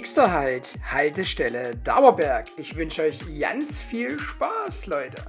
Nächster 0.00 0.32
Halt, 0.32 0.78
Haltestelle 0.90 1.76
Dauerberg. 1.76 2.46
Ich 2.56 2.74
wünsche 2.74 3.02
euch 3.02 3.18
ganz 3.38 3.82
viel 3.82 4.18
Spaß, 4.18 4.86
Leute. 4.86 5.22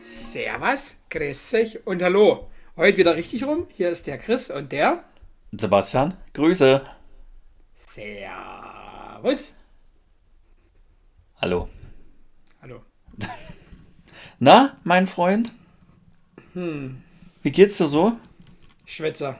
Servus, 0.00 0.96
grüß 1.10 1.50
dich 1.50 1.86
und 1.86 2.02
hallo. 2.02 2.48
Heute 2.78 2.96
wieder 2.96 3.14
richtig 3.16 3.44
rum. 3.44 3.66
Hier 3.70 3.90
ist 3.90 4.06
der 4.06 4.16
Chris 4.16 4.50
und 4.50 4.72
der 4.72 5.04
Sebastian, 5.52 6.16
Grüße. 6.32 6.80
Servus. 7.74 9.54
Hallo. 11.42 11.68
Na, 14.42 14.76
mein 14.84 15.06
Freund? 15.06 15.52
Wie 16.54 17.50
geht's 17.50 17.76
dir 17.76 17.86
so? 17.86 18.16
Schwätzer. 18.86 19.38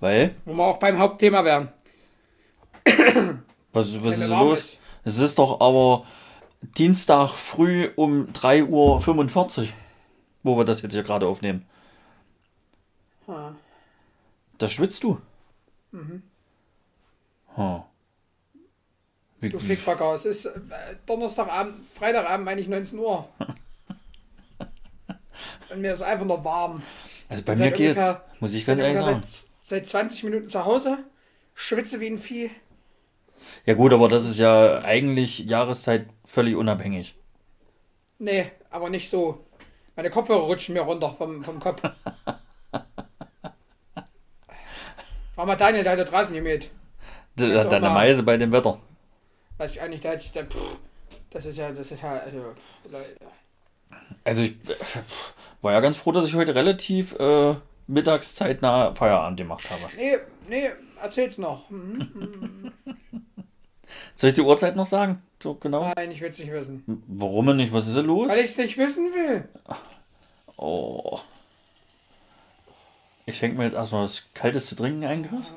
Weil? 0.00 0.34
Wo 0.44 0.52
wir 0.52 0.64
auch 0.64 0.78
beim 0.78 0.98
Hauptthema 0.98 1.44
wären. 1.44 1.68
Was, 3.72 4.02
was 4.02 4.18
ist 4.18 4.28
los? 4.28 4.58
ist. 4.58 4.78
Es 5.04 5.18
ist 5.18 5.38
doch 5.38 5.60
aber 5.60 6.06
Dienstag 6.62 7.30
früh 7.30 7.90
um 7.96 8.32
3.45 8.32 8.68
Uhr, 9.62 9.68
wo 10.42 10.56
wir 10.56 10.64
das 10.64 10.82
jetzt 10.82 10.94
hier 10.94 11.02
gerade 11.02 11.26
aufnehmen. 11.26 11.66
Ah. 13.28 13.52
Da 14.56 14.68
schwitzt 14.68 15.04
du. 15.04 15.20
Mhm. 15.92 16.22
Hm. 17.54 17.82
Wie, 19.40 19.50
Du 19.50 19.58
Flickfucker, 19.58 20.14
es 20.14 20.24
ist 20.24 20.46
äh, 20.46 20.50
Donnerstagabend, 21.06 21.74
Freitagabend, 21.94 22.44
meine 22.44 22.60
ich 22.60 22.68
19 22.68 22.98
Uhr. 22.98 23.28
Und 25.70 25.80
mir 25.80 25.92
ist 25.92 26.02
einfach 26.02 26.26
nur 26.26 26.44
warm. 26.44 26.82
also 27.28 27.42
bei 27.42 27.56
mir 27.56 27.70
geht's, 27.70 28.00
ungefähr- 28.00 28.24
muss 28.40 28.54
ich 28.54 28.64
ganz 28.66 28.80
ehrlich 28.80 28.98
sagen. 28.98 29.22
seit, 29.22 29.46
seit 29.62 29.86
20 29.86 30.24
Minuten 30.24 30.48
zu 30.48 30.64
Hause, 30.64 30.98
schwitze 31.54 32.00
wie 32.00 32.08
ein 32.08 32.18
Vieh. 32.18 32.50
Ja 33.66 33.74
gut, 33.74 33.92
aber 33.92 34.08
das 34.08 34.24
ist 34.28 34.38
ja 34.38 34.80
eigentlich 34.80 35.40
Jahreszeit 35.40 36.06
völlig 36.26 36.56
unabhängig. 36.56 37.14
Nee, 38.18 38.50
aber 38.70 38.90
nicht 38.90 39.08
so. 39.10 39.44
Meine 39.96 40.10
Kopfhörer 40.10 40.40
rutschen 40.42 40.74
mir 40.74 40.82
runter 40.82 41.10
vom, 41.12 41.42
vom 41.44 41.60
Kopf. 41.60 41.82
Frag 45.34 45.46
mal 45.46 45.56
Daniel, 45.56 45.82
der 45.84 45.92
hat 45.92 46.00
da 46.00 46.04
draußen 46.04 46.34
gemäht. 46.34 46.70
Da 47.36 47.46
Jetzt 47.46 47.66
hat 47.66 47.72
eine 47.74 47.90
Meise 47.90 48.22
bei 48.24 48.36
dem 48.36 48.50
Wetter. 48.52 48.80
Weiß 49.56 49.72
ich 49.72 49.80
eigentlich, 49.80 50.00
der 50.00 50.12
hat, 50.12 50.34
der, 50.34 50.46
pff, 50.46 50.78
das 51.30 51.46
ist 51.46 51.56
ja, 51.58 51.70
das 51.70 51.90
ist 51.92 52.02
ja, 52.02 52.18
also, 52.18 52.54
Leute. 52.90 53.16
Also 54.24 54.42
ich 54.42 54.52
äh, 54.52 54.74
war 55.62 55.72
ja 55.72 55.80
ganz 55.80 55.96
froh, 55.96 56.12
dass 56.12 56.26
ich 56.26 56.34
heute 56.34 56.54
relativ 56.54 57.14
äh, 57.18 57.54
mittagszeitnah 57.86 58.94
Feierabend 58.94 59.38
gemacht 59.38 59.68
habe. 59.70 59.82
Nee, 59.96 60.18
nee, 60.48 60.68
erzähl's 61.02 61.38
noch. 61.38 61.68
Mhm. 61.70 62.72
Soll 64.14 64.28
ich 64.30 64.34
die 64.34 64.42
Uhrzeit 64.42 64.76
noch 64.76 64.86
sagen? 64.86 65.22
So 65.42 65.54
genau? 65.54 65.92
Nein, 65.96 66.10
ich 66.10 66.20
will's 66.20 66.38
nicht 66.38 66.52
wissen. 66.52 67.02
Warum 67.06 67.46
denn 67.46 67.56
nicht? 67.56 67.72
Was 67.72 67.86
ist 67.86 67.96
denn 67.96 68.06
los? 68.06 68.28
Weil 68.28 68.40
ich's 68.44 68.58
nicht 68.58 68.76
wissen 68.76 69.12
will. 69.14 69.48
Oh. 70.56 71.20
Ich 73.26 73.38
schenke 73.38 73.58
mir 73.58 73.64
jetzt 73.64 73.74
erstmal 73.74 74.04
was 74.04 74.26
Kaltes 74.34 74.66
zu 74.66 74.74
trinken 74.74 75.04
ein, 75.04 75.28
Chris. 75.28 75.52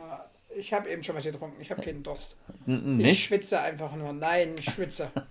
Ich 0.56 0.74
habe 0.74 0.90
eben 0.90 1.02
schon 1.02 1.16
was 1.16 1.24
getrunken. 1.24 1.59
Ich 1.62 1.72
habe 1.72 1.81
keinen 1.81 2.03
Durst. 2.03 2.36
N- 2.68 3.00
Ich 3.00 3.06
Nicht? 3.06 3.24
schwitze 3.25 3.59
einfach 3.62 3.96
nur. 3.96 4.14
Nein, 4.14 4.56
ich 4.59 4.66
schwitze. 4.66 5.09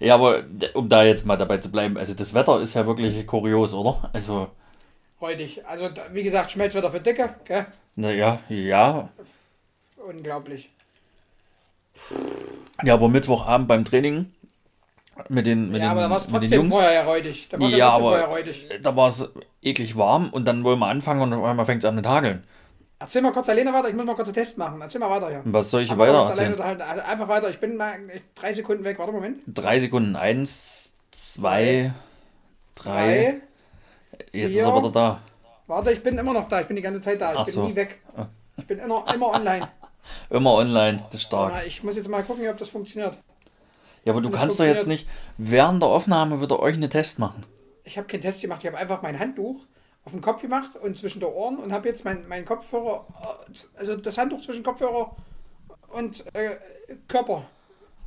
Ja, 0.00 0.14
aber 0.14 0.44
um 0.74 0.88
da 0.88 1.04
jetzt 1.04 1.26
mal 1.26 1.36
dabei 1.36 1.58
zu 1.58 1.70
bleiben, 1.70 1.96
also 1.96 2.14
das 2.14 2.34
Wetter 2.34 2.60
ist 2.60 2.74
ja 2.74 2.86
wirklich 2.86 3.26
kurios, 3.26 3.74
oder? 3.74 4.10
Also, 4.12 4.48
Räudig. 5.20 5.64
Also, 5.66 5.88
wie 6.12 6.22
gesagt, 6.22 6.50
Schmelzwetter 6.50 6.90
für 6.90 7.00
Dicke. 7.00 7.34
Gell? 7.44 7.66
naja, 7.96 8.40
ja. 8.48 9.08
Unglaublich. 9.96 10.70
Ja, 12.82 12.94
aber 12.94 13.08
Mittwochabend 13.08 13.68
beim 13.68 13.84
Training 13.84 14.32
mit 15.28 15.46
den, 15.46 15.70
mit 15.70 15.80
ja, 15.80 15.86
den, 15.86 15.90
aber 15.92 16.00
da 16.02 16.10
war 16.10 16.16
es 16.18 16.26
trotzdem 16.26 16.70
vorher 16.70 16.92
ja 16.92 17.04
räudig. 17.04 17.48
Da 17.48 17.58
war 17.58 17.66
es 17.66 17.72
ja, 17.72 17.78
Ja, 17.78 17.92
aber-. 17.92 18.38
Da 18.82 18.96
war 18.96 19.08
es 19.08 19.32
eklig 19.62 19.96
warm 19.96 20.30
und 20.30 20.46
dann 20.46 20.64
wollen 20.64 20.78
wir 20.78 20.88
anfangen 20.88 21.22
und 21.22 21.32
auf 21.32 21.44
einmal 21.44 21.64
fängt 21.64 21.82
es 21.82 21.88
an 21.88 21.94
mit 21.94 22.06
Hageln. 22.06 22.42
Erzähl 23.04 23.20
mal 23.20 23.32
kurz 23.32 23.50
alleine 23.50 23.70
weiter. 23.70 23.90
Ich 23.90 23.94
muss 23.94 24.06
mal 24.06 24.14
kurz 24.14 24.28
einen 24.28 24.34
Test 24.34 24.56
machen. 24.56 24.80
Erzähl 24.80 24.98
mal 24.98 25.10
weiter 25.10 25.28
hier. 25.28 25.42
Und 25.44 25.52
was 25.52 25.70
soll 25.70 25.82
ich 25.82 25.90
Aber 25.90 26.08
weiter 26.08 26.26
erzählen? 26.26 26.58
Also 26.58 27.02
einfach 27.02 27.28
weiter. 27.28 27.50
Ich 27.50 27.60
bin 27.60 27.76
mal 27.76 27.98
drei 28.34 28.50
Sekunden 28.50 28.82
weg. 28.82 28.98
Warte, 28.98 29.12
Moment. 29.12 29.42
Drei 29.46 29.78
Sekunden. 29.78 30.16
Eins, 30.16 30.94
zwei, 31.10 31.92
drei. 32.74 33.42
Jetzt 34.32 34.54
ist 34.54 34.54
vier. 34.54 34.64
er 34.64 34.76
wieder 34.78 34.90
da. 34.90 35.20
Warte, 35.66 35.92
ich 35.92 36.02
bin 36.02 36.16
immer 36.16 36.32
noch 36.32 36.48
da. 36.48 36.62
Ich 36.62 36.66
bin 36.66 36.76
die 36.76 36.82
ganze 36.82 37.02
Zeit 37.02 37.20
da. 37.20 37.32
Ich 37.32 37.38
Ach 37.40 37.44
bin 37.44 37.54
so. 37.54 37.68
nie 37.68 37.76
weg. 37.76 38.00
Ich 38.56 38.66
bin 38.66 38.78
immer, 38.78 39.04
immer 39.14 39.32
online. 39.32 39.68
Immer 40.30 40.52
online. 40.52 41.02
Das 41.06 41.14
ist 41.14 41.22
stark. 41.22 41.66
Ich 41.66 41.82
muss 41.82 41.96
jetzt 41.96 42.08
mal 42.08 42.22
gucken, 42.22 42.46
ob 42.48 42.58
das 42.58 42.68
funktioniert. 42.68 43.18
Ja, 44.04 44.12
aber 44.12 44.20
du 44.20 44.28
das 44.28 44.38
kannst 44.38 44.60
doch 44.60 44.64
jetzt 44.64 44.86
nicht 44.86 45.08
während 45.38 45.82
der 45.82 45.88
Aufnahme 45.88 46.42
wieder 46.42 46.60
euch 46.60 46.74
einen 46.74 46.90
Test 46.90 47.18
machen. 47.18 47.44
Ich 47.84 47.96
habe 47.96 48.06
keinen 48.06 48.20
Test 48.20 48.42
gemacht. 48.42 48.60
Ich 48.62 48.66
habe 48.66 48.76
einfach 48.76 49.00
mein 49.00 49.18
Handtuch 49.18 49.62
auf 50.04 50.12
den 50.12 50.20
Kopf 50.20 50.42
gemacht 50.42 50.76
und 50.76 50.98
zwischen 50.98 51.20
der 51.20 51.32
Ohren 51.32 51.56
und 51.58 51.72
habe 51.72 51.88
jetzt 51.88 52.04
mein, 52.04 52.28
mein 52.28 52.44
Kopfhörer, 52.44 53.06
also 53.76 53.96
das 53.96 54.18
Handtuch 54.18 54.42
zwischen 54.42 54.62
Kopfhörer 54.62 55.16
und 55.88 56.24
äh, 56.34 56.58
Körper, 57.08 57.46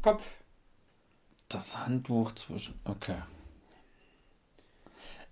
Kopf. 0.02 0.24
Das 1.50 1.78
Handtuch 1.78 2.34
zwischen. 2.34 2.80
Okay. 2.84 3.16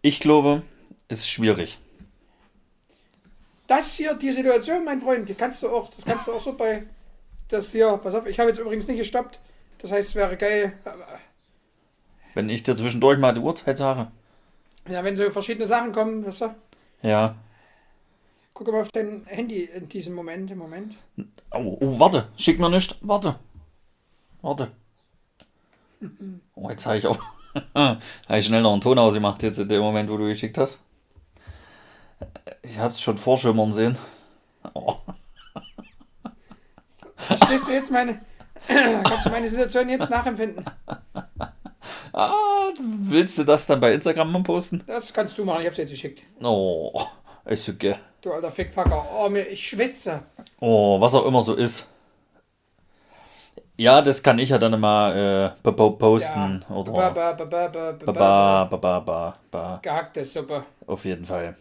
Ich 0.01 0.19
glaube, 0.19 0.63
es 1.07 1.19
ist 1.19 1.29
schwierig. 1.29 1.79
Das 3.67 3.95
hier, 3.95 4.13
die 4.13 4.31
Situation, 4.31 4.85
mein 4.85 5.01
Freund, 5.01 5.27
die 5.27 5.33
kannst 5.33 5.61
du 5.63 5.69
auch, 5.69 5.89
das 5.89 6.05
kannst 6.05 6.27
du 6.27 6.33
auch 6.33 6.39
so 6.39 6.53
bei 6.53 6.85
das 7.47 7.71
hier, 7.71 7.97
pass 7.97 8.15
auf, 8.15 8.25
ich 8.25 8.39
habe 8.39 8.49
jetzt 8.49 8.59
übrigens 8.59 8.87
nicht 8.87 8.97
gestoppt. 8.97 9.39
Das 9.79 9.91
heißt, 9.91 10.09
es 10.09 10.15
wäre 10.15 10.35
geil, 10.37 10.73
Wenn 12.33 12.49
ich 12.49 12.63
dir 12.63 12.75
zwischendurch 12.75 13.19
mal 13.19 13.33
die 13.33 13.41
Uhrzeit 13.41 13.77
sage. 13.77 14.11
Ja, 14.89 15.03
wenn 15.03 15.15
so 15.17 15.29
verschiedene 15.29 15.65
Sachen 15.65 15.91
kommen, 15.91 16.25
weißt 16.25 16.41
du, 16.41 16.55
Ja. 17.01 17.35
guck 18.53 18.71
mal 18.71 18.81
auf 18.81 18.89
dein 18.91 19.25
Handy 19.25 19.63
in 19.65 19.87
diesem 19.89 20.13
Moment, 20.15 20.49
im 20.51 20.57
Moment. 20.59 20.95
Oh, 21.51 21.77
oh, 21.79 21.99
warte. 21.99 22.27
Schick 22.37 22.59
mir 22.59 22.69
nicht. 22.69 22.97
Warte. 23.01 23.35
Warte. 24.41 24.71
Oh, 26.55 26.69
jetzt 26.69 26.85
habe 26.85 26.97
ich 26.97 27.07
auch. 27.07 27.17
habe 27.75 27.99
ich 28.29 28.45
schnell 28.45 28.61
noch 28.61 28.71
einen 28.73 28.81
Ton 28.81 28.99
ausgemacht, 28.99 29.41
jetzt 29.43 29.57
in 29.57 29.67
dem 29.69 29.81
Moment, 29.81 30.09
wo 30.09 30.17
du 30.17 30.25
geschickt 30.27 30.57
hast. 30.57 30.81
Ich 32.61 32.77
habe 32.77 32.91
es 32.93 33.01
schon 33.01 33.17
vorschimmern 33.17 33.71
sehen. 33.71 33.97
Oh. 34.73 34.95
Verstehst 37.17 37.67
du 37.67 37.71
jetzt 37.71 37.91
meine, 37.91 38.21
kannst 38.67 39.25
du 39.25 39.29
meine 39.31 39.49
Situation 39.49 39.89
jetzt 39.89 40.09
nachempfinden? 40.09 40.63
Ah, 42.17 42.69
willst 42.79 43.37
du 43.37 43.43
das 43.43 43.67
dann 43.67 43.81
bei 43.81 43.93
Instagram 43.93 44.31
mal 44.31 44.41
posten? 44.43 44.81
Das 44.87 45.13
kannst 45.13 45.37
du 45.37 45.43
machen, 45.43 45.61
ich 45.61 45.67
hab's 45.67 45.77
jetzt 45.77 45.91
geschickt. 45.91 46.23
Oh, 46.41 46.93
ist 47.43 47.67
okay. 47.67 47.95
Du 48.21 48.31
alter 48.31 48.49
Fickfucker. 48.51 49.05
Oh, 49.13 49.27
mir, 49.29 49.41
ich 49.47 49.67
schwitze. 49.67 50.23
Oh, 50.61 50.99
was 51.01 51.13
auch 51.13 51.25
immer 51.25 51.41
so 51.41 51.55
ist. 51.55 51.89
Ja, 53.77 54.01
das 54.01 54.23
kann 54.23 54.39
ich 54.39 54.49
ja 54.49 54.57
dann 54.57 54.79
mal 54.79 55.53
äh, 55.65 55.71
po- 55.71 55.91
posten. 55.91 56.63
Oder 56.69 56.93
ba, 56.93 57.09
ba, 57.09 57.33
ba, 58.77 58.99
ba, 59.01 59.35
ba. 59.51 59.79
Gehackte 59.81 60.23
Suppe. 60.23 60.63
Auf 60.87 61.03
jeden 61.03 61.25
Fall. 61.25 61.57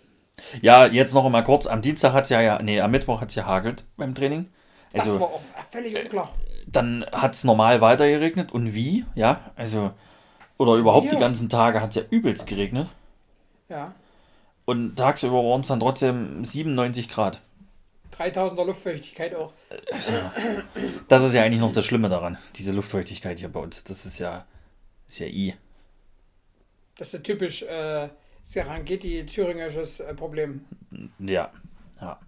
Ja, 0.63 0.87
jetzt 0.87 1.13
noch 1.15 1.29
mal 1.29 1.43
kurz. 1.43 1.67
Am 1.67 1.83
Dienstag 1.83 2.13
hat 2.13 2.31
ja, 2.31 2.41
ja, 2.41 2.63
nee, 2.63 2.81
am 2.81 2.93
Mittwoch 2.93 3.21
hat 3.21 3.31
es 3.31 3.35
ja 3.35 3.47
hagelt 3.47 3.85
beim 3.97 4.15
Training. 4.15 4.49
Das 4.93 5.03
Also, 5.07 5.21
war 5.21 5.27
auch 5.27 5.41
völlig 5.71 5.97
unklar. 5.97 6.33
dann 6.69 7.05
hat 7.11 7.35
es 7.35 7.43
normal 7.43 7.81
weiter 7.81 8.09
geregnet. 8.09 8.53
Und 8.53 8.75
wie? 8.75 9.05
Ja, 9.17 9.41
also, 9.57 9.91
oder 10.59 10.75
überhaupt 10.75 11.11
die 11.11 11.15
Ja. 11.15 11.21
ganzen 11.21 11.49
Tage 11.49 11.81
hat 11.81 11.91
es 11.91 11.97
ja 11.97 12.03
übelst 12.11 12.47
geregnet. 12.47 12.89
Ja. 13.69 13.95
Und 14.65 14.97
tagsüber 14.97 15.37
waren 15.45 15.61
es 15.61 15.69
dann 15.69 15.81
trotzdem 15.81 16.45
97 16.45 17.09
Grad. 17.09 17.41
3000er 18.19 18.65
Luftfeuchtigkeit 18.65 19.35
auch. 19.35 19.53
Das 21.09 21.23
ist 21.23 21.35
ja 21.35 21.43
eigentlich 21.43 21.61
noch 21.61 21.73
das 21.73 21.85
Schlimme 21.85 22.09
daran, 22.09 22.39
diese 22.57 22.73
Luftfeuchtigkeit 22.73 23.39
hier 23.41 23.49
bei 23.49 23.61
uns. 23.61 23.83
Das 23.85 24.07
ist 24.07 24.19
ja, 24.21 24.47
ist 25.09 25.19
ja 25.19 25.27
I. 25.27 25.55
Das 26.97 27.09
ist 27.09 27.15
ja 27.15 27.19
typisch 27.21 27.63
äh, 27.65 28.09
Serengeti-thüringisches 28.45 29.99
äh, 30.01 30.15
Problem, 30.15 30.65
Ja, 31.19 31.51
ja, 32.01 32.21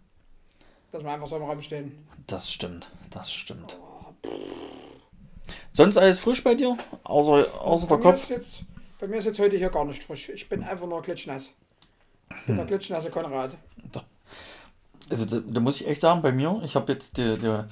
dass 0.91 1.05
wir 1.05 1.11
einfach 1.13 1.29
so 1.29 1.37
im 1.37 1.43
Raum 1.45 1.61
stehen. 1.61 1.93
das 2.27 2.51
stimmt, 2.51 2.91
das 3.11 3.33
stimmt. 3.33 3.79
Sonst 5.77 5.99
alles 5.99 6.19
frisch 6.19 6.43
bei 6.43 6.55
dir? 6.55 6.75
Außer, 7.05 7.61
außer 7.61 7.87
Bei 7.87 7.97
der 7.97 8.03
Kopf? 8.03 8.31
jetzt, 8.31 8.65
bei 8.99 9.07
mir 9.07 9.17
ist 9.17 9.27
jetzt 9.27 9.39
heute 9.39 9.59
hier 9.59 9.69
gar 9.69 9.85
nicht 9.85 10.03
frisch. 10.03 10.31
Ich 10.31 10.49
bin 10.49 10.63
einfach 10.63 10.87
nur 10.87 11.03
klitschnass. 11.03 11.53
Ich 12.31 12.47
bin 12.47 12.57
der 12.57 12.65
klitschnasse 12.65 13.11
Konrad. 13.11 13.59
Also 15.11 15.27
da, 15.27 15.47
da 15.47 15.61
muss 15.61 15.79
ich 15.83 15.87
echt 15.87 16.01
sagen, 16.01 16.23
bei 16.23 16.33
mir, 16.33 16.63
ich 16.65 16.77
habe 16.77 16.91
jetzt 16.95 17.19
die, 17.19 17.37
die 17.37 17.65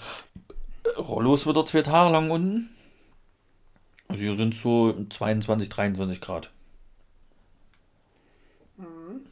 Rollos 0.98 1.46
wieder 1.46 1.64
zwei 1.64 1.80
Tage 1.80 2.12
lang 2.12 2.30
unten. 2.30 2.68
Also 4.08 4.22
hier 4.22 4.36
sind 4.36 4.54
so 4.54 4.94
22, 5.08 5.70
23 5.70 6.20
Grad. 6.20 6.50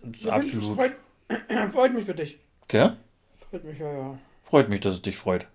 Das 0.03 0.13
ist 0.13 0.25
ich, 0.25 0.33
absolut. 0.33 0.77
Freut, 0.77 0.93
freut 1.73 1.93
mich 1.93 2.07
für 2.07 2.15
dich. 2.15 2.39
Gell? 2.69 2.97
Freut 3.51 3.65
mich, 3.65 3.79
ja, 3.79 3.93
ja. 3.93 4.19
Freut 4.45 4.71
mich, 4.71 4.81
dass 4.81 4.95
es 4.95 5.03
dich 5.03 5.19
freut. 5.19 5.47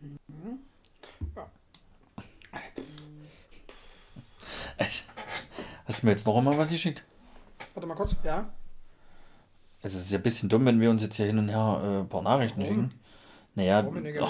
Ja. 0.00 0.58
Hast 5.86 6.02
du 6.02 6.06
mir 6.06 6.12
jetzt 6.12 6.26
noch 6.26 6.36
einmal 6.36 6.58
was 6.58 6.70
geschickt? 6.70 7.04
Warte 7.74 7.86
mal 7.86 7.94
kurz. 7.94 8.16
Ja. 8.24 8.50
Also 9.82 9.98
es 9.98 10.04
ist 10.06 10.12
ja 10.12 10.18
ein 10.18 10.22
bisschen 10.22 10.48
dumm, 10.48 10.66
wenn 10.66 10.80
wir 10.80 10.90
uns 10.90 11.02
jetzt 11.02 11.14
hier 11.16 11.26
hin 11.26 11.38
und 11.38 11.48
her 11.48 11.80
äh, 11.82 12.00
ein 12.00 12.08
paar 12.08 12.22
Nachrichten 12.22 12.60
Warum? 12.60 12.74
schicken. 12.74 13.00
Naja, 13.54 13.84
Warum 13.84 14.02
denn? 14.02 14.20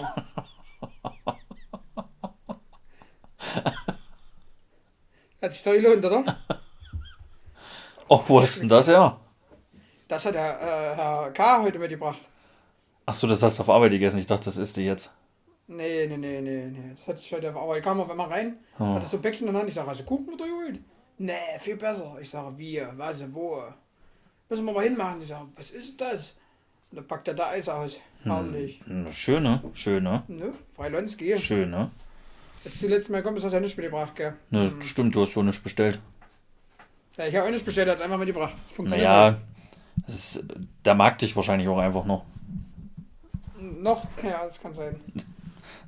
Hat 5.42 5.52
sich 5.52 5.62
doch 5.62 5.72
gelohnt, 5.72 6.04
oder? 6.04 6.38
oh, 8.08 8.22
wo 8.26 8.42
hast 8.42 8.56
du 8.56 8.60
denn 8.60 8.68
das 8.68 8.88
her? 8.88 9.18
Das 10.08 10.24
hat 10.24 10.34
der 10.34 10.60
äh, 10.60 10.94
Herr 10.96 11.30
K. 11.32 11.62
heute 11.62 11.78
mitgebracht. 11.78 12.18
Achso, 13.06 13.26
das 13.26 13.42
hast 13.42 13.58
du 13.58 13.62
auf 13.62 13.70
Arbeit 13.70 13.92
gegessen. 13.92 14.18
Ich 14.18 14.26
dachte, 14.26 14.44
das 14.46 14.56
isst 14.56 14.76
du 14.76 14.82
jetzt. 14.82 15.12
Nee, 15.68 16.06
nee, 16.06 16.16
nee, 16.16 16.40
nee, 16.40 16.66
nee. 16.66 16.90
Das 16.96 17.06
hatte 17.08 17.18
ich 17.20 17.32
heute 17.32 17.50
auf 17.50 17.56
Arbeit. 17.56 17.82
Kam 17.82 18.00
auf 18.00 18.08
einmal 18.10 18.28
rein, 18.28 18.56
Hm. 18.76 18.94
hatte 18.94 19.06
so 19.06 19.18
Bäckchen 19.18 19.46
in 19.48 19.52
der 19.52 19.60
Hand. 19.60 19.68
Ich 19.68 19.74
sage, 19.74 19.96
du 19.96 20.04
Kuchen 20.04 20.28
wieder 20.32 20.44
geholt? 20.46 20.78
Nee, 21.18 21.32
viel 21.58 21.76
besser. 21.76 22.16
Ich 22.20 22.30
sage, 22.30 22.56
wie, 22.58 22.80
was, 22.96 23.24
wo? 23.34 23.62
Müssen 24.48 24.64
wir 24.64 24.72
mal 24.72 24.84
hinmachen. 24.84 25.20
Ich 25.22 25.28
sage, 25.28 25.46
was 25.56 25.70
ist 25.72 26.00
das? 26.00 26.36
Und 26.90 26.98
dann 26.98 27.06
packt 27.08 27.26
er 27.28 27.34
da 27.34 27.48
Eis 27.48 27.68
aus. 27.68 28.00
Herrlich. 28.22 28.80
Hm, 28.86 29.10
Schön, 29.12 29.42
ne? 29.42 29.62
Schön, 29.72 30.04
ne? 30.04 30.22
Ne? 30.28 30.52
Freilonski. 30.74 31.36
Schön, 31.36 31.70
ne? 31.70 31.90
Als 32.64 32.78
du 32.78 32.86
letztes 32.86 33.08
Mal 33.10 33.22
kommst, 33.22 33.44
hast 33.44 33.52
du 33.52 33.56
ja 33.56 33.60
nichts 33.60 33.76
mitgebracht, 33.76 34.14
gell? 34.16 34.34
ne 34.50 34.72
Stimmt, 34.82 35.14
du 35.14 35.22
hast 35.22 35.32
so 35.32 35.42
nichts 35.42 35.62
bestellt. 35.62 36.00
Ja, 37.16 37.26
ich 37.26 37.34
habe 37.34 37.46
auch 37.46 37.50
nicht 37.52 37.64
bestellt, 37.64 37.88
er 37.88 37.92
hat 37.92 37.98
es 37.98 38.02
einfach 38.04 38.18
mitgebracht. 38.18 38.54
Funktioniert 38.72 39.08
Naja, 39.08 39.40
ist, 40.06 40.44
der 40.84 40.94
mag 40.94 41.18
dich 41.18 41.34
wahrscheinlich 41.34 41.68
auch 41.68 41.78
einfach 41.78 42.04
noch. 42.04 42.24
halt. 43.58 43.82
Noch? 43.82 44.06
Ja, 44.22 44.44
das 44.44 44.60
kann 44.60 44.74
sein. 44.74 45.00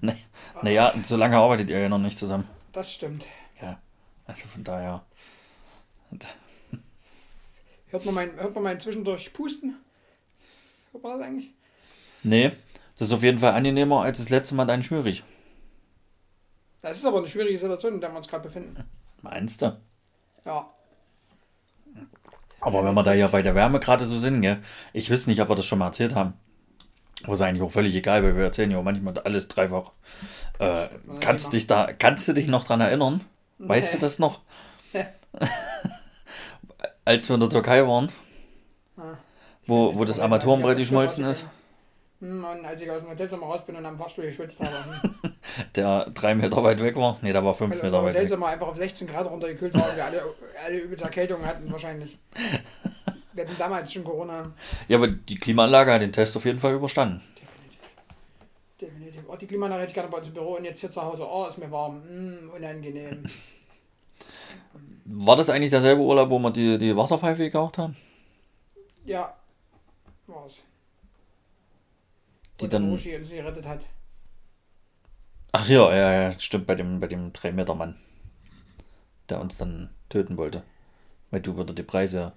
Naja, 0.62 0.92
so 1.04 1.16
lange 1.16 1.36
arbeitet 1.36 1.70
ihr 1.70 1.78
ja 1.78 1.88
noch 1.88 1.98
nicht 1.98 2.18
zusammen. 2.18 2.48
Das 2.72 2.92
stimmt. 2.92 3.26
Ja. 3.62 3.80
Also 4.26 4.48
von 4.48 4.64
daher. 4.64 5.04
Hört 7.88 8.04
man 8.04 8.14
mein, 8.14 8.36
hört 8.36 8.54
man 8.54 8.64
mein 8.64 8.80
zwischendurch 8.80 9.32
Pusten? 9.32 9.76
Hört 10.92 11.02
man 11.02 11.18
das 11.18 11.26
eigentlich? 11.28 11.54
Nee, 12.22 12.52
das 12.96 13.08
ist 13.08 13.14
auf 13.14 13.22
jeden 13.22 13.38
Fall 13.38 13.52
angenehmer 13.52 14.02
als 14.02 14.18
das 14.18 14.30
letzte 14.30 14.54
Mal 14.54 14.64
dein 14.64 14.82
Schmierig. 14.82 15.22
Das 16.80 16.96
ist 16.96 17.06
aber 17.06 17.18
eine 17.18 17.28
schwierige 17.28 17.58
Situation, 17.58 17.94
in 17.94 18.00
der 18.00 18.10
wir 18.10 18.16
uns 18.16 18.28
gerade 18.28 18.44
befinden. 18.44 18.84
Meinst 19.22 19.62
du? 19.62 19.80
Ja. 20.44 20.68
Aber 22.60 22.84
wenn 22.84 22.94
wir 22.94 23.02
da 23.02 23.14
ja 23.14 23.28
bei 23.28 23.42
der 23.42 23.54
Wärme 23.54 23.80
gerade 23.80 24.06
so 24.06 24.18
sind, 24.18 24.42
gell? 24.42 24.60
Ich 24.92 25.10
weiß 25.10 25.26
nicht, 25.26 25.40
ob 25.40 25.48
wir 25.48 25.56
das 25.56 25.66
schon 25.66 25.78
mal 25.78 25.86
erzählt 25.86 26.14
haben. 26.14 26.34
Aber 27.24 27.32
ist 27.32 27.42
eigentlich 27.42 27.62
auch 27.62 27.70
völlig 27.70 27.94
egal, 27.94 28.22
weil 28.22 28.36
wir 28.36 28.44
erzählen 28.44 28.70
ja 28.70 28.80
manchmal 28.80 29.18
alles 29.18 29.48
dreifach. 29.48 29.92
Äh, 30.58 30.88
kannst, 31.20 31.52
dich 31.52 31.66
da, 31.66 31.92
kannst 31.92 32.28
du 32.28 32.32
dich 32.32 32.46
noch 32.48 32.64
dran 32.64 32.80
erinnern? 32.80 33.24
Weißt 33.58 33.94
du 33.94 33.98
das 33.98 34.18
noch? 34.18 34.40
Als 37.04 37.28
wir 37.28 37.34
in 37.34 37.40
der 37.40 37.50
Türkei 37.50 37.86
waren, 37.86 38.10
Ah. 38.96 39.16
wo, 39.66 39.94
wo 39.94 40.04
das 40.04 40.18
Armaturenbrett 40.18 40.78
geschmolzen 40.78 41.24
ist, 41.24 41.46
Hm, 42.20 42.44
Und 42.44 42.64
als 42.64 42.82
ich 42.82 42.90
aus 42.90 43.02
dem 43.02 43.10
Hotelzimmer 43.10 43.46
raus 43.46 43.64
bin 43.64 43.76
und 43.76 43.86
am 43.86 43.96
Fahrstuhl 43.96 44.24
geschwitzt 44.24 44.58
habe. 44.58 44.74
hm. 45.02 45.32
der 45.76 46.10
drei 46.10 46.34
Meter 46.34 46.64
weit 46.64 46.82
weg 46.82 46.96
war. 46.96 47.16
Nee, 47.22 47.32
der 47.32 47.44
war 47.44 47.54
fünf 47.54 47.80
Meter 47.80 47.98
weit 48.02 48.06
weg. 48.08 48.14
Hotelzimmer 48.16 48.48
einfach 48.48 48.66
auf 48.66 48.76
16 48.76 49.06
Grad 49.06 49.30
runtergekühlt 49.30 49.74
war 49.74 49.88
und 49.88 49.96
wir 49.96 50.04
alle, 50.04 50.22
alle 50.66 50.78
übelst 50.78 51.04
Erkältungen 51.04 51.46
hatten 51.46 51.70
wahrscheinlich. 51.70 52.18
Wir 53.38 53.44
hatten 53.46 53.56
damals 53.56 53.92
schon 53.92 54.02
Corona. 54.02 54.52
Ja, 54.88 54.96
aber 54.96 55.06
die 55.06 55.36
Klimaanlage 55.36 55.92
hat 55.92 56.02
den 56.02 56.12
Test 56.12 56.36
auf 56.36 56.44
jeden 56.44 56.58
Fall 56.58 56.74
überstanden. 56.74 57.22
Definitiv. 58.80 59.22
Oh, 59.28 59.36
die 59.36 59.46
Klimaanlage 59.46 59.82
hätte 59.82 59.90
ich 59.90 59.94
gerne 59.94 60.10
bei 60.10 60.18
uns 60.18 60.26
im 60.26 60.34
Büro 60.34 60.56
und 60.56 60.64
jetzt 60.64 60.80
hier 60.80 60.90
zu 60.90 61.00
Hause. 61.00 61.24
Oh, 61.24 61.46
ist 61.46 61.56
mir 61.56 61.70
warm. 61.70 62.02
Hm, 62.02 62.50
unangenehm. 62.52 63.24
War 65.04 65.36
das 65.36 65.50
eigentlich 65.50 65.70
derselbe 65.70 66.02
Urlaub, 66.02 66.30
wo 66.30 66.40
wir 66.40 66.50
die, 66.50 66.78
die 66.78 66.96
Wasserpfeife 66.96 67.44
gekauft 67.44 67.78
haben? 67.78 67.96
Ja, 69.04 69.36
war's. 70.26 70.64
Die 72.60 72.68
der 72.68 72.80
dann- 72.80 72.90
Roshi 72.90 73.14
uns 73.14 73.30
gerettet 73.30 73.66
hat. 73.66 73.86
Ach 75.52 75.68
ja, 75.68 75.94
ja, 75.94 76.12
ja, 76.30 76.40
stimmt, 76.40 76.66
bei 76.66 76.74
dem, 76.74 76.98
bei 76.98 77.06
dem 77.06 77.32
3-Meter-Mann, 77.32 77.96
der 79.28 79.40
uns 79.40 79.58
dann 79.58 79.90
töten 80.08 80.36
wollte. 80.36 80.64
Weil 81.30 81.40
du 81.40 81.56
wieder 81.56 81.72
die 81.72 81.84
Preise 81.84 82.32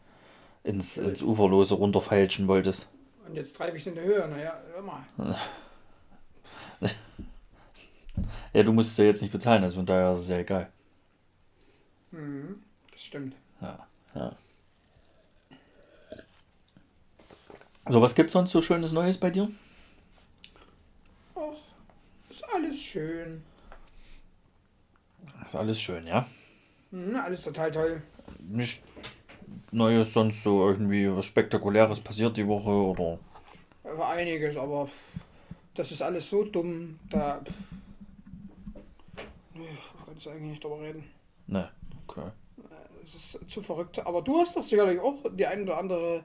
ins, 0.63 0.97
ins 0.97 1.21
Uferlose 1.21 1.75
runterfeilschen 1.75 2.47
wolltest. 2.47 2.89
Und 3.27 3.35
jetzt 3.35 3.55
treibe 3.55 3.77
ich 3.77 3.87
in 3.87 3.95
die 3.95 4.01
Höhe. 4.01 4.27
Naja, 4.27 4.59
hör 4.73 4.81
mal. 4.81 5.05
Ja, 8.53 8.63
du 8.63 8.73
musst 8.73 8.91
es 8.91 8.97
ja 8.97 9.05
jetzt 9.05 9.21
nicht 9.21 9.31
bezahlen, 9.31 9.63
also 9.63 9.75
von 9.75 9.85
daher 9.85 10.13
ist 10.13 10.21
es 10.23 10.27
ja 10.27 10.37
egal. 10.37 10.69
Mhm, 12.11 12.61
das 12.91 13.01
stimmt. 13.03 13.35
Ja, 13.61 13.87
ja. 14.13 14.35
So, 17.87 18.01
was 18.01 18.13
gibt's 18.13 18.33
sonst 18.33 18.51
so 18.51 18.61
schönes 18.61 18.91
Neues 18.91 19.17
bei 19.17 19.29
dir? 19.29 19.49
Och, 21.35 21.57
ist 22.29 22.43
alles 22.53 22.81
schön. 22.81 23.41
Ist 25.45 25.55
alles 25.55 25.81
schön, 25.81 26.05
ja? 26.05 26.27
Mhm, 26.91 27.15
alles 27.15 27.41
total 27.41 27.71
toll. 27.71 28.01
Nicht 28.39 28.83
Neues 29.71 30.13
sonst 30.13 30.43
so 30.43 30.67
irgendwie 30.67 31.09
was 31.15 31.25
Spektakuläres 31.25 31.99
passiert 32.01 32.35
die 32.37 32.47
Woche 32.47 32.69
oder. 32.69 33.19
War 33.83 34.09
einiges, 34.09 34.57
aber 34.57 34.89
das 35.73 35.91
ist 35.91 36.01
alles 36.01 36.29
so 36.29 36.43
dumm. 36.43 36.99
Da. 37.09 37.41
Nee, 39.53 39.65
kannst 40.05 40.25
du 40.25 40.29
eigentlich 40.31 40.51
nicht 40.51 40.63
drüber 40.63 40.81
reden. 40.81 41.03
Ne, 41.47 41.69
okay. 42.07 42.29
Es 43.03 43.15
ist 43.15 43.49
zu 43.49 43.61
verrückt. 43.61 43.99
Aber 44.05 44.21
du 44.21 44.39
hast 44.39 44.55
doch 44.55 44.63
sicherlich 44.63 44.99
auch 44.99 45.15
die 45.33 45.45
ein 45.45 45.63
oder 45.63 45.77
andere 45.77 46.23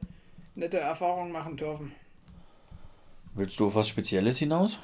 nette 0.55 0.79
Erfahrung 0.79 1.33
machen 1.33 1.57
dürfen. 1.57 1.93
Willst 3.35 3.59
du 3.61 3.67
auf 3.67 3.75
was 3.75 3.89
Spezielles 3.89 4.39
hinaus? 4.39 4.79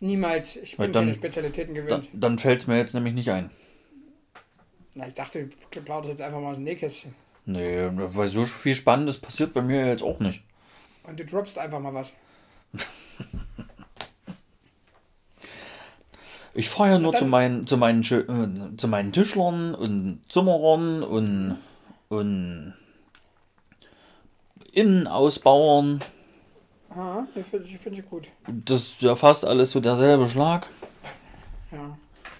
Niemals. 0.00 0.56
Ich 0.56 0.78
Weil 0.78 0.86
bin 0.88 0.92
dann- 0.92 1.04
keine 1.06 1.14
Spezialitäten 1.14 1.74
gewöhnt. 1.74 1.90
Dann, 1.90 2.20
dann 2.20 2.38
fällt 2.38 2.62
es 2.62 2.66
mir 2.66 2.76
jetzt 2.78 2.94
nämlich 2.94 3.14
nicht 3.14 3.30
ein. 3.30 3.50
Na, 4.94 5.06
ich 5.08 5.14
dachte, 5.14 5.48
du 5.70 5.80
plauderst 5.82 6.10
jetzt 6.10 6.22
einfach 6.22 6.40
mal 6.40 6.50
aus 6.50 6.56
dem 6.56 6.64
Nähkästchen. 6.64 7.14
Nee, 7.46 7.88
weil 7.92 8.26
so 8.26 8.44
viel 8.44 8.74
Spannendes 8.74 9.18
passiert 9.18 9.54
bei 9.54 9.62
mir 9.62 9.86
jetzt 9.86 10.02
auch 10.02 10.18
nicht. 10.18 10.42
Und 11.04 11.18
du 11.18 11.24
droppst 11.24 11.58
einfach 11.58 11.80
mal 11.80 11.94
was. 11.94 12.12
Ich 16.58 16.70
fahre 16.70 16.92
ja 16.92 16.98
nur 16.98 17.12
zu 17.12 17.26
meinen, 17.26 17.66
zu 17.66 17.76
meinen, 17.76 18.00
äh, 18.00 18.76
zu 18.78 18.88
meinen 18.88 19.12
Tischlern 19.12 19.74
und 19.74 20.22
Zimmerern 20.26 21.02
und, 21.02 21.58
und 22.08 22.72
Innenausbauern. 24.72 26.00
Aha, 26.88 27.26
die 27.34 27.42
finde 27.42 27.66
ich, 27.66 27.76
find 27.76 27.98
ich 27.98 28.08
gut. 28.08 28.28
Das 28.46 28.80
ist 28.80 29.02
ja 29.02 29.16
fast 29.16 29.44
alles 29.44 29.70
so 29.70 29.80
derselbe 29.80 30.30
Schlag. 30.30 30.70
Ja. 31.72 31.98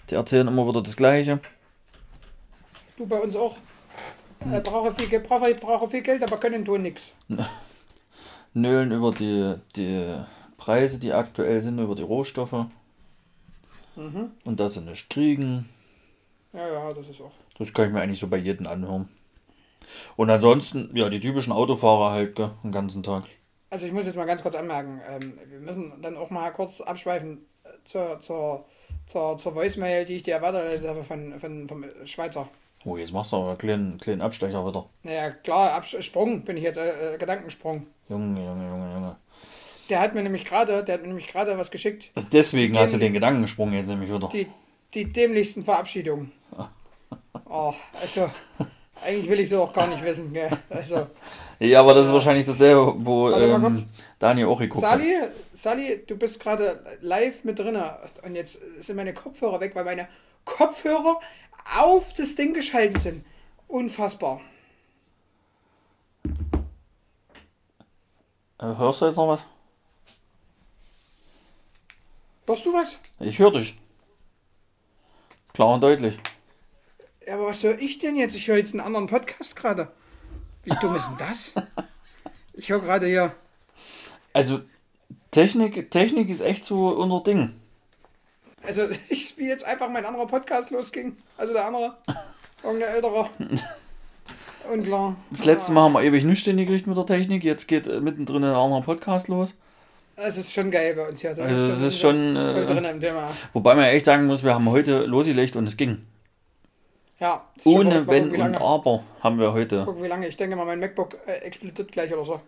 Die 0.09 0.15
erzählen 0.15 0.47
immer 0.47 0.67
wieder 0.67 0.81
das 0.81 0.97
Gleiche. 0.97 1.39
Du 2.97 3.05
bei 3.05 3.19
uns 3.19 3.35
auch. 3.35 3.57
Hm. 4.43 4.53
Äh, 4.53 4.61
brauche 4.61 4.91
viel, 4.91 5.07
Geld- 5.07 5.27
brauche, 5.27 5.53
brauche 5.55 5.89
viel 5.89 6.01
Geld, 6.01 6.23
aber 6.23 6.37
können 6.37 6.63
tun 6.65 6.81
nichts. 6.83 7.13
Nölen 8.53 8.91
über 8.91 9.11
die, 9.11 9.55
die 9.75 10.15
Preise, 10.57 10.99
die 10.99 11.13
aktuell 11.13 11.61
sind, 11.61 11.79
über 11.79 11.95
die 11.95 12.03
Rohstoffe. 12.03 12.65
Mhm. 13.95 14.31
Und 14.45 14.59
dass 14.59 14.75
sie 14.75 14.81
nicht 14.81 15.09
kriegen. 15.09 15.67
Ja, 16.53 16.67
ja, 16.67 16.93
das 16.93 17.07
ist 17.07 17.21
auch. 17.21 17.31
Das 17.57 17.73
kann 17.73 17.87
ich 17.87 17.93
mir 17.93 18.01
eigentlich 18.01 18.19
so 18.19 18.27
bei 18.27 18.37
jedem 18.37 18.67
anhören. 18.67 19.09
Und 20.15 20.29
ansonsten, 20.29 20.89
ja, 20.95 21.09
die 21.09 21.19
typischen 21.19 21.53
Autofahrer 21.53 22.11
halt, 22.11 22.35
gell, 22.35 22.51
den 22.63 22.71
ganzen 22.71 23.03
Tag. 23.03 23.23
Also 23.69 23.85
ich 23.85 23.91
muss 23.93 24.05
jetzt 24.05 24.15
mal 24.15 24.25
ganz 24.25 24.41
kurz 24.43 24.55
anmerken, 24.55 25.01
ähm, 25.09 25.39
wir 25.49 25.59
müssen 25.59 26.01
dann 26.01 26.15
auch 26.17 26.29
mal 26.29 26.51
kurz 26.51 26.79
abschweifen 26.81 27.45
äh, 27.63 27.69
zur, 27.85 28.19
zur, 28.21 28.65
zur, 29.07 29.37
zur 29.37 29.55
Voicemail, 29.55 30.05
die 30.05 30.15
ich 30.17 30.23
dir 30.23 30.41
weitergeleitet 30.41 30.87
habe 30.87 31.03
von, 31.03 31.37
von, 31.39 31.67
vom 31.67 31.85
Schweizer. 32.05 32.47
Oh, 32.85 32.97
jetzt 32.97 33.11
machst 33.11 33.31
du 33.31 33.37
aber 33.37 33.49
einen 33.49 33.57
kleinen, 33.57 33.97
kleinen 33.97 34.21
Abstecher 34.21 34.65
wieder. 34.65 34.89
Naja, 35.03 35.31
klar, 35.31 35.73
Absprung 35.73 36.43
bin 36.43 36.57
ich 36.57 36.63
jetzt, 36.63 36.77
äh, 36.77 37.15
äh, 37.15 37.17
Gedankensprung. 37.17 37.87
Junge, 38.07 38.45
Junge, 38.45 38.67
Junge, 38.69 38.93
Junge. 38.93 39.15
Der 39.89 39.99
hat 39.99 40.13
mir 40.13 40.23
nämlich 40.23 40.45
gerade, 40.45 40.83
der 40.83 40.95
hat 40.95 41.01
mir 41.01 41.07
nämlich 41.07 41.27
gerade 41.27 41.57
was 41.57 41.71
geschickt. 41.71 42.11
Deswegen 42.31 42.73
Die 42.73 42.79
hast 42.79 42.93
du 42.93 42.97
den 42.97 43.13
Gedankensprung 43.13 43.71
jetzt 43.73 43.87
nämlich 43.87 44.11
wieder. 44.11 44.27
Die, 44.29 44.47
die 44.93 45.11
dämlichsten 45.11 45.63
Verabschiedungen. 45.63 46.31
Oh, 47.49 47.73
also, 48.01 48.29
eigentlich 49.01 49.29
will 49.29 49.39
ich 49.39 49.47
so 49.47 49.63
auch 49.63 49.71
gar 49.71 49.87
nicht 49.87 50.03
wissen, 50.03 50.33
gell? 50.33 50.49
Also, 50.69 51.07
Ja, 51.59 51.79
aber 51.79 51.93
das 51.93 52.07
ist 52.07 52.13
wahrscheinlich 52.13 52.45
dasselbe, 52.45 52.93
wo 52.97 53.31
ähm. 53.31 53.87
Daniel 54.19 54.47
auch 54.47 54.59
geguckt 54.59 54.85
hat. 54.85 54.99
Sally, 54.99 55.15
Sally, 55.53 56.03
du 56.05 56.17
bist 56.17 56.39
gerade 56.41 56.97
live 56.99 57.43
mit 57.45 57.57
drin 57.57 57.77
und 58.23 58.35
jetzt 58.35 58.59
sind 58.83 58.97
meine 58.97 59.13
Kopfhörer 59.13 59.61
weg, 59.61 59.75
weil 59.75 59.85
meine 59.85 60.07
Kopfhörer 60.43 61.19
auf 61.75 62.13
das 62.13 62.35
Ding 62.35 62.53
geschaltet 62.53 63.01
sind. 63.01 63.25
Unfassbar. 63.67 64.41
Äh, 68.59 68.65
hörst 68.65 69.01
du 69.01 69.05
jetzt 69.05 69.17
noch 69.17 69.27
was? 69.27 69.45
Hörst 72.45 72.65
du 72.65 72.73
was? 72.73 72.97
Ich 73.19 73.37
höre 73.39 73.51
dich. 73.51 73.77
Klar 75.53 75.73
und 75.73 75.81
deutlich. 75.81 76.17
Ja, 77.25 77.35
aber 77.35 77.47
was 77.47 77.63
höre 77.63 77.77
ich 77.79 77.99
denn 77.99 78.15
jetzt? 78.15 78.35
Ich 78.35 78.47
höre 78.47 78.57
jetzt 78.57 78.73
einen 78.73 78.85
anderen 78.85 79.07
Podcast 79.07 79.55
gerade. 79.55 79.91
Wie 80.63 80.75
dumm 80.81 80.95
ist 80.95 81.07
denn 81.07 81.17
das? 81.17 81.53
Ich 82.53 82.69
höre 82.69 82.79
gerade 82.79 83.05
hier. 83.05 83.35
Also, 84.33 84.61
Technik, 85.29 85.91
Technik 85.91 86.29
ist 86.29 86.41
echt 86.41 86.65
so 86.65 86.89
unser 86.89 87.21
Ding. 87.21 87.59
Also, 88.67 88.87
ich, 89.09 89.37
wie 89.37 89.47
jetzt 89.47 89.65
einfach 89.65 89.89
mein 89.89 90.05
anderer 90.05 90.27
Podcast 90.27 90.69
losging. 90.69 91.17
Also 91.37 91.53
der 91.53 91.65
andere. 91.65 91.95
Irgendein 92.63 92.95
älterer. 92.95 93.29
Und 94.71 94.83
klar. 94.83 95.15
Das 95.31 95.45
letzte 95.45 95.71
Mal 95.71 95.83
haben 95.83 95.93
wir 95.93 96.03
ewig 96.03 96.25
nichts 96.25 96.43
hingekriegt 96.43 96.87
mit 96.87 96.97
der 96.97 97.05
Technik. 97.05 97.43
Jetzt 97.45 97.67
geht 97.67 97.87
äh, 97.87 98.01
mittendrin 98.01 98.43
ein 98.43 98.53
anderer 98.53 98.81
Podcast 98.81 99.29
los. 99.29 99.57
Es 100.17 100.35
ist 100.35 100.51
schon 100.51 100.71
geil 100.71 100.93
bei 100.95 101.07
uns 101.07 101.21
hier. 101.21 101.29
Das 101.33 101.47
Also, 101.47 101.67
das 101.69 101.81
ist 101.81 101.99
schon, 101.99 102.35
voll 102.35 102.63
äh, 102.63 102.65
drin 102.65 102.83
im 102.83 102.99
Thema. 102.99 103.29
Wobei 103.53 103.75
man 103.75 103.85
echt 103.85 104.05
sagen 104.05 104.25
muss, 104.25 104.43
wir 104.43 104.53
haben 104.53 104.69
heute 104.69 105.05
losgelegt 105.05 105.55
und 105.55 105.67
es 105.67 105.77
ging. 105.77 106.05
Ja. 107.19 107.45
das 107.55 107.65
ist 107.65 107.71
Ohne 107.71 108.05
Wenn 108.07 108.31
gucken, 108.31 108.39
wie 108.39 108.41
und. 108.41 108.55
Aber 108.55 109.03
haben 109.21 109.39
wir 109.39 109.53
heute. 109.53 109.85
Gucken, 109.85 110.03
wie 110.03 110.07
lange. 110.07 110.27
Ich 110.27 110.35
denke 110.35 110.57
mal, 110.57 110.65
mein 110.65 110.81
MacBook 110.81 111.17
äh, 111.25 111.33
explodiert 111.43 111.91
gleich 111.91 112.13
oder 112.13 112.25
so. 112.25 112.41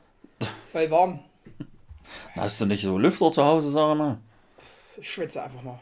Weil 0.74 0.92
warm. 0.92 1.20
Hast 2.36 2.60
du 2.60 2.66
nicht 2.66 2.84
so 2.84 2.98
Lüfter 2.98 3.32
zu 3.32 3.46
Hause, 3.46 3.70
sag 3.70 3.96
mal? 3.96 4.18
Ich 4.98 5.10
schwitze 5.10 5.42
einfach 5.42 5.62
mal. 5.62 5.80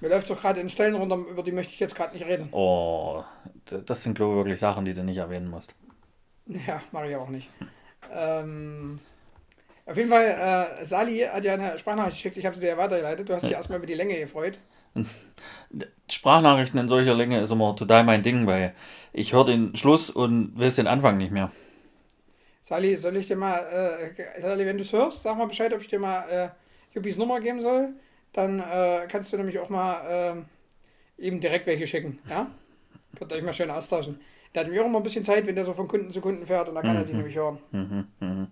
Mir 0.00 0.08
läuft 0.08 0.30
doch 0.30 0.40
gerade 0.40 0.60
in 0.60 0.68
Stellen 0.68 0.94
runter, 0.94 1.16
über 1.16 1.42
die 1.42 1.52
möchte 1.52 1.72
ich 1.72 1.80
jetzt 1.80 1.94
gerade 1.94 2.14
nicht 2.14 2.24
reden. 2.24 2.48
Oh, 2.52 3.22
das 3.64 4.02
sind, 4.02 4.14
glaube 4.14 4.32
ich, 4.32 4.36
wirklich 4.38 4.60
Sachen, 4.60 4.84
die 4.84 4.94
du 4.94 5.04
nicht 5.04 5.18
erwähnen 5.18 5.48
musst. 5.48 5.74
Ja, 6.46 6.80
mache 6.92 7.10
ich 7.10 7.16
auch 7.16 7.28
nicht. 7.28 7.48
Ähm, 8.12 8.98
auf 9.86 9.96
jeden 9.96 10.10
Fall, 10.10 10.26
äh, 10.80 10.84
Sali 10.84 11.20
hat 11.20 11.44
ja 11.44 11.54
eine 11.54 11.78
Sprachnachricht 11.78 12.16
geschickt, 12.16 12.36
ich 12.36 12.46
habe 12.46 12.54
sie 12.54 12.60
dir 12.60 12.68
ja 12.68 12.76
weitergeleitet. 12.76 13.28
Du 13.28 13.34
hast 13.34 13.44
dich 13.44 13.52
erstmal 13.56 13.78
über 13.78 13.86
die 13.86 13.94
Länge 13.94 14.18
gefreut. 14.18 14.58
Sprachnachrichten 16.10 16.80
in 16.80 16.88
solcher 16.88 17.14
Länge 17.14 17.40
ist 17.40 17.50
immer 17.50 17.76
total 17.76 18.04
mein 18.04 18.22
Ding, 18.22 18.46
weil 18.46 18.74
ich 19.12 19.32
höre 19.32 19.44
den 19.44 19.76
Schluss 19.76 20.10
und 20.10 20.58
weiß 20.58 20.76
den 20.76 20.86
Anfang 20.86 21.18
nicht 21.18 21.30
mehr. 21.30 21.50
Sali, 22.62 22.96
soll 22.96 23.16
ich 23.16 23.26
dir 23.26 23.36
mal, 23.36 24.12
äh, 24.16 24.40
Sali, 24.40 24.66
wenn 24.66 24.76
du 24.76 24.82
es 24.82 24.92
hörst, 24.92 25.22
sag 25.22 25.36
mal 25.36 25.46
Bescheid, 25.46 25.72
ob 25.72 25.80
ich 25.80 25.88
dir 25.88 25.98
mal 25.98 26.28
äh, 26.28 26.48
Juppis 26.94 27.16
Nummer 27.18 27.40
geben 27.40 27.60
soll. 27.60 27.94
Dann 28.32 28.60
äh, 28.60 29.06
kannst 29.08 29.32
du 29.32 29.36
nämlich 29.36 29.58
auch 29.58 29.68
mal 29.70 30.44
äh, 31.18 31.24
ihm 31.26 31.40
direkt 31.40 31.66
welche 31.66 31.86
schicken. 31.86 32.18
Ja? 32.28 32.50
Könnt 33.18 33.32
ihr 33.32 33.36
euch 33.38 33.42
mal 33.44 33.52
schön 33.52 33.70
austauschen. 33.70 34.20
Der 34.54 34.60
hat 34.60 34.66
nämlich 34.66 34.82
auch 34.82 34.86
immer 34.88 34.98
ein 35.00 35.02
bisschen 35.04 35.24
Zeit, 35.24 35.46
wenn 35.46 35.54
der 35.54 35.64
so 35.64 35.74
von 35.74 35.86
Kunden 35.88 36.12
zu 36.12 36.20
Kunden 36.20 36.46
fährt 36.46 36.68
und 36.68 36.74
da 36.74 36.82
kann 36.82 36.96
er 36.96 37.04
die 37.04 37.12
nämlich 37.14 37.36
hören. 37.36 37.58
Mhm, 37.70 38.06
mhm, 38.20 38.48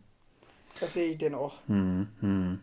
Das 0.81 0.93
sehe 0.95 1.11
ich 1.11 1.19
den 1.19 1.35
auch. 1.35 1.57
mhm, 1.67 2.09
mhm. 2.21 2.59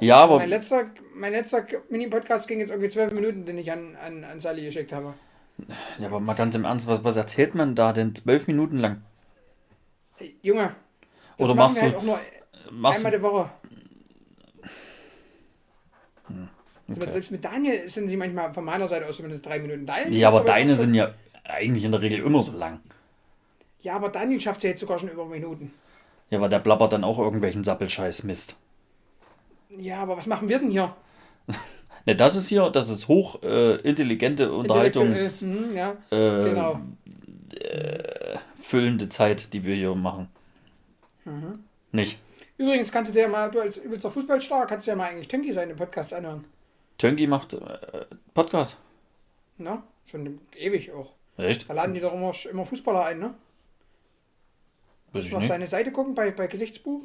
Ja, 0.00 0.16
aber 0.16 0.36
Mein 0.38 0.48
letzter, 0.50 0.90
mein 1.14 1.32
letzter 1.32 1.66
Mini-Podcast 1.90 2.46
ging 2.48 2.60
jetzt 2.60 2.70
irgendwie 2.70 2.88
zwölf 2.88 3.12
Minuten, 3.12 3.44
den 3.46 3.58
ich 3.58 3.70
an, 3.72 3.96
an, 3.96 4.24
an 4.24 4.40
Sally 4.40 4.64
geschickt 4.64 4.92
habe. 4.92 5.14
Ja, 5.98 6.06
aber 6.06 6.20
mal 6.20 6.34
ganz 6.34 6.54
im 6.54 6.64
Ernst, 6.64 6.86
was, 6.86 7.02
was 7.02 7.16
erzählt 7.16 7.54
man 7.56 7.74
da 7.74 7.92
denn 7.92 8.14
zwölf 8.14 8.46
Minuten 8.46 8.78
lang? 8.78 9.02
Junge, 10.42 10.74
Oder 11.36 11.54
machst 11.54 11.76
du- 11.76 11.82
halt 11.82 11.96
auch 11.96 12.02
nur 12.02 12.18
Machst 12.70 12.98
einmal 13.04 13.12
die 13.18 13.22
Woche. 13.22 13.50
Also 16.24 16.40
mit, 16.40 16.48
okay. 16.96 17.10
selbst 17.10 17.30
mit 17.30 17.44
Daniel 17.44 17.88
sind 17.88 18.08
sie 18.08 18.16
manchmal 18.16 18.52
von 18.52 18.64
meiner 18.64 18.88
Seite 18.88 19.06
aus 19.06 19.16
zumindest 19.16 19.44
drei 19.44 19.58
Minuten. 19.58 19.84
Daniel 19.84 20.14
Ja, 20.14 20.28
aber 20.28 20.40
deine 20.40 20.74
sind 20.74 20.94
ja 20.94 21.10
eigentlich 21.44 21.84
in 21.84 21.92
der 21.92 22.00
Regel 22.00 22.20
immer 22.20 22.42
so 22.42 22.52
lang. 22.52 22.80
Ja, 23.80 23.94
aber 23.94 24.08
Daniel 24.08 24.40
schafft 24.40 24.62
ja 24.62 24.70
jetzt 24.70 24.80
sogar 24.80 24.98
schon 24.98 25.08
über 25.08 25.26
Minuten. 25.26 25.72
Ja, 26.30 26.40
weil 26.40 26.48
der 26.48 26.58
blabbert 26.58 26.92
dann 26.92 27.04
auch 27.04 27.18
irgendwelchen 27.18 27.64
Sappelscheiß 27.64 28.24
Mist. 28.24 28.56
Ja, 29.76 29.98
aber 29.98 30.16
was 30.16 30.26
machen 30.26 30.48
wir 30.48 30.58
denn 30.58 30.70
hier? 30.70 30.94
Ne, 32.06 32.16
das 32.16 32.36
ist 32.36 32.48
hier, 32.48 32.70
das 32.70 32.88
ist 32.88 33.08
hoch 33.08 33.42
äh, 33.42 33.74
intelligente 33.82 34.50
Unterhaltungs 34.50 35.42
Intellektuell, 35.42 35.68
hm, 35.68 35.76
ja, 35.76 35.90
äh, 36.10 36.44
genau. 36.44 36.80
füllende 38.54 39.10
Zeit, 39.10 39.52
die 39.52 39.62
wir 39.66 39.74
hier 39.74 39.94
machen. 39.94 40.28
Mhm. 41.26 41.58
Nicht. 41.92 42.18
Übrigens 42.56 42.90
kannst 42.90 43.10
du 43.10 43.14
dir 43.14 43.28
mal, 43.28 43.50
du 43.50 43.60
als 43.60 43.76
übelster 43.76 44.10
Fußballstar, 44.10 44.66
kannst 44.66 44.86
du 44.86 44.92
ja 44.92 44.96
mal 44.96 45.10
eigentlich 45.10 45.28
Tönki 45.28 45.52
seine 45.52 45.74
Podcasts 45.74 46.14
anhören. 46.14 46.44
Tönki 46.98 47.26
macht 47.26 47.54
äh, 47.54 48.06
Podcast. 48.34 48.76
Ne? 49.56 49.82
Schon 50.06 50.40
ewig 50.56 50.92
auch. 50.92 51.14
Echt? 51.36 51.68
Da 51.68 51.74
laden 51.74 51.94
die 51.94 52.00
doch 52.00 52.12
immer, 52.12 52.32
immer 52.50 52.64
Fußballer 52.64 53.04
ein, 53.04 53.20
ne? 53.20 53.34
Ich 55.14 55.32
auf 55.32 55.40
nicht. 55.40 55.48
seine 55.48 55.66
Seite 55.66 55.92
gucken 55.92 56.14
bei, 56.14 56.30
bei 56.32 56.48
Gesichtsbuch. 56.48 57.02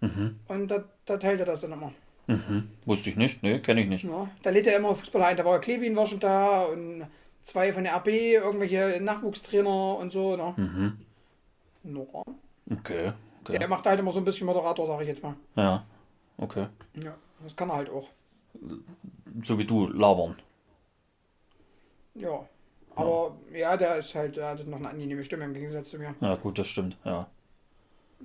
Mhm. 0.00 0.40
Und 0.48 0.68
da, 0.68 0.84
da 1.04 1.16
teilt 1.16 1.40
er 1.40 1.46
das 1.46 1.60
dann 1.60 1.72
immer. 1.72 1.92
Mhm. 2.26 2.70
Wusste 2.86 3.10
ich 3.10 3.16
nicht. 3.16 3.42
Nee, 3.42 3.60
kenne 3.60 3.82
ich 3.82 3.88
nicht. 3.88 4.04
Ja, 4.04 4.28
da 4.42 4.50
lädt 4.50 4.66
er 4.66 4.76
immer 4.76 4.94
Fußballer 4.94 5.26
ein. 5.26 5.36
Da 5.36 5.44
war 5.44 5.60
Klevin 5.60 5.94
war 5.94 6.06
schon 6.06 6.18
da 6.18 6.64
und 6.64 7.06
zwei 7.42 7.72
von 7.72 7.84
der 7.84 7.94
AB, 7.94 8.08
irgendwelche 8.08 8.98
Nachwuchstrainer 9.00 9.98
und 9.98 10.10
so. 10.10 10.36
Ne? 10.36 10.54
Mhm. 10.56 10.98
Ja. 11.84 12.22
Okay. 12.78 13.12
okay. 13.44 13.58
Der 13.58 13.68
macht 13.68 13.86
halt 13.86 14.00
immer 14.00 14.10
so 14.10 14.18
ein 14.18 14.24
bisschen 14.24 14.46
Moderator, 14.46 14.86
sage 14.86 15.04
ich 15.04 15.08
jetzt 15.08 15.22
mal. 15.22 15.36
Ja. 15.54 15.84
Okay. 16.38 16.66
Ja, 17.02 17.14
das 17.44 17.54
kann 17.54 17.68
er 17.70 17.76
halt 17.76 17.90
auch. 17.90 18.08
So 19.42 19.58
wie 19.58 19.64
du 19.64 19.86
labern. 19.88 20.36
Ja. 22.14 22.48
Aber 22.94 23.36
ja, 23.52 23.76
der 23.76 23.96
ist 23.96 24.14
halt, 24.14 24.36
der 24.36 24.50
hat 24.50 24.66
noch 24.66 24.78
eine 24.78 24.88
angenehme 24.88 25.22
Stimme 25.22 25.44
im 25.44 25.52
Gegensatz 25.52 25.90
zu 25.90 25.98
mir. 25.98 26.14
Ja, 26.20 26.36
gut, 26.36 26.58
das 26.58 26.66
stimmt. 26.66 26.96
Ja. 27.04 27.28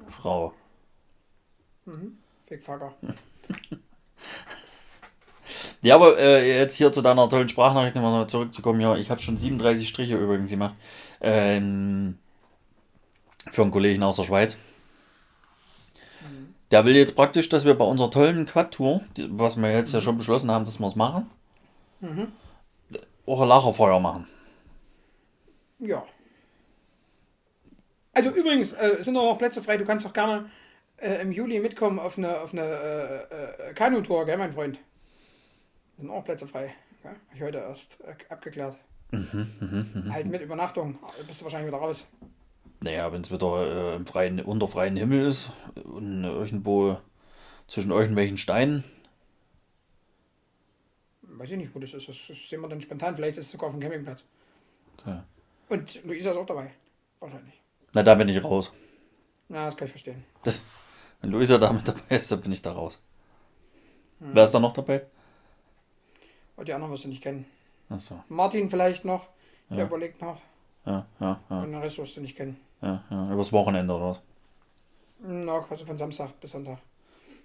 Frau. 0.07 0.53
Fickfucker. 2.45 2.93
Ja, 5.83 5.95
aber 5.95 6.17
äh, 6.19 6.59
jetzt 6.59 6.75
hier 6.75 6.91
zu 6.91 7.01
deiner 7.01 7.27
tollen 7.27 7.49
Sprachnachricht 7.49 7.95
nochmal 7.95 8.27
zurückzukommen. 8.27 8.79
Ja, 8.81 8.95
ich 8.95 9.09
habe 9.09 9.19
schon 9.21 9.37
37 9.37 9.89
Striche 9.89 10.15
übrigens 10.15 10.51
gemacht. 10.51 10.75
Ähm, 11.21 12.19
für 13.49 13.63
einen 13.63 13.71
Kollegen 13.71 14.03
aus 14.03 14.17
der 14.17 14.23
Schweiz. 14.23 14.57
Der 16.71 16.85
will 16.85 16.95
jetzt 16.95 17.15
praktisch, 17.15 17.49
dass 17.49 17.65
wir 17.65 17.75
bei 17.75 17.85
unserer 17.85 18.09
tollen 18.09 18.45
Quad-Tour, 18.45 19.01
was 19.29 19.57
wir 19.57 19.71
jetzt 19.71 19.93
ja 19.93 20.01
schon 20.01 20.17
beschlossen 20.17 20.49
haben, 20.49 20.65
dass 20.65 20.79
wir 20.79 20.87
es 20.87 20.95
machen, 20.95 21.29
auch 23.25 23.41
ein 23.41 23.47
Lagerfeuer 23.47 23.99
machen. 23.99 24.27
Ja. 25.79 26.03
Also 28.13 28.29
übrigens, 28.29 28.73
äh, 28.73 28.97
sind 29.01 29.17
auch 29.17 29.33
noch 29.33 29.37
Plätze 29.37 29.61
frei. 29.61 29.77
Du 29.77 29.85
kannst 29.85 30.05
auch 30.05 30.13
gerne 30.13 30.49
äh, 30.97 31.21
im 31.21 31.31
Juli 31.31 31.59
mitkommen 31.59 31.99
auf 31.99 32.17
eine, 32.17 32.39
auf 32.41 32.53
eine 32.53 32.61
äh, 32.61 33.69
äh, 33.69 33.73
Kanutour, 33.73 34.25
gell, 34.25 34.37
mein 34.37 34.51
Freund? 34.51 34.79
Sind 35.97 36.09
auch 36.09 36.23
Plätze 36.23 36.47
frei. 36.47 36.73
Gell? 37.03 37.11
Hab 37.11 37.35
ich 37.35 37.41
heute 37.41 37.57
erst 37.59 37.99
äh, 38.01 38.13
abgeklärt. 38.29 38.77
halt 40.09 40.27
mit 40.27 40.41
Übernachtung. 40.41 40.99
Bist 41.27 41.41
du 41.41 41.45
wahrscheinlich 41.45 41.67
wieder 41.67 41.81
raus. 41.81 42.05
Naja, 42.83 43.11
wenn 43.11 43.21
es 43.21 43.31
wieder 43.31 43.93
äh, 43.93 43.95
im 43.95 44.05
freien, 44.07 44.39
unter 44.39 44.67
freien 44.67 44.97
Himmel 44.97 45.27
ist 45.27 45.51
und 45.83 46.23
irgendwo 46.23 46.97
zwischen 47.67 47.91
irgendwelchen 47.91 48.37
Steinen. 48.37 48.83
Weiß 51.21 51.51
ich 51.51 51.57
nicht, 51.57 51.73
wo 51.75 51.79
das 51.79 51.93
ist. 51.93 52.09
Das, 52.09 52.27
sehen 52.27 52.61
wir 52.61 52.67
dann 52.67 52.81
spontan. 52.81 53.15
Vielleicht 53.15 53.37
ist 53.37 53.45
es 53.45 53.51
sogar 53.51 53.67
auf 53.67 53.75
dem 53.75 53.81
Campingplatz. 53.81 54.25
Okay. 54.99 55.19
Und 55.69 56.03
Luisa 56.03 56.31
ist 56.31 56.37
auch 56.37 56.45
dabei. 56.45 56.71
Wahrscheinlich. 57.19 57.53
Na, 57.93 58.03
da 58.03 58.15
bin 58.15 58.27
ich 58.29 58.43
raus. 58.43 58.73
Na, 59.47 59.65
das 59.65 59.77
kann 59.77 59.85
ich 59.85 59.91
verstehen. 59.91 60.23
Das, 60.43 60.59
wenn 61.21 61.31
Luisa 61.31 61.57
da 61.57 61.71
mit 61.71 61.87
dabei 61.87 62.15
ist, 62.15 62.31
dann 62.31 62.41
bin 62.41 62.51
ich 62.51 62.61
da 62.61 62.71
raus. 62.71 62.99
Wer 64.19 64.43
ist 64.43 64.51
da 64.51 64.59
noch 64.59 64.73
dabei? 64.73 65.05
Und 66.55 66.67
die 66.67 66.73
anderen 66.73 66.93
wirst 66.93 67.05
du 67.05 67.09
nicht 67.09 67.23
kennen. 67.23 67.45
Achso. 67.89 68.23
Martin 68.27 68.69
vielleicht 68.69 69.03
noch. 69.05 69.29
Der 69.69 69.79
Ja. 69.79 69.85
überlegt 69.85 70.21
noch. 70.21 70.39
Ja, 70.85 71.05
ja, 71.19 71.39
ja, 71.49 71.59
Und 71.61 71.71
den 71.71 71.81
Rest 71.81 71.97
wirst 71.99 72.17
du 72.17 72.21
nicht 72.21 72.35
kennen. 72.35 72.57
ja, 72.81 73.03
ja. 73.09 73.31
Übers 73.33 73.53
Wochenende 73.53 73.93
oder 73.93 74.09
was? 74.09 74.21
Na, 75.19 75.63
also 75.69 75.85
von 75.85 75.97
Samstag 75.97 76.39
bis 76.39 76.51
Sonntag. 76.51 76.79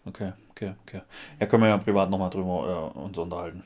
Okay, 0.06 0.32
okay, 0.50 0.72
okay. 0.84 1.02
Ja, 1.38 1.46
können 1.46 1.64
wir 1.64 1.68
ja 1.68 1.78
privat 1.78 2.08
nochmal 2.10 2.30
drüber 2.30 2.92
äh, 2.94 2.98
uns 2.98 3.18
unterhalten. 3.18 3.64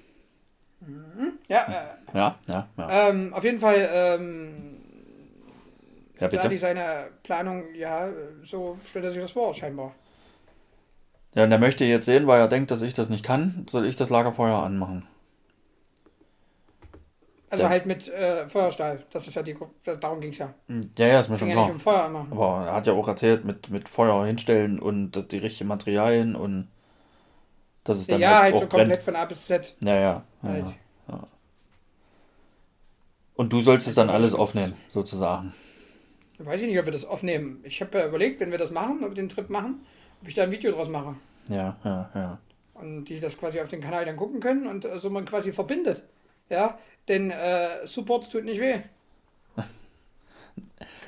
Ja, 1.49 1.67
äh, 2.13 2.17
Ja, 2.17 2.39
ja, 2.47 2.69
ja. 2.77 3.09
Ähm, 3.09 3.35
auf 3.35 3.45
jeden 3.45 3.61
Fall, 3.61 3.89
ähm, 3.93 4.79
Ja, 6.19 6.29
bitte. 6.29 6.59
seine 6.59 7.09
Planung, 7.23 7.75
ja, 7.75 8.09
so 8.45 8.79
stellt 8.89 9.05
er 9.05 9.13
sich 9.13 9.21
das 9.21 9.33
vor, 9.33 9.55
scheinbar. 9.55 9.95
Ja, 11.35 11.45
und 11.45 11.53
er 11.53 11.59
möchte 11.59 11.85
jetzt 11.85 12.07
sehen, 12.07 12.27
weil 12.27 12.41
er 12.41 12.49
denkt, 12.49 12.71
dass 12.71 12.83
ich 12.83 12.95
das 12.95 13.09
nicht 13.11 13.25
kann, 13.25 13.67
soll 13.69 13.87
ich 13.87 13.95
das 13.97 14.11
Lagerfeuer 14.11 14.63
anmachen. 14.63 15.07
Also 17.51 17.65
Ja. 17.65 17.71
halt 17.71 17.85
mit 17.87 18.09
äh, 18.09 18.49
Feuerstahl. 18.49 19.03
Das 19.13 19.27
ist 19.27 19.35
ja 19.35 19.43
die, 19.43 19.57
darum 20.01 20.21
ging 20.21 20.31
es 20.31 20.39
ja. 20.39 20.55
Ja, 20.97 21.07
ja, 21.07 21.19
ist 21.19 21.29
mir 21.29 21.35
Ging 21.37 21.39
schon 21.41 21.49
ja 21.49 21.55
klar. 21.55 21.65
nicht 21.67 21.75
um 21.75 21.81
Feuer 21.81 22.05
anmachen. 22.05 22.29
Aber 22.33 22.67
er 22.67 22.75
hat 22.75 22.87
ja 22.87 22.93
auch 22.93 23.09
erzählt, 23.09 23.45
mit, 23.45 23.71
mit 23.71 23.89
Feuer 23.89 24.25
hinstellen 24.25 24.79
und 24.79 25.33
die 25.33 25.39
richtigen 25.39 25.67
Materialien 25.69 26.37
und 26.37 26.69
dass 27.85 27.97
es 27.99 28.07
dann 28.07 28.21
Ja, 28.21 28.41
halt 28.43 28.55
auch 28.55 28.61
so 28.61 28.67
komplett 28.67 28.89
brennt. 28.89 29.03
von 29.03 29.17
A 29.17 29.25
bis 29.25 29.47
Z. 29.47 29.75
Ja, 29.81 29.95
ja. 29.95 30.01
ja, 30.43 30.49
Halt. 30.49 30.67
ja. 31.09 31.27
Und 33.35 33.53
du 33.53 33.61
sollst 33.63 33.89
es 33.89 33.95
dann 33.95 34.09
Also, 34.09 34.17
alles 34.17 34.31
das- 34.33 34.41
aufnehmen, 34.41 34.75
sozusagen. 34.89 35.55
Weiß 36.39 36.61
ich 36.63 36.69
nicht, 36.69 36.79
ob 36.79 36.87
wir 36.87 36.93
das 36.93 37.05
aufnehmen. 37.05 37.61
Ich 37.65 37.81
habe 37.83 37.99
ja 37.99 38.07
überlegt, 38.07 38.41
wenn 38.41 38.51
wir 38.51 38.57
das 38.59 38.71
machen, 38.71 39.01
ob 39.03 39.11
wir 39.11 39.15
den 39.15 39.29
Trip 39.29 39.51
machen, 39.51 39.85
ob 40.23 40.29
ich 40.29 40.35
da 40.35 40.43
ein 40.45 40.51
Video 40.51 40.73
draus 40.73 40.89
mache. 40.89 41.17
Ja, 41.49 41.77
ja, 41.85 42.11
ja. 42.15 42.39
Und 42.75 43.05
die 43.07 43.21
das 43.21 43.37
quasi 43.39 43.61
auf 43.61 43.69
den 43.69 43.83
Kanal 43.83 44.07
dann 44.07 44.17
gucken 44.17 44.41
können 44.41 44.67
und 44.67 44.87
äh, 44.87 44.99
so 44.99 45.11
man 45.11 45.27
quasi 45.27 45.53
verbindet. 45.53 46.03
Ja, 46.51 46.79
denn 47.09 47.31
äh, 47.31 47.87
Support 47.87 48.31
tut 48.31 48.45
nicht 48.45 48.61
weh. 48.61 48.81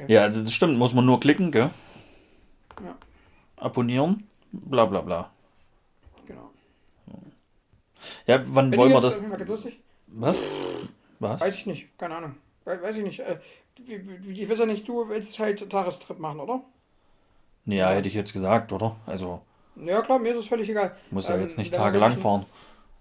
Ja, 0.08 0.28
das 0.28 0.52
stimmt. 0.52 0.78
Muss 0.78 0.94
man 0.94 1.06
nur 1.06 1.20
klicken, 1.20 1.50
gell? 1.52 1.70
Ja. 2.82 2.96
Abonnieren, 3.56 4.26
bla 4.50 4.84
bla 4.86 5.00
bla. 5.00 5.30
Genau. 6.26 6.50
Ja, 8.26 8.42
wann 8.46 8.72
Wenn 8.72 8.78
wollen 8.78 8.92
wir 8.92 9.00
das. 9.00 9.22
Was? 10.08 10.38
Was? 11.20 11.40
Weiß 11.40 11.54
ich 11.56 11.66
nicht, 11.66 11.98
keine 11.98 12.16
Ahnung. 12.16 12.34
We 12.64 12.80
weiß 12.82 12.96
ich 12.96 13.04
nicht. 13.04 13.20
Äh, 13.20 13.38
ich 13.78 14.48
weiß 14.48 14.58
ja 14.60 14.66
nicht, 14.66 14.86
du 14.88 15.08
willst 15.08 15.38
halt 15.38 15.68
Tagestrip 15.70 16.18
machen, 16.18 16.40
oder? 16.40 16.62
Ja, 17.64 17.90
hätte 17.90 18.08
ich 18.08 18.14
jetzt 18.14 18.32
gesagt, 18.32 18.72
oder? 18.72 18.96
Also, 19.06 19.40
Ja 19.76 20.02
klar, 20.02 20.18
mir 20.18 20.32
ist 20.32 20.38
es 20.38 20.46
völlig 20.46 20.68
egal. 20.68 20.96
muss 21.10 21.28
ja 21.28 21.36
Ähm, 21.36 21.42
jetzt 21.42 21.58
nicht 21.58 21.74
tagelang 21.74 22.16
fahren. 22.16 22.44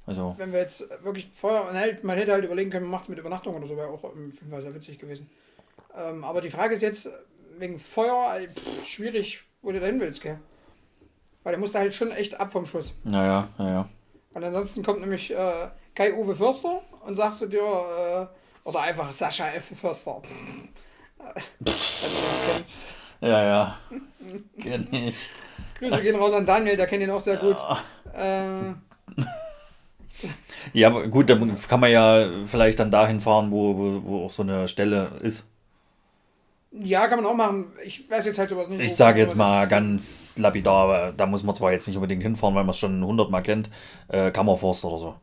Also, 0.05 0.35
Wenn 0.37 0.51
wir 0.51 0.59
jetzt 0.59 0.89
wirklich 1.03 1.29
Feuer 1.33 1.67
und 1.69 1.77
halt, 1.77 2.03
man 2.03 2.17
hätte 2.17 2.31
halt 2.33 2.43
überlegen 2.43 2.71
können, 2.71 2.85
man 2.85 2.91
macht 2.91 3.03
es 3.03 3.09
mit 3.09 3.19
Übernachtung 3.19 3.55
oder 3.55 3.67
so, 3.67 3.77
wäre 3.77 3.89
auch 3.89 4.03
im 4.13 4.31
Film 4.31 4.61
sehr 4.61 4.73
witzig 4.73 4.97
gewesen. 4.99 5.29
Ähm, 5.95 6.23
aber 6.23 6.41
die 6.41 6.49
Frage 6.49 6.73
ist 6.73 6.81
jetzt, 6.81 7.09
wegen 7.57 7.77
Feuer, 7.77 8.35
äh, 8.37 8.47
pff, 8.47 8.87
schwierig, 8.87 9.43
wo 9.61 9.71
du 9.71 9.79
dahin 9.79 9.99
willst, 9.99 10.21
gell? 10.21 10.39
Weil 11.43 11.53
der 11.53 11.59
musste 11.59 11.79
halt 11.79 11.93
schon 11.93 12.11
echt 12.11 12.39
ab 12.39 12.51
vom 12.51 12.65
Schuss. 12.65 12.93
naja, 13.03 13.49
naja. 13.57 13.87
Und 14.33 14.43
ansonsten 14.43 14.81
kommt 14.83 15.01
nämlich 15.01 15.31
äh, 15.31 15.67
Kai-Uwe 15.93 16.35
Förster 16.35 16.81
und 17.05 17.15
sagt 17.15 17.37
zu 17.39 17.47
dir, 17.47 17.59
äh, 17.61 18.25
oder 18.67 18.81
einfach 18.81 19.11
Sascha 19.11 19.49
F. 19.49 19.71
Förster. 19.79 20.21
Wenn 21.19 21.43
du 21.59 21.71
ihn 21.71 21.77
kennst. 22.55 22.85
Ja, 23.19 23.43
ja. 23.43 23.77
Kenn 24.59 24.87
ich. 24.91 25.15
Grüße 25.79 26.01
gehen 26.01 26.15
raus 26.15 26.33
an 26.33 26.45
Daniel, 26.45 26.77
der 26.77 26.87
kennt 26.87 27.03
ihn 27.03 27.09
auch 27.11 27.19
sehr 27.19 27.37
gut. 27.37 27.57
Äh, 28.13 28.73
Ja, 30.73 30.89
gut, 30.89 31.29
dann 31.29 31.57
kann 31.67 31.79
man 31.79 31.91
ja 31.91 32.25
vielleicht 32.45 32.79
dann 32.79 32.91
dahin 32.91 33.19
fahren, 33.19 33.51
wo, 33.51 33.77
wo, 33.77 34.01
wo 34.03 34.25
auch 34.25 34.31
so 34.31 34.43
eine 34.43 34.67
Stelle 34.67 35.11
ist. 35.21 35.47
ja, 36.71 37.07
kann 37.07 37.21
man 37.21 37.31
auch 37.31 37.35
machen. 37.35 37.65
Ich 37.85 38.09
weiß 38.09 38.25
jetzt 38.25 38.37
halt 38.39 38.49
sowas 38.49 38.69
nicht. 38.69 38.79
Ich 38.81 38.95
sage 38.95 39.19
jetzt 39.19 39.35
mal 39.35 39.67
ganz 39.67 40.37
lapidar, 40.37 41.11
da 41.13 41.25
muss 41.25 41.43
man 41.43 41.53
zwar 41.55 41.71
jetzt 41.71 41.87
nicht 41.87 41.97
unbedingt 41.97 42.23
hinfahren, 42.23 42.55
weil 42.55 42.63
man 42.63 42.71
es 42.71 42.77
schon 42.77 43.03
hundertmal 43.03 43.43
kennt, 43.43 43.69
äh, 44.07 44.31
Kammerforst 44.31 44.85
oder 44.85 44.97
so. 44.97 45.15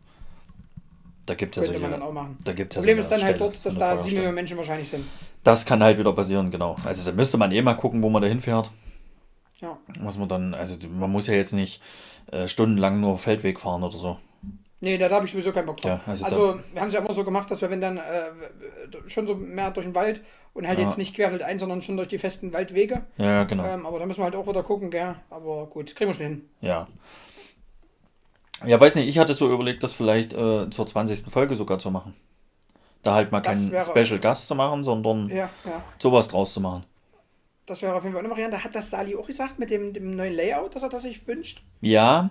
Da 1.26 1.34
gibt 1.34 1.56
es 1.56 1.66
ja 1.66 1.72
Könnte 1.72 1.80
man 1.82 1.90
dann 1.90 2.00
solche. 2.00 2.10
auch 2.10 2.22
machen. 2.22 2.38
Da 2.42 2.52
gibt's 2.52 2.76
ja 2.76 2.80
Problem 2.80 2.98
ist 2.98 3.08
dann 3.10 3.22
halt 3.22 3.36
Stelle, 3.36 3.50
dort, 3.50 3.66
dass 3.66 3.78
da 3.78 3.96
sieben. 3.96 4.16
Millionen 4.16 4.34
Menschen 4.34 4.56
wahrscheinlich 4.56 4.88
sind. 4.88 5.04
Das 5.44 5.64
kann 5.66 5.82
halt 5.82 5.98
wieder 5.98 6.12
passieren, 6.12 6.50
genau. 6.50 6.76
Also 6.84 7.10
da 7.10 7.14
müsste 7.14 7.36
man 7.38 7.52
eh 7.52 7.60
mal 7.62 7.74
gucken, 7.74 8.02
wo 8.02 8.08
man 8.10 8.22
da 8.22 8.28
hinfährt. 8.28 8.70
Ja. 9.60 9.76
Was 10.00 10.16
man 10.18 10.28
dann, 10.28 10.54
also 10.54 10.76
man 10.88 11.10
muss 11.10 11.26
ja 11.26 11.34
jetzt 11.34 11.52
nicht 11.52 11.82
äh, 12.30 12.46
stundenlang 12.48 13.00
nur 13.00 13.18
Feldweg 13.18 13.60
fahren 13.60 13.82
oder 13.82 13.98
so. 13.98 14.18
Nee, 14.80 14.96
da, 14.96 15.10
habe 15.10 15.26
ich 15.26 15.32
sowieso 15.32 15.50
keinen 15.52 15.66
Bock 15.66 15.80
drauf. 15.80 16.00
Ja, 16.06 16.10
also 16.10 16.24
also, 16.24 16.60
wir 16.72 16.80
haben 16.80 16.88
es 16.88 16.94
ja 16.94 17.00
immer 17.00 17.12
so 17.12 17.24
gemacht, 17.24 17.50
dass 17.50 17.60
wir, 17.60 17.70
wenn 17.70 17.80
dann 17.80 17.96
äh, 17.96 18.30
schon 19.06 19.26
so 19.26 19.34
mehr 19.34 19.72
durch 19.72 19.86
den 19.86 19.94
Wald 19.94 20.22
und 20.54 20.68
halt 20.68 20.78
Ja. 20.78 20.84
jetzt 20.84 20.98
nicht 20.98 21.16
querfeld 21.16 21.42
ein, 21.42 21.58
sondern 21.58 21.82
schon 21.82 21.96
durch 21.96 22.08
die 22.08 22.18
festen 22.18 22.52
Waldwege. 22.52 23.02
Ja, 23.16 23.42
genau. 23.44 23.64
Ähm, 23.64 23.86
aber 23.86 23.98
da 23.98 24.06
müssen 24.06 24.20
wir 24.20 24.24
halt 24.24 24.36
auch 24.36 24.46
wieder 24.46 24.62
gucken, 24.62 24.90
gell? 24.90 25.16
Aber 25.30 25.66
gut, 25.66 25.96
kriegen 25.96 26.10
wir 26.10 26.14
schon 26.14 26.26
hin. 26.26 26.48
Ja. 26.60 26.86
Ja, 28.64 28.80
weiß 28.80 28.96
nicht, 28.96 29.08
ich 29.08 29.18
hatte 29.18 29.34
so 29.34 29.52
überlegt, 29.52 29.82
das 29.82 29.92
vielleicht 29.92 30.32
äh, 30.32 30.70
zur 30.70 30.86
20. 30.86 31.20
Folge 31.30 31.54
sogar 31.56 31.78
zu 31.78 31.90
machen. 31.90 32.14
Da 33.02 33.14
halt 33.14 33.30
mal 33.32 33.40
Das 33.40 33.70
keinen 33.70 33.80
Special 33.80 34.18
Gast 34.18 34.48
zu 34.48 34.54
machen, 34.54 34.82
sondern 34.84 35.28
ja. 35.28 35.50
sowas 35.98 36.28
draus 36.28 36.52
zu 36.52 36.60
machen. 36.60 36.84
Das 37.66 37.82
wäre 37.82 37.94
auf 37.94 38.02
jeden 38.02 38.14
Fall 38.14 38.24
eine 38.24 38.30
Variante. 38.30 38.64
Hat 38.64 38.74
das 38.74 38.90
Sali 38.90 39.14
auch 39.14 39.26
gesagt 39.26 39.58
mit 39.58 39.70
dem, 39.70 39.92
dem 39.92 40.16
neuen 40.16 40.34
Layout, 40.34 40.74
dass 40.74 40.82
er 40.82 40.88
das 40.88 41.02
sich 41.02 41.24
wünscht? 41.26 41.62
Ja, 41.80 42.30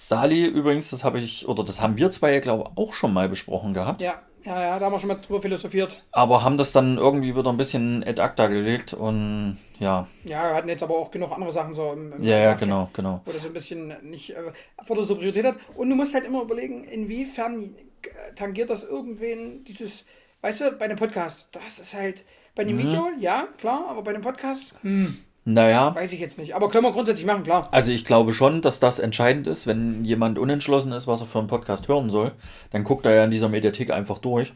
Sali 0.00 0.46
übrigens, 0.46 0.90
das 0.90 1.04
habe 1.04 1.18
ich, 1.18 1.48
oder 1.48 1.64
das 1.64 1.80
haben 1.82 1.96
wir 1.96 2.10
zwei 2.10 2.32
ja, 2.34 2.40
glaube 2.40 2.70
ich, 2.70 2.78
auch 2.78 2.94
schon 2.94 3.12
mal 3.12 3.28
besprochen 3.28 3.74
gehabt. 3.74 4.00
Ja, 4.00 4.22
ja, 4.44 4.60
ja, 4.62 4.78
da 4.78 4.86
haben 4.86 4.92
wir 4.92 5.00
schon 5.00 5.08
mal 5.08 5.16
drüber 5.16 5.42
philosophiert. 5.42 6.02
Aber 6.12 6.44
haben 6.44 6.56
das 6.56 6.72
dann 6.72 6.96
irgendwie 6.96 7.34
wieder 7.36 7.50
ein 7.50 7.56
bisschen 7.56 8.02
ad 8.04 8.20
acta 8.22 8.46
gelegt 8.46 8.94
und 8.94 9.58
ja, 9.80 10.06
Ja, 10.24 10.50
wir 10.50 10.54
hatten 10.54 10.68
jetzt 10.68 10.82
aber 10.82 10.96
auch 10.96 11.10
genug 11.10 11.32
andere 11.32 11.52
Sachen 11.52 11.74
so 11.74 11.92
im, 11.92 12.12
im 12.12 12.22
ja, 12.22 12.38
ja, 12.38 12.54
genau, 12.54 12.88
genau. 12.92 13.20
Wo 13.24 13.32
das 13.32 13.42
so 13.42 13.48
ein 13.48 13.54
bisschen 13.54 13.92
nicht 14.08 14.30
äh, 14.30 14.52
vorderste 14.84 15.16
Priorität 15.16 15.44
hat. 15.44 15.56
Und 15.76 15.90
du 15.90 15.96
musst 15.96 16.14
halt 16.14 16.24
immer 16.24 16.42
überlegen, 16.42 16.84
inwiefern 16.84 17.74
äh, 18.02 18.34
tangiert 18.36 18.70
das 18.70 18.84
irgendwen, 18.84 19.64
dieses, 19.64 20.06
weißt 20.42 20.60
du, 20.60 20.72
bei 20.72 20.84
einem 20.86 20.96
Podcast. 20.98 21.48
Das 21.52 21.78
ist 21.80 21.94
halt, 21.94 22.24
bei 22.54 22.64
Mhm. 22.64 22.70
einem 22.70 22.78
Video, 22.78 23.08
ja, 23.20 23.48
klar, 23.58 23.86
aber 23.88 24.02
bei 24.02 24.12
einem 24.12 24.22
Podcast, 24.22 24.74
hm, 24.82 25.18
Naja, 25.50 25.94
weiß 25.94 26.12
ich 26.12 26.20
jetzt 26.20 26.38
nicht. 26.38 26.54
Aber 26.54 26.68
können 26.68 26.84
wir 26.84 26.92
grundsätzlich 26.92 27.24
machen, 27.24 27.42
klar. 27.42 27.68
also 27.70 27.90
ich 27.90 28.04
glaube 28.04 28.34
schon, 28.34 28.60
dass 28.60 28.80
das 28.80 28.98
entscheidend 28.98 29.46
ist, 29.46 29.66
wenn 29.66 30.04
jemand 30.04 30.38
unentschlossen 30.38 30.92
ist, 30.92 31.06
was 31.06 31.22
er 31.22 31.26
für 31.26 31.38
einen 31.38 31.48
Podcast 31.48 31.88
hören 31.88 32.10
soll, 32.10 32.32
dann 32.68 32.84
guckt 32.84 33.06
er 33.06 33.14
ja 33.14 33.24
in 33.24 33.30
dieser 33.30 33.48
Mediathek 33.48 33.90
einfach 33.90 34.18
durch. 34.18 34.52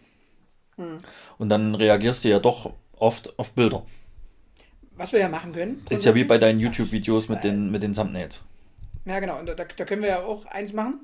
Hm. 0.76 0.98
Und 1.38 1.48
dann 1.48 1.74
reagierst 1.74 2.24
du 2.24 2.28
ja 2.28 2.40
doch 2.40 2.74
oft 2.98 3.38
auf 3.38 3.54
Bilder. 3.54 3.86
Was 4.96 5.14
wir 5.14 5.20
ja 5.20 5.30
machen 5.30 5.54
können. 5.54 5.82
Ist 5.88 6.04
ja 6.04 6.14
wie 6.14 6.24
bei 6.24 6.36
deinen 6.36 6.60
YouTube-Videos 6.60 7.30
mit 7.30 7.42
den, 7.42 7.70
mit 7.70 7.82
den 7.82 7.94
Thumbnails. 7.94 8.44
Ja, 9.06 9.18
genau. 9.18 9.38
Und 9.38 9.48
da, 9.48 9.54
da 9.54 9.84
können 9.86 10.02
wir 10.02 10.10
ja 10.10 10.22
auch 10.22 10.44
eins 10.44 10.74
machen. 10.74 11.00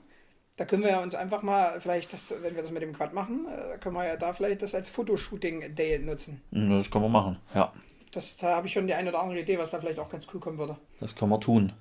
Da 0.58 0.66
können 0.66 0.82
wir 0.82 0.90
ja 0.90 1.02
uns 1.02 1.14
einfach 1.14 1.42
mal, 1.42 1.80
vielleicht, 1.80 2.12
das, 2.12 2.34
wenn 2.42 2.54
wir 2.54 2.62
das 2.62 2.72
mit 2.72 2.82
dem 2.82 2.92
Quad 2.92 3.14
machen, 3.14 3.46
äh, 3.46 3.70
da 3.70 3.76
können 3.78 3.94
wir 3.94 4.06
ja 4.06 4.16
da 4.16 4.34
vielleicht 4.34 4.60
das 4.60 4.74
als 4.74 4.90
Fotoshooting-Day 4.90 6.00
nutzen. 6.00 6.42
Das 6.50 6.90
können 6.90 7.04
wir 7.04 7.08
machen, 7.08 7.38
ja. 7.54 7.72
Das, 8.12 8.36
da 8.36 8.56
habe 8.56 8.66
ich 8.66 8.72
schon 8.72 8.86
die 8.86 8.94
eine 8.94 9.10
oder 9.10 9.20
andere 9.20 9.40
Idee, 9.40 9.58
was 9.58 9.70
da 9.70 9.80
vielleicht 9.80 9.98
auch 9.98 10.08
ganz 10.08 10.26
cool 10.32 10.40
kommen 10.40 10.58
würde. 10.58 10.76
Das 11.00 11.14
können 11.14 11.30
wir 11.30 11.40
tun. 11.40 11.72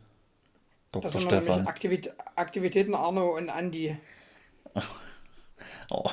Das 0.91 1.01
Dr. 1.01 1.11
sind 1.11 1.23
wir 1.23 1.37
nämlich 1.37 1.53
Stefan. 1.53 1.67
Aktivit 1.67 2.13
Aktivitäten 2.35 2.95
Arno 2.95 3.35
und 3.37 3.49
Andi. 3.49 3.97
Oh. 5.89 6.09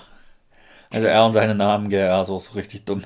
Also 0.93 1.09
er 1.09 1.25
und 1.25 1.33
seine 1.33 1.57
Namen, 1.57 1.89
gell, 1.89 2.09
auch 2.09 2.25
so 2.25 2.37
richtig 2.55 2.85
dumm. 2.85 3.03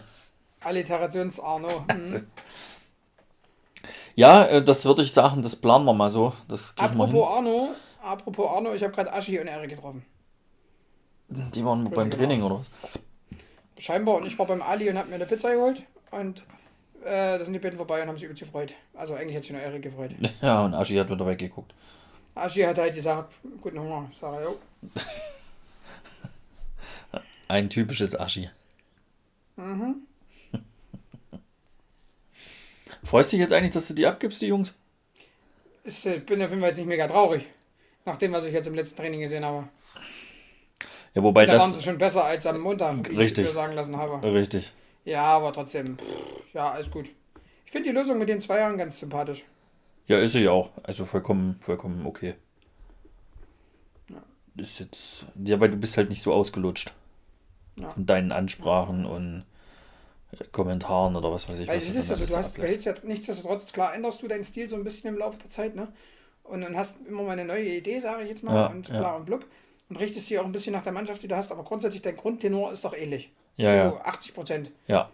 Alliterations-Arno. 0.61 1.85
Hm. 1.90 2.27
Ja, 4.14 4.44
äh, 4.47 4.64
das 4.64 4.85
würde 4.85 5.03
ich 5.03 5.12
sagen, 5.12 5.42
das 5.42 5.55
planen 5.55 5.85
wir 5.85 5.92
mal 5.94 6.11
so. 6.11 6.33
Das 6.49 6.75
apropos. 6.77 7.25
Arno, 7.25 7.68
apropos 8.03 8.51
Arno, 8.51 8.75
ich 8.75 8.83
habe 8.83 8.92
gerade 8.92 9.12
Aschi 9.12 9.38
und 9.38 9.47
Erik 9.47 9.71
getroffen. 9.71 10.05
Die 11.29 11.64
waren 11.64 11.85
Grüße 11.85 11.94
beim 11.94 12.11
Training 12.11 12.42
raus. 12.42 12.51
oder 12.51 12.57
was? 12.57 13.85
Scheinbar. 13.85 14.16
Und 14.16 14.27
ich 14.27 14.37
war 14.37 14.47
beim 14.47 14.61
Ali 14.61 14.90
und 14.90 14.99
habe 14.99 15.09
mir 15.09 15.14
eine 15.14 15.27
Pizza 15.27 15.53
geholt. 15.53 15.85
Und 16.11 16.42
äh, 17.04 17.38
da 17.38 17.44
sind 17.44 17.52
die 17.52 17.58
beiden 17.58 17.76
vorbei 17.76 18.02
und 18.02 18.08
haben 18.08 18.16
sich 18.16 18.24
übelst 18.24 18.42
gefreut. 18.42 18.74
Also 18.94 19.14
eigentlich 19.14 19.37
hat 19.37 19.44
sich 19.44 19.52
nur 19.52 19.61
Erik 19.61 19.82
gefreut. 19.82 20.11
Ja, 20.42 20.64
und 20.64 20.74
Aschi 20.74 20.94
hat 20.94 21.11
wieder 21.11 21.26
weggeguckt. 21.26 21.74
Aschi 22.34 22.62
hat 22.62 22.78
halt 22.78 22.94
gesagt, 22.94 23.34
guten 23.61 23.80
Hunger. 23.80 24.08
Ich 24.11 24.18
sage, 24.18 24.44
jo. 24.44 24.58
Ein 27.48 27.70
typisches 27.70 28.18
Aschi. 28.18 28.50
Mhm. 29.56 30.02
Freust 33.04 33.32
dich 33.32 33.40
jetzt 33.40 33.52
eigentlich, 33.52 33.72
dass 33.72 33.88
du 33.88 33.94
die 33.94 34.06
abgibst, 34.06 34.42
die 34.42 34.46
Jungs? 34.46 34.78
Ich 35.84 36.04
äh, 36.06 36.18
bin 36.18 36.42
auf 36.42 36.50
jeden 36.50 36.61
Fall 36.61 36.70
jetzt 36.70 36.78
nicht 36.78 36.87
mega 36.87 37.06
traurig. 37.06 37.46
Nach 38.04 38.16
dem, 38.16 38.32
was 38.32 38.44
ich 38.44 38.52
jetzt 38.52 38.68
im 38.68 38.74
letzten 38.74 38.96
Training 38.96 39.20
gesehen 39.20 39.44
habe. 39.44 39.68
Ja, 41.14 41.22
wobei 41.22 41.46
da 41.46 41.58
waren 41.58 41.70
sie 41.70 41.76
das. 41.76 41.84
schon 41.84 41.98
besser 41.98 42.24
als 42.24 42.46
am 42.46 42.61
Montag, 42.61 43.11
wie 43.11 43.16
Richtig. 43.16 43.48
ich 43.48 43.54
sagen 43.54 43.74
lassen 43.74 43.96
habe. 43.96 44.22
Richtig. 44.32 44.72
Ja, 45.09 45.25
aber 45.25 45.55
trotzdem, 45.55 45.97
pff, 45.97 46.53
ja, 46.53 46.71
alles 46.71 46.90
gut. 46.90 47.11
Ich 47.64 47.73
finde 47.73 47.88
die 47.88 47.94
Lösung 47.94 48.18
mit 48.18 48.29
den 48.29 48.42
zwei 48.42 48.59
Jahren 48.59 48.77
ganz 48.77 49.01
sympathisch. 49.01 49.44
Ja, 50.07 50.18
ist 50.18 50.33
sie 50.33 50.44
ja 50.44 50.51
auch. 50.51 50.71
Also 50.83 51.07
vollkommen, 51.07 51.59
vollkommen 51.62 52.05
okay. 52.05 52.35
Ja. 54.11 54.23
Ist 54.57 54.81
jetzt. 54.81 55.25
Ja, 55.42 55.59
weil 55.61 55.71
du 55.71 55.79
bist 55.79 55.97
halt 55.97 56.11
nicht 56.11 56.21
so 56.21 56.35
ausgelutscht. 56.35 56.92
Ja. 57.77 57.90
Von 57.90 58.05
deinen 58.05 58.33
Ansprachen 58.33 59.07
und 59.07 59.47
Kommentaren 60.53 61.16
oder 61.16 61.33
was 61.33 61.49
weiß 61.49 61.59
ich. 61.61 61.68
Weil 61.68 61.79
was 61.79 61.87
es 61.87 61.94
du 61.94 62.01
ist 62.01 62.11
also, 62.11 62.27
du 62.27 62.37
hast, 62.37 62.57
behältst 62.57 62.85
ja 62.85 62.94
nichtsdestotrotz, 63.03 63.73
klar 63.73 63.94
änderst 63.94 64.21
du 64.21 64.29
deinen 64.29 64.44
Stil 64.44 64.68
so 64.68 64.77
ein 64.77 64.85
bisschen 64.85 65.14
im 65.14 65.18
Laufe 65.18 65.38
der 65.38 65.49
Zeit, 65.49 65.75
ne? 65.75 65.88
Und 66.44 66.61
dann 66.61 66.77
hast 66.77 66.97
immer 67.07 67.23
mal 67.23 67.31
eine 67.31 67.47
neue 67.47 67.77
Idee, 67.77 68.01
sage 68.01 68.25
ich 68.25 68.29
jetzt 68.29 68.44
mal, 68.44 68.55
Ja, 68.55 68.66
und 68.66 68.88
ja. 68.88 68.99
bla 68.99 69.16
und 69.16 69.25
blub. 69.25 69.47
Und 69.88 69.97
richtest 69.99 70.29
dich 70.29 70.38
auch 70.38 70.44
ein 70.44 70.53
bisschen 70.53 70.75
nach 70.75 70.85
der 70.85 70.92
Mannschaft, 70.92 71.23
die 71.23 71.29
du 71.29 71.37
hast, 71.37 71.51
aber 71.51 71.64
grundsätzlich 71.64 72.03
dein 72.03 72.16
Grundtenor 72.16 72.73
ist 72.73 72.85
doch 72.85 72.94
ähnlich. 72.94 73.33
Ja, 73.59 73.90
so 73.90 73.97
ja. 73.97 74.05
80 74.05 74.35
Prozent. 74.35 74.71
Ja, 74.87 75.11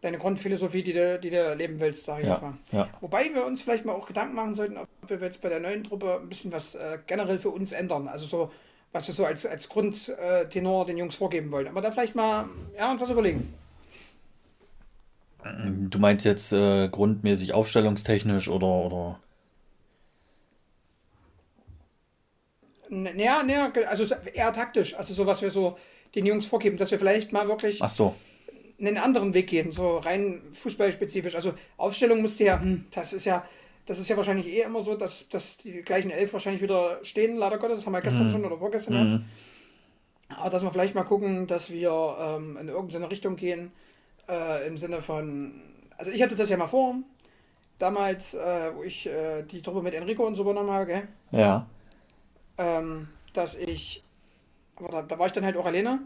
Deine 0.00 0.18
Grundphilosophie, 0.18 0.82
die 0.82 0.94
du, 0.94 1.20
die 1.20 1.30
du 1.30 1.54
leben 1.54 1.78
willst, 1.78 2.06
sage 2.06 2.22
ich 2.22 2.26
Ja. 2.26 2.32
jetzt 2.32 2.42
mal. 2.42 2.54
ja. 2.72 2.88
Wobei 3.00 3.32
wir 3.32 3.44
uns 3.46 3.62
vielleicht 3.62 3.84
mal 3.84 3.92
auch 3.92 4.04
Gedanken 4.06 4.34
machen 4.34 4.52
sollten, 4.56 4.76
ob 4.76 4.88
wir 5.06 5.18
jetzt 5.20 5.40
bei 5.40 5.48
der 5.48 5.60
neuen 5.60 5.84
Truppe 5.84 6.18
ein 6.20 6.28
bisschen 6.28 6.50
was 6.50 6.74
äh, 6.74 6.98
generell 7.06 7.38
für 7.38 7.50
uns 7.50 7.70
ändern. 7.70 8.08
Also 8.08 8.26
so, 8.26 8.50
was 8.90 9.06
wir 9.06 9.14
so 9.14 9.24
als, 9.24 9.46
als 9.46 9.68
Grundtenor 9.68 10.86
den 10.86 10.96
Jungs 10.96 11.14
vorgeben 11.14 11.52
wollen. 11.52 11.68
Aber 11.68 11.80
da 11.82 11.92
vielleicht 11.92 12.16
mal, 12.16 12.48
ja, 12.76 12.90
uns 12.90 13.00
was 13.00 13.10
überlegen. 13.10 13.54
Du 15.88 15.98
meinst 16.00 16.24
jetzt 16.24 16.52
äh, 16.52 16.88
grundmäßig 16.88 17.52
aufstellungstechnisch 17.52 18.48
oder, 18.48 18.66
oder. 18.66 19.20
Naja, 22.88 23.42
naja, 23.42 23.72
also 23.88 24.04
so- 24.04 24.14
eher 24.34 24.52
taktisch. 24.52 24.94
Also 24.96 25.14
so, 25.14 25.26
was 25.26 25.40
wir 25.42 25.50
so 25.50 25.78
den 26.14 26.26
Jungs 26.26 26.46
vorgeben, 26.46 26.76
dass 26.76 26.90
wir 26.90 26.98
vielleicht 26.98 27.32
mal 27.32 27.48
wirklich 27.48 27.82
Ach 27.82 27.90
so. 27.90 28.14
einen 28.78 28.98
anderen 28.98 29.34
Weg 29.34 29.48
gehen, 29.48 29.72
so 29.72 29.98
rein 29.98 30.42
fußballspezifisch. 30.52 31.34
Also 31.34 31.54
Aufstellung 31.76 32.22
musste 32.22 32.44
ja, 32.44 32.60
hm, 32.60 32.86
das 32.90 33.12
ist 33.12 33.24
ja, 33.24 33.44
das 33.86 33.98
ist 33.98 34.08
ja 34.08 34.16
wahrscheinlich 34.16 34.46
eh 34.46 34.62
immer 34.62 34.82
so, 34.82 34.94
dass, 34.94 35.28
dass 35.28 35.56
die 35.56 35.82
gleichen 35.82 36.10
elf 36.10 36.32
wahrscheinlich 36.32 36.62
wieder 36.62 37.00
stehen, 37.02 37.36
leider 37.36 37.58
Gottes. 37.58 37.78
Das 37.78 37.86
haben 37.86 37.92
wir 37.92 38.00
gestern 38.00 38.30
schon 38.30 38.44
oder 38.44 38.58
vorgestern 38.58 38.94
gehabt. 38.94 39.10
Mhm. 39.10 39.24
Aber 40.36 40.50
dass 40.50 40.62
wir 40.62 40.70
vielleicht 40.70 40.94
mal 40.94 41.02
gucken, 41.04 41.46
dass 41.46 41.70
wir 41.70 42.16
ähm, 42.18 42.56
in 42.56 42.68
irgendeine 42.68 43.10
Richtung 43.10 43.36
gehen, 43.36 43.72
äh, 44.28 44.66
im 44.66 44.78
Sinne 44.78 45.02
von, 45.02 45.60
also 45.96 46.10
ich 46.10 46.22
hatte 46.22 46.36
das 46.36 46.48
ja 46.48 46.56
mal 46.56 46.66
vor, 46.66 46.96
damals, 47.78 48.34
äh, 48.34 48.70
wo 48.74 48.82
ich 48.82 49.06
äh, 49.06 49.42
die 49.42 49.60
Truppe 49.60 49.82
mit 49.82 49.94
Enrico 49.94 50.26
und 50.26 50.34
so 50.34 50.42
übernommen 50.42 50.70
habe, 50.70 50.86
gell? 50.86 51.08
Ja. 51.32 51.66
ähm, 52.58 53.08
dass 53.32 53.56
ich, 53.56 54.02
aber 54.76 54.88
da, 54.88 55.02
da 55.02 55.18
war 55.18 55.26
ich 55.26 55.32
dann 55.32 55.44
halt 55.44 55.56
auch 55.56 55.66
alleine. 55.66 56.00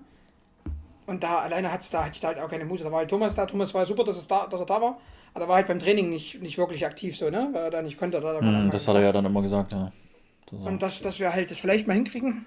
Und 1.06 1.22
da 1.22 1.38
alleine 1.38 1.70
hat's 1.70 1.88
da, 1.88 2.04
hatte 2.04 2.14
ich 2.14 2.20
da 2.20 2.28
halt 2.28 2.40
auch 2.40 2.48
keine 2.48 2.64
Muse. 2.64 2.84
Da 2.84 2.90
war 2.90 2.98
halt 2.98 3.10
Thomas 3.10 3.34
da. 3.34 3.46
Thomas 3.46 3.72
war 3.74 3.86
super, 3.86 4.04
dass, 4.04 4.16
es 4.16 4.26
da, 4.26 4.46
dass 4.46 4.60
er 4.60 4.66
da 4.66 4.80
war. 4.80 5.00
Aber 5.34 5.44
er 5.44 5.48
war 5.48 5.56
halt 5.56 5.68
beim 5.68 5.78
Training 5.78 6.10
nicht, 6.10 6.42
nicht 6.42 6.58
wirklich 6.58 6.84
aktiv 6.84 7.16
so, 7.16 7.30
ne? 7.30 7.48
Weil 7.52 7.64
er 7.64 7.70
da 7.70 7.82
nicht 7.82 7.98
konnte. 7.98 8.20
Da, 8.20 8.32
da 8.32 8.38
Anfang 8.38 8.70
das 8.70 8.88
hat 8.88 8.96
er 8.96 9.02
ja 9.02 9.12
dann 9.12 9.24
immer 9.24 9.42
gesagt, 9.42 9.72
ja. 9.72 9.92
Das 10.50 10.60
und 10.60 10.82
dass, 10.82 11.02
dass 11.02 11.20
wir 11.20 11.32
halt 11.32 11.50
das 11.50 11.60
vielleicht 11.60 11.86
mal 11.86 11.94
hinkriegen. 11.94 12.46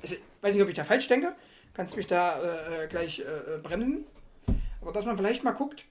Also, 0.00 0.14
ich 0.14 0.20
weiß 0.40 0.54
nicht, 0.54 0.62
ob 0.62 0.68
ich 0.68 0.74
da 0.74 0.84
falsch 0.84 1.06
denke. 1.08 1.34
Kannst 1.74 1.96
mich 1.96 2.06
da 2.06 2.38
äh, 2.42 2.88
gleich 2.88 3.20
äh, 3.20 3.58
bremsen. 3.62 4.04
Aber 4.80 4.92
dass 4.92 5.06
man 5.06 5.16
vielleicht 5.16 5.44
mal 5.44 5.52
guckt, 5.52 5.84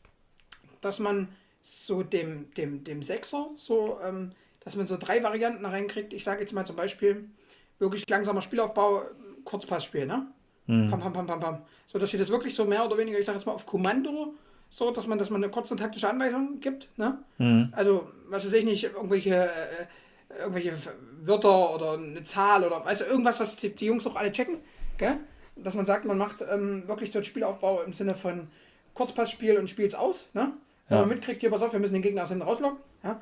dass 0.81 0.99
man 0.99 1.29
so 1.61 2.03
dem, 2.03 2.53
dem, 2.55 2.83
dem 2.83 3.03
Sechser, 3.03 3.49
so, 3.55 3.99
ähm, 4.03 4.31
dass 4.63 4.75
man 4.75 4.87
so 4.87 4.97
drei 4.97 5.23
Varianten 5.23 5.65
reinkriegt. 5.65 6.13
Ich 6.13 6.23
sage 6.23 6.41
jetzt 6.41 6.53
mal 6.53 6.65
zum 6.65 6.75
Beispiel, 6.75 7.29
wirklich 7.79 8.07
langsamer 8.09 8.41
Spielaufbau, 8.41 9.03
Kurzpassspiel, 9.45 10.05
ne? 10.05 10.27
Pam, 10.87 10.99
pam, 11.01 11.11
pam, 11.13 11.25
pam, 11.27 11.39
pam. 11.39 11.57
So, 11.87 11.99
dass 11.99 12.11
sie 12.11 12.17
das 12.17 12.29
wirklich 12.29 12.55
so 12.55 12.65
mehr 12.65 12.85
oder 12.85 12.97
weniger, 12.97 13.19
ich 13.19 13.25
sage 13.25 13.37
jetzt 13.37 13.45
mal 13.45 13.51
auf 13.53 13.65
Kommando, 13.65 14.33
so, 14.69 14.91
dass 14.91 15.05
man, 15.07 15.17
dass 15.17 15.29
man 15.29 15.43
eine 15.43 15.51
kurze 15.51 15.75
taktische 15.75 16.07
Anweisung 16.09 16.59
gibt, 16.61 16.87
ne? 16.97 17.17
Also, 17.73 18.09
was 18.29 18.45
weiß 18.45 18.53
ich 18.53 18.63
nicht, 18.65 18.83
irgendwelche, 18.85 19.49
äh, 19.49 20.39
irgendwelche 20.39 20.73
Wörter 21.23 21.75
oder 21.75 21.93
eine 21.93 22.23
Zahl 22.23 22.63
oder 22.63 22.85
weißt 22.85 23.01
du, 23.01 23.05
irgendwas, 23.05 23.39
was 23.41 23.57
die, 23.57 23.75
die 23.75 23.85
Jungs 23.87 24.07
auch 24.07 24.15
alle 24.15 24.31
checken, 24.31 24.59
gell? 24.97 25.17
Dass 25.57 25.75
man 25.75 25.85
sagt, 25.85 26.05
man 26.05 26.17
macht 26.17 26.41
ähm, 26.49 26.87
wirklich 26.87 27.11
so 27.11 27.17
einen 27.19 27.25
Spielaufbau 27.25 27.81
im 27.81 27.91
Sinne 27.91 28.15
von 28.15 28.47
Kurzpassspiel 28.93 29.57
und 29.57 29.69
spielt's 29.69 29.95
aus, 29.95 30.29
ne? 30.33 30.53
Wenn 30.87 30.97
Ja. 30.97 31.05
man 31.05 31.09
mitkriegt, 31.09 31.41
hier, 31.41 31.49
pass 31.49 31.61
auf, 31.63 31.73
wir 31.73 31.79
müssen 31.79 31.93
den 31.93 32.01
Gegner 32.01 32.23
aus 32.23 32.29
hinten 32.29 32.43
rauslocken, 32.43 32.79
ja? 33.03 33.19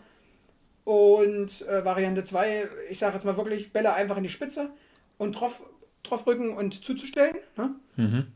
Und 0.85 1.61
äh, 1.67 1.83
Variante 1.85 2.23
2, 2.23 2.67
ich 2.89 2.99
sage 2.99 3.15
jetzt 3.15 3.25
mal 3.25 3.37
wirklich, 3.37 3.71
Bälle 3.71 3.93
einfach 3.93 4.17
in 4.17 4.23
die 4.23 4.29
Spitze 4.29 4.71
und 5.17 5.33
drauf, 5.33 5.61
drauf 6.03 6.25
rücken 6.27 6.55
und 6.55 6.83
zuzustellen, 6.83 7.35
ne? 7.57 7.75
Mhm. 7.95 8.27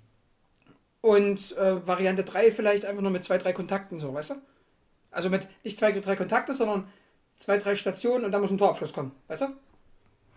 Und 1.01 1.57
äh, 1.57 1.85
Variante 1.85 2.23
3 2.23 2.49
vielleicht 2.51 2.85
einfach 2.85 3.01
nur 3.01 3.11
mit 3.11 3.23
zwei, 3.25 3.37
drei 3.37 3.51
Kontakten, 3.51 3.99
so, 3.99 4.13
weißt 4.13 4.31
du? 4.31 4.35
Also 5.11 5.29
mit 5.29 5.47
nicht 5.63 5.77
zwei, 5.77 5.91
drei 5.91 6.15
Kontakte, 6.15 6.53
sondern 6.53 6.87
zwei, 7.37 7.57
drei 7.57 7.75
Stationen 7.75 8.23
und 8.25 8.31
dann 8.31 8.41
muss 8.41 8.51
ein 8.51 8.57
Torabschluss 8.57 8.93
kommen, 8.93 9.11
weißt 9.27 9.41
du? 9.43 9.47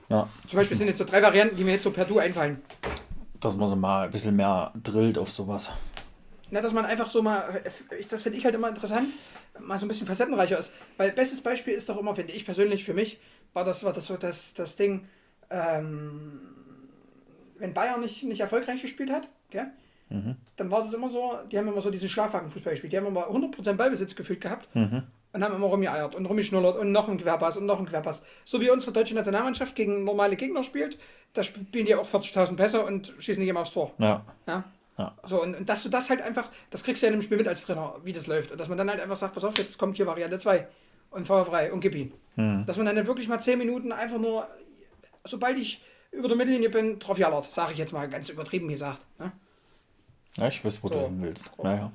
Ja, 0.08 0.28
Zum 0.48 0.56
Beispiel 0.56 0.76
sind 0.76 0.88
jetzt 0.88 0.98
so 0.98 1.04
drei 1.04 1.22
Varianten, 1.22 1.56
die 1.56 1.64
mir 1.64 1.72
jetzt 1.72 1.82
so 1.84 1.90
per 1.90 2.04
Du 2.04 2.18
einfallen. 2.18 2.60
dass 3.40 3.56
man 3.56 3.68
so 3.68 3.76
mal 3.76 4.06
ein 4.06 4.10
bisschen 4.10 4.34
mehr 4.36 4.72
drillt 4.82 5.18
auf 5.18 5.30
sowas. 5.30 5.70
Na, 6.50 6.60
dass 6.60 6.72
man 6.72 6.84
einfach 6.84 7.10
so 7.10 7.22
mal, 7.22 7.62
das 8.08 8.22
finde 8.22 8.38
ich 8.38 8.44
halt 8.44 8.54
immer 8.54 8.68
interessant, 8.68 9.08
mal 9.60 9.78
so 9.78 9.84
ein 9.86 9.88
bisschen 9.88 10.06
facettenreicher 10.06 10.58
ist. 10.58 10.72
Weil 10.96 11.12
bestes 11.12 11.42
Beispiel 11.42 11.74
ist 11.74 11.88
doch 11.88 11.98
immer, 11.98 12.14
finde 12.14 12.32
ich 12.32 12.44
persönlich, 12.44 12.84
für 12.84 12.94
mich, 12.94 13.18
war 13.52 13.64
das, 13.64 13.84
war 13.84 13.92
das 13.92 14.06
so 14.06 14.16
das, 14.16 14.54
das 14.54 14.76
Ding, 14.76 15.08
ähm, 15.50 16.40
wenn 17.58 17.74
Bayern 17.74 18.00
nicht, 18.00 18.22
nicht 18.22 18.40
erfolgreich 18.40 18.82
gespielt 18.82 19.10
hat, 19.10 19.28
gell? 19.50 19.70
dann 20.54 20.70
war 20.70 20.82
das 20.82 20.94
immer 20.94 21.08
so, 21.10 21.32
die 21.50 21.58
haben 21.58 21.66
immer 21.66 21.80
so 21.80 21.90
diesen 21.90 22.08
Schlafwagenfußball 22.08 22.74
gespielt. 22.74 22.92
Die 22.92 22.96
haben 22.96 23.06
immer 23.06 23.28
100% 23.28 23.72
Ballbesitz 23.72 24.14
gefühlt 24.14 24.40
gehabt 24.40 24.68
und 25.32 25.44
haben 25.44 25.54
immer 25.54 25.66
rumgeeiert 25.66 26.14
und 26.14 26.26
rumgeschnullert 26.26 26.78
und 26.78 26.92
noch 26.92 27.08
ein 27.08 27.18
Querpass 27.18 27.56
und 27.56 27.66
noch 27.66 27.80
ein 27.80 27.86
Querpass. 27.86 28.24
So 28.44 28.60
wie 28.60 28.70
unsere 28.70 28.92
deutsche 28.92 29.14
Nationalmannschaft 29.16 29.74
gegen 29.74 30.04
normale 30.04 30.36
Gegner 30.36 30.62
spielt, 30.62 30.96
da 31.32 31.42
spielen 31.42 31.86
die 31.86 31.94
auch 31.94 32.08
40.000 32.08 32.56
Pässe 32.56 32.84
und 32.84 33.14
schießen 33.18 33.40
nicht 33.40 33.50
immer 33.50 33.60
aufs 33.60 33.72
Tor. 33.72 33.92
Ja. 33.98 34.24
Ja. 34.46 34.64
Ja. 34.96 35.14
So, 35.24 35.42
und, 35.42 35.56
und 35.56 35.68
dass 35.68 35.82
du 35.82 35.88
das 35.88 36.08
halt 36.08 36.22
einfach, 36.22 36.48
das 36.70 36.82
kriegst 36.84 37.02
du 37.02 37.06
ja 37.06 37.12
in 37.12 37.18
dem 37.18 37.22
Spiel 37.22 37.36
mit 37.36 37.48
als 37.48 37.66
Trainer, 37.66 37.96
wie 38.04 38.12
das 38.12 38.28
läuft. 38.28 38.52
Und 38.52 38.60
dass 38.60 38.68
man 38.68 38.78
dann 38.78 38.88
halt 38.88 39.00
einfach 39.00 39.16
sagt, 39.16 39.34
pass 39.34 39.44
auf, 39.44 39.58
jetzt 39.58 39.76
kommt 39.76 39.96
hier 39.96 40.06
Variante 40.06 40.38
2 40.38 40.66
und 41.10 41.26
Feuer 41.26 41.44
frei 41.44 41.72
und 41.72 41.80
gib 41.80 41.94
ihn. 41.94 42.12
Dass 42.64 42.78
man 42.78 42.86
dann 42.86 43.06
wirklich 43.06 43.28
mal 43.28 43.38
10 43.38 43.58
Minuten 43.58 43.92
einfach 43.92 44.18
nur, 44.18 44.46
sobald 45.24 45.58
ich 45.58 45.82
über 46.12 46.28
der 46.28 46.36
Mittellinie 46.36 46.70
bin, 46.70 46.98
drauf 46.98 47.18
jallert, 47.18 47.50
sage 47.50 47.72
ich 47.72 47.78
jetzt 47.78 47.92
mal 47.92 48.08
ganz 48.08 48.28
übertrieben 48.28 48.68
gesagt. 48.68 49.04
Ne? 49.18 49.32
Ja, 50.36 50.48
ich 50.48 50.64
weiß, 50.64 50.82
wo 50.82 50.88
du 50.88 50.94
So. 50.94 51.00
hin 51.06 51.22
willst. 51.22 51.50
Ja, 51.62 51.74
ja. 51.74 51.92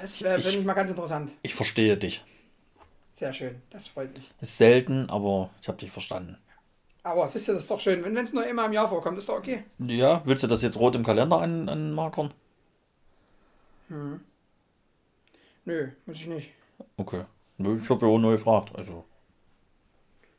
Das 0.00 0.14
Ich- 0.20 0.26
finde 0.26 0.48
ich 0.48 0.64
mal 0.64 0.72
ganz 0.74 0.90
interessant. 0.90 1.32
Ich 1.42 1.54
verstehe 1.54 1.96
dich. 1.96 2.24
Sehr 3.14 3.32
schön, 3.32 3.60
das 3.70 3.88
freut 3.88 4.14
mich. 4.16 4.30
Ist 4.40 4.56
selten, 4.58 5.08
aber 5.10 5.50
ich 5.60 5.68
habe 5.68 5.78
dich 5.78 5.90
verstanden. 5.90 6.38
Aber 7.04 7.26
siehst 7.28 7.48
du, 7.48 7.52
das 7.52 7.62
ist 7.64 7.70
doch 7.70 7.80
schön. 7.80 8.02
Wenn 8.04 8.16
es 8.16 8.32
nur 8.32 8.46
immer 8.46 8.64
im 8.66 8.72
Jahr 8.72 8.88
vorkommt, 8.88 9.18
ist 9.18 9.28
doch 9.28 9.36
okay. 9.38 9.64
Ja, 9.78 10.22
willst 10.24 10.42
du 10.44 10.46
das 10.46 10.62
jetzt 10.62 10.76
rot 10.78 10.94
im 10.94 11.04
Kalender 11.04 11.40
an, 11.40 11.68
anmarkern? 11.68 12.32
Nö, 15.64 15.88
muss 16.06 16.16
ich 16.16 16.26
nicht. 16.26 16.50
Okay. 16.96 17.24
Ich 17.58 17.90
habe 17.90 18.06
ja 18.06 18.12
auch 18.12 18.18
neu 18.18 18.32
gefragt. 18.32 18.72
Also. 18.74 19.04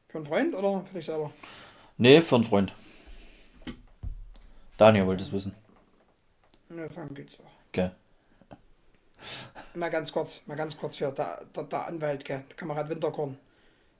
Für 0.09 0.17
einen 0.17 0.27
Freund 0.27 0.55
oder 0.55 0.83
für 0.85 0.95
dich 0.95 1.05
selber? 1.05 1.31
Nee, 1.97 2.21
für 2.21 2.35
einen 2.35 2.43
Freund. 2.43 2.73
Daniel 4.77 5.05
wollte 5.05 5.23
es 5.23 5.31
wissen. 5.31 5.55
Nö, 6.69 6.87
dann 6.93 7.13
geht's 7.13 7.37
doch. 7.37 7.45
Okay. 7.69 7.91
Mal 9.75 9.89
ganz 9.89 10.11
kurz, 10.11 10.41
mal 10.47 10.57
ganz 10.57 10.77
kurz 10.77 10.97
hier. 10.97 11.11
Der, 11.11 11.45
der, 11.55 11.63
der 11.63 11.87
Anwalt, 11.87 12.25
gell, 12.25 12.43
der 12.47 12.55
Kamerad 12.55 12.89
Winterkorn, 12.89 13.37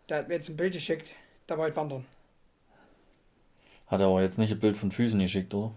der 0.10 0.20
hat 0.20 0.28
mir 0.28 0.36
jetzt 0.36 0.50
ein 0.50 0.58
Bild 0.58 0.74
geschickt, 0.74 1.14
der 1.48 1.58
wollte 1.58 1.76
wandern. 1.76 2.06
Hat 3.88 4.02
er 4.02 4.08
aber 4.08 4.22
jetzt 4.22 4.38
nicht 4.38 4.52
ein 4.52 4.60
Bild 4.60 4.76
von 4.76 4.92
Füßen 4.92 5.20
geschickt, 5.20 5.54
oder? 5.54 5.74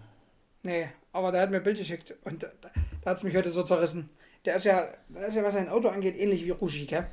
Nee, 0.63 0.89
aber 1.13 1.31
der 1.31 1.41
hat 1.41 1.51
mir 1.51 1.57
ein 1.57 1.63
Bild 1.63 1.77
geschickt 1.77 2.15
und 2.23 2.43
da, 2.43 2.47
da, 2.61 2.69
da 3.01 3.11
hat 3.11 3.17
es 3.17 3.23
mich 3.23 3.35
heute 3.35 3.51
so 3.51 3.63
zerrissen. 3.63 4.09
Der 4.45 4.55
ist 4.55 4.65
ja, 4.65 4.87
der 5.09 5.27
ist 5.27 5.35
ja, 5.35 5.43
was 5.43 5.53
sein 5.53 5.69
Auto 5.69 5.87
angeht, 5.89 6.15
ähnlich 6.17 6.43
wie 6.45 6.51
Rushi, 6.51 6.85
gell? 6.85 7.07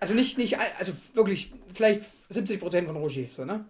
Also 0.00 0.14
nicht, 0.14 0.38
nicht, 0.38 0.58
also 0.78 0.92
wirklich, 1.14 1.52
vielleicht 1.74 2.04
70% 2.30 2.86
von 2.86 2.96
Rushi, 2.96 3.28
so, 3.34 3.44
ne? 3.44 3.64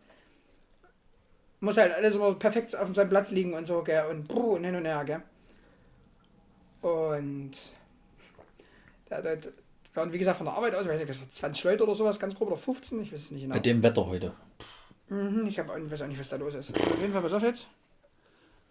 Muss 1.58 1.76
halt 1.76 1.92
alles 1.92 2.14
immer 2.14 2.34
perfekt 2.34 2.74
auf 2.76 2.94
seinem 2.94 3.08
Platz 3.10 3.30
liegen 3.30 3.52
und 3.54 3.66
so, 3.66 3.82
gell? 3.82 4.04
Und, 4.08 4.28
bruh, 4.28 4.54
und 4.54 4.64
hin 4.64 4.76
und 4.76 4.84
her, 4.84 5.04
gell? 5.04 5.22
Und 6.82 7.52
da, 9.08 9.20
da, 9.20 9.36
waren, 9.94 10.12
wie 10.12 10.18
gesagt, 10.18 10.38
von 10.38 10.46
der 10.46 10.54
Arbeit 10.54 10.74
aus, 10.74 10.86
weiß 10.86 11.06
nicht, 11.06 11.34
20 11.34 11.64
Leute 11.64 11.82
oder 11.82 11.94
sowas, 11.94 12.18
ganz 12.18 12.34
grob, 12.34 12.48
oder 12.48 12.56
15, 12.56 13.02
ich 13.02 13.12
weiß 13.12 13.20
es 13.22 13.30
nicht 13.32 13.42
genau. 13.42 13.54
Bei 13.54 13.60
dem 13.60 13.82
Wetter 13.82 14.06
heute. 14.06 14.32
Mhm, 15.08 15.46
ich 15.48 15.58
hab, 15.58 15.68
auch- 15.68 15.76
weiß 15.90 16.02
auch 16.02 16.06
nicht, 16.06 16.20
was 16.20 16.28
da 16.28 16.36
los 16.36 16.54
ist. 16.54 16.72
Auf 16.74 17.00
jeden 17.00 17.12
Fall, 17.12 17.22
pass 17.22 17.32
auf 17.32 17.42
jetzt. 17.42 17.66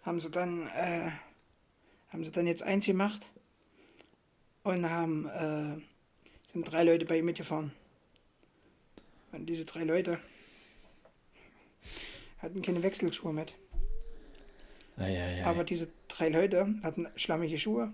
Haben 0.02 0.18
sie 0.18 0.30
dann, 0.30 0.66
äh, 0.68 1.10
haben 2.08 2.24
sie 2.24 2.30
dann 2.30 2.46
jetzt 2.46 2.62
eins 2.62 2.86
gemacht 2.86 3.20
und 4.64 4.88
haben, 4.88 5.28
äh, 5.28 5.82
sind 6.52 6.70
drei 6.70 6.84
Leute 6.84 7.04
bei 7.04 7.18
ihm 7.18 7.26
mitgefahren. 7.26 7.72
Und 9.32 9.46
diese 9.46 9.64
drei 9.64 9.84
Leute 9.84 10.18
hatten 12.38 12.62
keine 12.62 12.82
Wechselschuhe 12.82 13.32
mit. 13.32 13.54
Eieiei. 14.96 15.44
Aber 15.44 15.64
diese 15.64 15.88
drei 16.08 16.28
Leute 16.28 16.74
hatten 16.82 17.08
schlammige 17.16 17.56
Schuhe, 17.56 17.92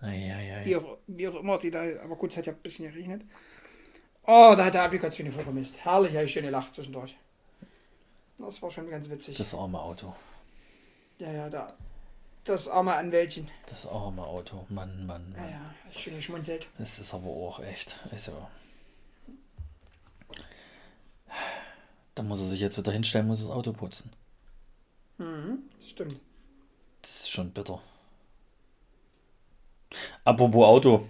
wie 0.00 0.76
auch, 0.76 0.98
wie 1.06 1.28
auch 1.28 1.36
immer, 1.36 1.58
die 1.58 1.70
da, 1.70 1.82
aber 2.02 2.16
gut, 2.16 2.30
es 2.30 2.36
hat 2.36 2.46
ja 2.46 2.52
ein 2.52 2.58
bisschen 2.58 2.92
geregnet. 2.92 3.22
Oh, 4.26 4.54
da 4.56 4.66
hat 4.66 4.74
der 4.74 4.82
Applikation 4.82 5.30
vorgemisst. 5.30 5.84
Herrlich, 5.84 6.14
habe 6.14 6.24
ich 6.24 6.32
schön 6.32 6.44
gelacht 6.44 6.74
zwischendurch. 6.74 7.16
Das 8.38 8.60
war 8.62 8.70
schon 8.70 8.90
ganz 8.90 9.08
witzig. 9.08 9.36
Das 9.36 9.54
arme 9.54 9.80
Auto. 9.80 10.14
Ja, 11.18 11.32
ja, 11.32 11.48
da. 11.48 11.74
Das 12.44 12.68
arme 12.68 12.94
Anwältchen. 12.94 13.50
Das 13.66 13.86
arme 13.86 14.22
Auto. 14.22 14.66
Mann, 14.68 15.06
Mann, 15.06 15.32
Ja, 15.34 15.40
Mann. 15.42 15.50
ja, 15.50 15.98
schön 15.98 16.16
geschmunzelt. 16.16 16.68
Das 16.78 16.98
ist 16.98 17.14
aber 17.14 17.28
auch 17.28 17.60
echt. 17.60 17.98
Also. 18.12 18.32
Da 22.14 22.22
muss 22.22 22.40
er 22.40 22.46
sich 22.46 22.60
jetzt 22.60 22.78
wieder 22.78 22.92
hinstellen, 22.92 23.26
muss 23.26 23.40
das 23.40 23.50
Auto 23.50 23.72
putzen. 23.72 24.10
Mhm, 25.18 25.58
das 25.80 25.88
stimmt. 25.88 26.20
Das 27.02 27.10
ist 27.20 27.30
schon 27.30 27.50
bitter. 27.50 27.80
Apropos 30.24 30.64
Auto. 30.66 31.06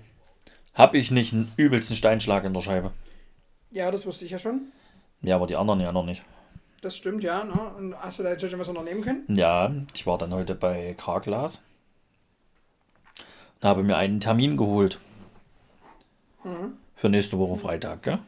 Hab 0.73 0.95
ich 0.95 1.11
nicht 1.11 1.33
einen 1.33 1.53
übelsten 1.57 1.97
Steinschlag 1.97 2.45
in 2.45 2.55
der 2.55 2.63
Scheibe? 2.63 2.93
Ja, 3.71 3.91
das 3.91 4.07
wusste 4.07 4.25
ich 4.25 4.31
ja 4.31 4.39
schon. 4.39 4.73
Ja, 5.23 5.37
aber 5.37 5.47
die 5.47 5.57
anderen 5.57 5.81
ja 5.81 5.93
noch 5.93 6.05
nicht. 6.05 6.23
Das 6.85 6.99
stimmt, 6.99 7.23
ja. 7.23 7.45
Ne? 7.45 7.55
Und 7.79 7.95
hast 7.97 8.19
du 8.19 8.23
da 8.23 8.33
jetzt 8.33 8.47
schon 8.47 8.61
was 8.61 8.69
unternehmen 8.69 9.01
können? 9.01 9.25
Ja, 9.35 9.73
ich 9.95 10.07
war 10.07 10.19
dann 10.19 10.35
heute 10.35 10.55
bei 10.55 10.95
Carglass 10.99 11.65
und 13.63 13.67
habe 13.67 13.83
mir 13.83 13.97
einen 13.97 14.21
Termin 14.21 14.59
geholt. 14.59 15.01
Für 16.95 17.09
nächste 17.09 17.39
Woche 17.39 17.57
Freitag, 17.57 18.03
gell? 18.03 18.19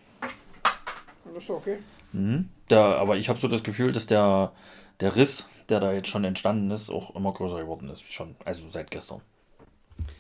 Das 1.27 1.43
ist 1.43 1.51
okay. 1.51 1.81
Mhm. 2.13 2.49
Da, 2.69 2.97
aber 2.97 3.19
ich 3.19 3.29
habe 3.29 3.39
so 3.39 3.47
das 3.47 3.63
Gefühl, 3.63 3.93
dass 3.93 4.07
der, 4.07 4.53
der 5.01 5.17
Riss, 5.17 5.51
der 5.69 5.81
da 5.81 5.93
jetzt 5.93 6.09
schon 6.09 6.25
entstanden 6.25 6.71
ist, 6.71 6.89
auch 6.89 7.15
immer 7.15 7.35
größer 7.35 7.59
geworden 7.59 7.91
ist. 7.91 8.11
Schon, 8.11 8.37
also 8.47 8.71
seit 8.71 8.91
gestern. 8.91 9.21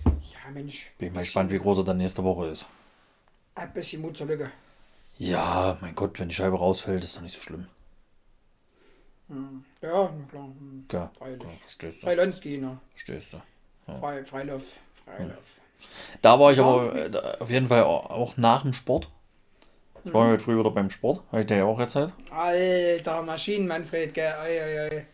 Ja, 0.04 0.50
Mensch. 0.52 0.92
Bin 0.98 1.08
ich 1.08 1.14
mal 1.14 1.20
gespannt, 1.20 1.50
wie 1.50 1.58
groß 1.58 1.78
er 1.78 1.84
dann 1.84 1.96
nächste 1.96 2.22
Woche 2.22 2.48
ist. 2.48 2.66
Ein 3.54 3.72
bisschen 3.72 4.02
Mut 4.02 4.14
zur 4.14 4.26
Lücke. 4.26 4.50
Ja, 5.16 5.78
mein 5.80 5.94
Gott, 5.94 6.20
wenn 6.20 6.28
die 6.28 6.34
Scheibe 6.34 6.58
rausfällt, 6.58 7.02
ist 7.02 7.16
doch 7.16 7.22
nicht 7.22 7.34
so 7.34 7.40
schlimm. 7.40 7.66
Ja, 9.28 9.36
na 9.82 10.28
klar. 10.30 10.44
Hm. 10.44 10.86
Ja, 10.92 11.10
Freilich. 11.18 11.42
ja 11.42 11.48
verstehst 11.64 12.02
du. 12.02 12.06
Freilonski, 12.06 12.58
ne? 12.58 12.78
Verstehst 12.92 13.32
du. 13.32 13.38
Frei, 14.00 14.24
Freilauf. 14.24 14.72
Freilauf. 15.04 15.60
Da 16.22 16.38
war 16.40 16.52
ich 16.52 16.58
Ja. 16.58 16.64
aber 16.64 16.94
äh, 16.94 17.10
da- 17.10 17.36
auf 17.40 17.50
jeden 17.50 17.66
Fall 17.66 17.82
au- 17.82 18.06
auch 18.08 18.36
nach 18.36 18.62
dem 18.62 18.72
Sport. 18.72 19.08
Ich 20.04 20.14
war 20.14 20.28
heute 20.28 20.42
früh 20.42 20.56
wieder 20.58 20.70
beim 20.70 20.88
Sport, 20.90 21.20
habe 21.32 21.40
ich 21.40 21.46
dir 21.48 21.56
ja 21.58 21.64
auch 21.64 21.80
erzählt. 21.80 22.12
Alter, 22.30 23.22
Maschinen, 23.22 23.66
Manfred, 23.66 24.14
gell? 24.14 24.32
Ei, 24.40 24.62
ei, 24.62 24.80
ei. 24.90 25.06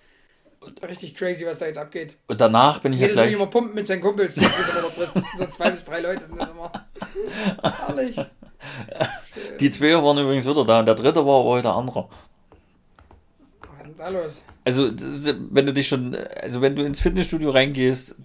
Richtig 0.87 1.15
crazy, 1.17 1.45
was 1.47 1.59
da 1.59 1.67
jetzt 1.67 1.79
abgeht. 1.79 2.17
Und 2.29 2.41
danach 2.41 2.79
bin 2.81 2.93
ich 2.93 3.01
ja 3.01 3.07
Jedes 3.07 3.17
Mal 3.17 3.23
gleich. 3.29 3.35
immer 3.35 3.47
pumpen 3.47 3.75
mit 3.75 3.87
seinen 3.87 4.03
Kumpels, 4.03 4.35
trifft. 4.35 5.15
So 5.39 5.47
zwei 5.47 5.71
bis 5.71 5.85
drei 5.87 6.01
Leute 6.01 6.27
sind 6.27 6.39
das 6.39 6.51
immer. 6.51 6.71
Herrlich. 7.87 8.17
Die 9.59 9.71
zwei 9.71 9.95
waren 9.95 10.19
übrigens 10.19 10.47
wieder 10.47 10.65
da 10.67 10.81
und 10.81 10.87
der 10.87 10.95
dritte 10.95 11.27
war 11.27 11.41
aber 11.41 11.49
heute 11.49 11.63
der 11.63 11.75
andere. 11.75 12.09
Was 13.63 13.79
ist 13.79 13.85
denn 13.87 13.92
da 14.03 14.09
los? 14.11 14.43
Also, 14.65 14.91
wenn 15.51 15.67
du 15.67 15.73
dich 15.73 15.89
schon, 15.89 16.15
also 16.15 16.61
wenn 16.61 16.77
du 16.77 16.83
ins 16.85 17.01
Fitnessstudio 17.01 17.51
reingehst 17.51 18.17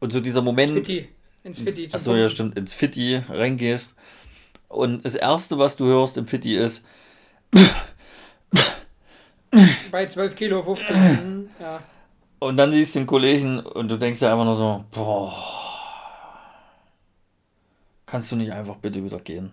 und 0.00 0.12
so 0.12 0.20
dieser 0.20 0.40
Ins 0.40 0.44
Moment. 0.44 0.72
Fitti. 0.72 1.08
Ins 1.44 1.58
Fitti. 1.60 1.88
zum 1.88 1.96
Achso, 1.96 2.14
ja, 2.16 2.28
stimmt, 2.28 2.56
ins 2.56 2.72
Fitti 2.72 3.16
reingehst 3.28 3.94
und 4.68 5.04
das 5.04 5.14
erste, 5.14 5.58
was 5.58 5.76
du 5.76 5.84
hörst 5.84 6.16
im 6.16 6.26
Fitti 6.26 6.56
ist, 6.56 6.86
Bei 9.90 10.06
12 10.06 10.34
Kilo 10.34 10.62
15. 10.62 10.96
Mhm, 10.96 11.48
ja. 11.60 11.80
und 12.40 12.56
dann 12.56 12.72
siehst 12.72 12.94
du 12.94 13.00
den 13.00 13.06
Kollegen 13.06 13.60
und 13.60 13.90
du 13.90 13.96
denkst 13.96 14.18
dir 14.20 14.32
einfach 14.32 14.44
nur 14.44 14.56
so, 14.56 14.84
boah, 14.90 15.32
kannst 18.06 18.32
du 18.32 18.36
nicht 18.36 18.52
einfach 18.52 18.76
bitte 18.76 19.04
wieder 19.04 19.18
gehen? 19.20 19.52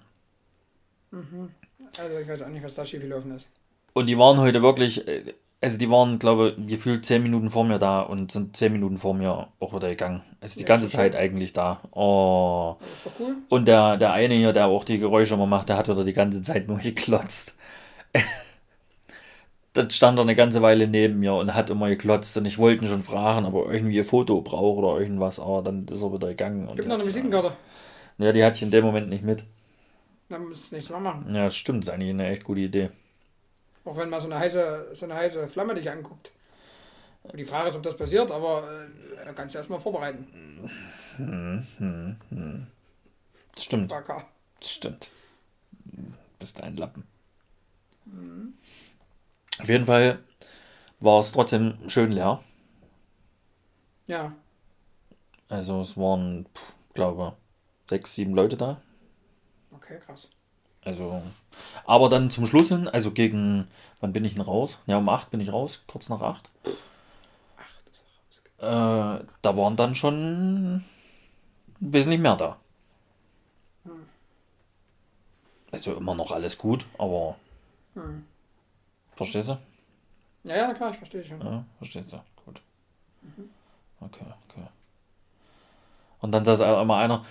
Also 1.99 2.17
ich 2.17 2.27
weiß 2.27 2.41
auch 2.43 2.47
nicht, 2.49 2.63
was 2.63 2.73
da 2.73 2.83
schief 2.85 3.01
gelaufen 3.01 3.35
ist. 3.35 3.49
Und 3.93 4.07
die 4.07 4.17
waren 4.17 4.39
heute 4.39 4.61
wirklich, 4.63 5.07
äh, 5.07 5.33
also 5.61 5.77
die 5.77 5.89
waren, 5.89 6.19
glaube 6.19 6.55
ich, 6.57 6.67
gefühlt 6.67 7.05
10 7.05 7.21
Minuten 7.23 7.49
vor 7.49 7.63
mir 7.65 7.79
da 7.79 8.01
und 8.01 8.31
sind 8.31 8.55
10 8.57 8.71
Minuten 8.73 8.97
vor 8.97 9.13
mir 9.13 9.47
auch 9.59 9.73
wieder 9.75 9.89
gegangen. 9.89 10.21
Also 10.41 10.57
die 10.59 10.63
Ja, 10.63 10.65
ganze 10.65 10.89
Zeit 10.89 11.15
eigentlich 11.15 11.53
da. 11.53 11.81
Oh. 11.91 12.77
Das 12.79 12.97
ist 12.97 13.05
doch 13.05 13.13
cool. 13.19 13.37
Und 13.49 13.67
der, 13.67 13.97
der 13.97 14.13
eine 14.13 14.35
hier, 14.35 14.53
der 14.53 14.67
auch 14.67 14.83
die 14.85 14.99
Geräusche 14.99 15.35
immer 15.35 15.45
macht, 15.47 15.69
der 15.69 15.77
hat 15.77 15.89
wieder 15.89 16.03
die 16.05 16.13
ganze 16.13 16.41
Zeit 16.41 16.67
nur 16.67 16.77
geklotzt. 16.79 17.55
Dann 19.73 19.89
stand 19.89 20.17
er 20.19 20.23
eine 20.23 20.35
ganze 20.35 20.61
Weile 20.61 20.87
neben 20.87 21.19
mir 21.19 21.33
und 21.33 21.53
hat 21.53 21.69
immer 21.69 21.87
geklotzt 21.89 22.35
und 22.37 22.45
ich 22.45 22.57
wollte 22.57 22.83
ihn 22.85 22.89
schon 22.89 23.03
fragen, 23.03 23.45
ob 23.45 23.55
er 23.67 23.73
irgendwie 23.73 23.99
ein 23.99 24.05
Foto 24.05 24.41
braucht 24.41 24.83
oder 24.83 24.99
irgendwas, 24.99 25.39
aber 25.39 25.61
dann 25.61 25.87
ist 25.87 26.01
er 26.01 26.13
wieder 26.13 26.27
gegangen. 26.29 26.67
Und 26.67 26.75
Gib 26.75 26.87
noch 26.87 26.95
eine 26.95 27.05
Visitenkarte. 27.05 27.53
Ja, 28.17 28.31
die 28.31 28.43
hatte 28.43 28.55
ich 28.57 28.61
in 28.63 28.71
dem 28.71 28.85
Moment 28.85 29.09
nicht 29.09 29.23
mit. 29.23 29.43
Dann 30.29 30.47
muss 30.47 30.57
es 30.59 30.71
nächstes 30.71 30.93
Mal 30.93 31.01
machen. 31.01 31.33
Ja, 31.35 31.45
das 31.45 31.55
stimmt, 31.55 31.83
ist 31.83 31.89
eigentlich 31.89 32.09
eine 32.09 32.27
echt 32.29 32.43
gute 32.43 32.61
Idee. 32.61 32.89
Auch 33.85 33.97
wenn 33.97 34.09
mal 34.09 34.21
so 34.21 34.27
eine 34.27 34.37
heiße, 34.37 34.89
so 34.93 35.05
eine 35.05 35.15
heiße 35.15 35.47
Flamme 35.47 35.73
dich 35.75 35.89
anguckt. 35.89 36.31
Und 37.23 37.37
die 37.37 37.45
Frage 37.45 37.69
ist, 37.69 37.75
ob 37.75 37.83
das 37.83 37.97
passiert, 37.97 38.31
aber 38.31 38.63
äh, 38.69 39.25
da 39.25 39.33
kannst 39.33 39.55
du 39.55 39.59
erstmal 39.59 39.79
vorbereiten. 39.79 40.69
Das 43.55 43.63
stimmt, 43.63 43.89
Baka. 43.89 44.25
das 44.59 44.71
stimmt. 44.71 45.11
Bist 46.39 46.61
ein 46.61 46.77
Lappen. 46.77 47.07
Auf 49.59 49.69
jeden 49.69 49.85
Fall 49.85 50.19
war 50.99 51.19
es 51.19 51.31
trotzdem 51.31 51.77
schön 51.87 52.11
leer. 52.11 52.43
Ja. 54.07 54.33
Also 55.49 55.81
es 55.81 55.97
waren, 55.97 56.45
pff, 56.55 56.73
glaube 56.93 57.35
sechs, 57.89 58.15
sieben 58.15 58.33
Leute 58.33 58.57
da. 58.57 58.81
Okay, 59.71 59.99
krass. 59.99 60.29
Also, 60.83 61.21
aber 61.85 62.09
dann 62.09 62.29
zum 62.29 62.45
Schluss 62.45 62.69
hin, 62.69 62.87
also 62.87 63.11
gegen, 63.11 63.67
wann 63.99 64.13
bin 64.13 64.25
ich 64.25 64.35
denn 64.35 64.43
raus? 64.43 64.81
Ja, 64.85 64.97
um 64.97 65.09
acht 65.09 65.31
bin 65.31 65.41
ich 65.41 65.51
raus, 65.51 65.83
kurz 65.87 66.09
nach 66.09 66.21
acht. 66.21 66.51
Ach, 67.57 67.81
das 67.85 67.97
ist 67.97 68.05
raus. 68.59 69.21
Äh, 69.21 69.25
da 69.41 69.57
waren 69.57 69.75
dann 69.75 69.95
schon 69.95 70.75
ein 70.75 70.85
bisschen 71.79 72.21
mehr 72.21 72.35
da. 72.35 72.57
Also 75.71 75.95
immer 75.95 76.15
noch 76.15 76.31
alles 76.31 76.57
gut, 76.57 76.85
aber 76.97 77.37
verstehst 79.15 79.49
du? 79.49 79.57
Ja, 80.43 80.57
ja, 80.57 80.73
klar, 80.73 80.91
ich 80.91 80.97
verstehe 80.97 81.23
schon. 81.23 81.39
Ja, 81.39 81.63
verstehst 81.77 82.11
du? 82.11 82.17
Gut. 82.45 82.61
Okay, 84.01 84.25
okay. 84.49 84.67
Und 86.19 86.31
dann 86.33 86.43
saß 86.43 86.59
immer 86.59 86.97
einer, 86.97 87.25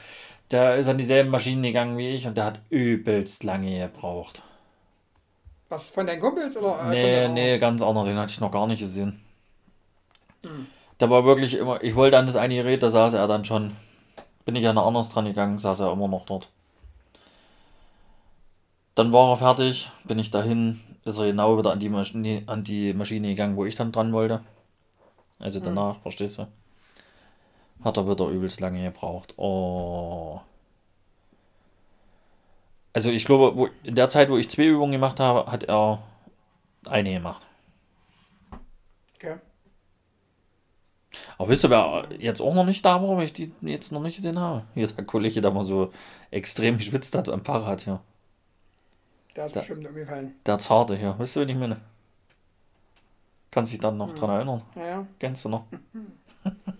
der 0.51 0.77
ist 0.77 0.89
an 0.89 0.99
dieselben 0.99 1.31
Maschinen 1.31 1.63
gegangen 1.63 1.97
wie 1.97 2.11
ich 2.11 2.27
und 2.27 2.37
der 2.37 2.47
hat 2.47 2.61
übelst 2.71 3.45
lange 3.45 3.79
gebraucht. 3.79 4.43
Was, 5.69 5.91
von 5.91 6.07
deinen 6.07 6.21
Kumpels 6.21 6.57
oder? 6.57 6.93
äh, 6.93 7.29
Nee, 7.29 7.29
nee, 7.29 7.59
ganz 7.59 7.81
anders. 7.83 8.09
Den 8.09 8.17
hatte 8.19 8.33
ich 8.33 8.41
noch 8.41 8.51
gar 8.51 8.67
nicht 8.67 8.81
gesehen. 8.81 9.21
Da 10.99 11.09
war 11.09 11.25
wirklich 11.25 11.55
immer, 11.55 11.83
ich 11.83 11.95
wollte 11.95 12.19
an 12.19 12.27
das 12.27 12.37
eine 12.37 12.57
Gerät, 12.57 12.83
da 12.83 12.91
saß 12.91 13.15
er 13.15 13.29
dann 13.29 13.45
schon. 13.45 13.77
Bin 14.45 14.57
ich 14.57 14.67
an 14.67 14.75
der 14.75 14.85
anders 14.85 15.11
dran 15.11 15.27
gegangen, 15.27 15.59
saß 15.59 15.81
er 15.81 15.93
immer 15.93 16.09
noch 16.09 16.27
dort. 16.27 16.49
Dann 18.97 19.13
war 19.13 19.31
er 19.31 19.37
fertig, 19.37 19.91
bin 20.05 20.19
ich 20.19 20.31
dahin, 20.31 20.81
ist 21.05 21.19
er 21.19 21.27
genau 21.27 21.57
wieder 21.57 21.71
an 21.73 21.79
die 21.79 21.89
Maschine, 21.89 22.43
an 22.47 22.65
die 22.65 22.93
Maschine 22.93 23.29
gegangen, 23.29 23.57
wo 23.57 23.65
ich 23.65 23.77
dann 23.77 23.93
dran 23.93 24.13
wollte. 24.13 24.41
Also 25.39 25.61
danach, 25.61 26.01
verstehst 26.01 26.39
du? 26.39 26.47
Hat 27.83 27.97
er 27.97 28.09
wieder 28.09 28.27
übelst 28.29 28.61
lange 28.61 28.83
gebraucht. 28.83 29.35
Oh. 29.39 30.41
Also 32.93 33.11
ich 33.11 33.25
glaube, 33.25 33.57
wo, 33.57 33.69
in 33.85 33.95
der 33.95 34.09
Zeit, 34.09 34.29
wo 34.31 34.37
ich 34.37 34.51
zwei 34.51 34.67
Übungen 34.67 34.93
gemacht 34.93 35.21
habe, 35.21 35.51
hat 35.51 35.65
er 35.65 36.03
eine 36.87 37.13
gemacht. 37.13 37.47
Okay. 39.15 39.37
Aber 41.39 41.49
wisst 41.49 41.65
ihr, 41.65 41.71
wer 41.71 42.07
jetzt 42.19 42.41
auch 42.41 42.55
noch 42.55 42.65
nicht 42.65 42.85
da 42.85 43.03
war, 43.03 43.17
weil 43.17 43.25
ich 43.25 43.33
die 43.33 43.53
jetzt 43.63 43.93
noch 43.93 44.01
nicht 44.03 44.17
gesehen 44.17 44.39
habe? 44.39 44.65
Hier 44.75 44.87
der 44.87 45.05
Kollege, 45.05 45.41
der 45.41 45.51
mal 45.51 45.65
so 45.65 45.93
extrem 46.31 46.77
geschwitzt 46.79 47.15
hat 47.15 47.29
am 47.29 47.45
Fahrrad 47.45 47.81
hier. 47.83 48.01
Der 49.37 49.47
ist 49.47 49.57
Da- 49.57 49.61
bestimmt 49.61 49.87
umgefallen. 49.87 50.35
Der 50.45 50.59
Zarte 50.59 50.97
hier. 50.97 51.15
Wisst 51.19 51.37
ihr, 51.37 51.43
wen 51.43 51.49
ich 51.49 51.57
meine? 51.57 51.81
Kannst 53.51 53.73
dich 53.73 53.81
dann 53.81 53.97
noch 53.97 54.15
dran 54.15 54.31
erinnern? 54.31 54.63
Ja, 54.77 54.87
ja. 54.87 55.07
Kennst 55.19 55.45
du 55.45 55.49
noch? 55.49 55.65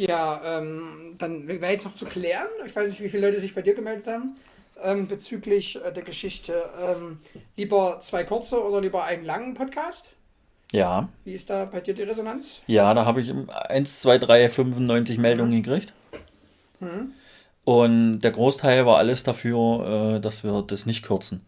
Ja, 0.00 0.40
ähm, 0.58 1.16
dann 1.18 1.46
wäre 1.46 1.72
jetzt 1.72 1.84
noch 1.84 1.94
zu 1.94 2.06
klären, 2.06 2.48
ich 2.64 2.74
weiß 2.74 2.88
nicht, 2.88 3.02
wie 3.02 3.10
viele 3.10 3.26
Leute 3.26 3.38
sich 3.38 3.54
bei 3.54 3.60
dir 3.60 3.74
gemeldet 3.74 4.06
haben, 4.06 4.34
ähm, 4.82 5.06
bezüglich 5.06 5.76
äh, 5.76 5.92
der 5.92 6.02
Geschichte, 6.02 6.70
ähm, 6.80 7.18
lieber 7.54 7.98
zwei 8.00 8.24
kurze 8.24 8.64
oder 8.64 8.80
lieber 8.80 9.04
einen 9.04 9.26
langen 9.26 9.52
Podcast? 9.52 10.12
Ja. 10.72 11.10
Wie 11.24 11.34
ist 11.34 11.50
da 11.50 11.66
bei 11.66 11.80
dir 11.80 11.92
die 11.92 12.04
Resonanz? 12.04 12.62
Ja, 12.66 12.94
da 12.94 13.04
habe 13.04 13.20
ich 13.20 13.30
1, 13.30 14.00
2, 14.00 14.16
3, 14.16 14.48
95 14.48 15.18
Meldungen 15.18 15.62
gekriegt. 15.62 15.92
Mhm. 16.78 17.12
Und 17.64 18.20
der 18.20 18.30
Großteil 18.30 18.86
war 18.86 18.96
alles 18.96 19.22
dafür, 19.22 20.16
äh, 20.16 20.20
dass 20.20 20.44
wir 20.44 20.62
das 20.62 20.86
nicht 20.86 21.04
kürzen. 21.04 21.44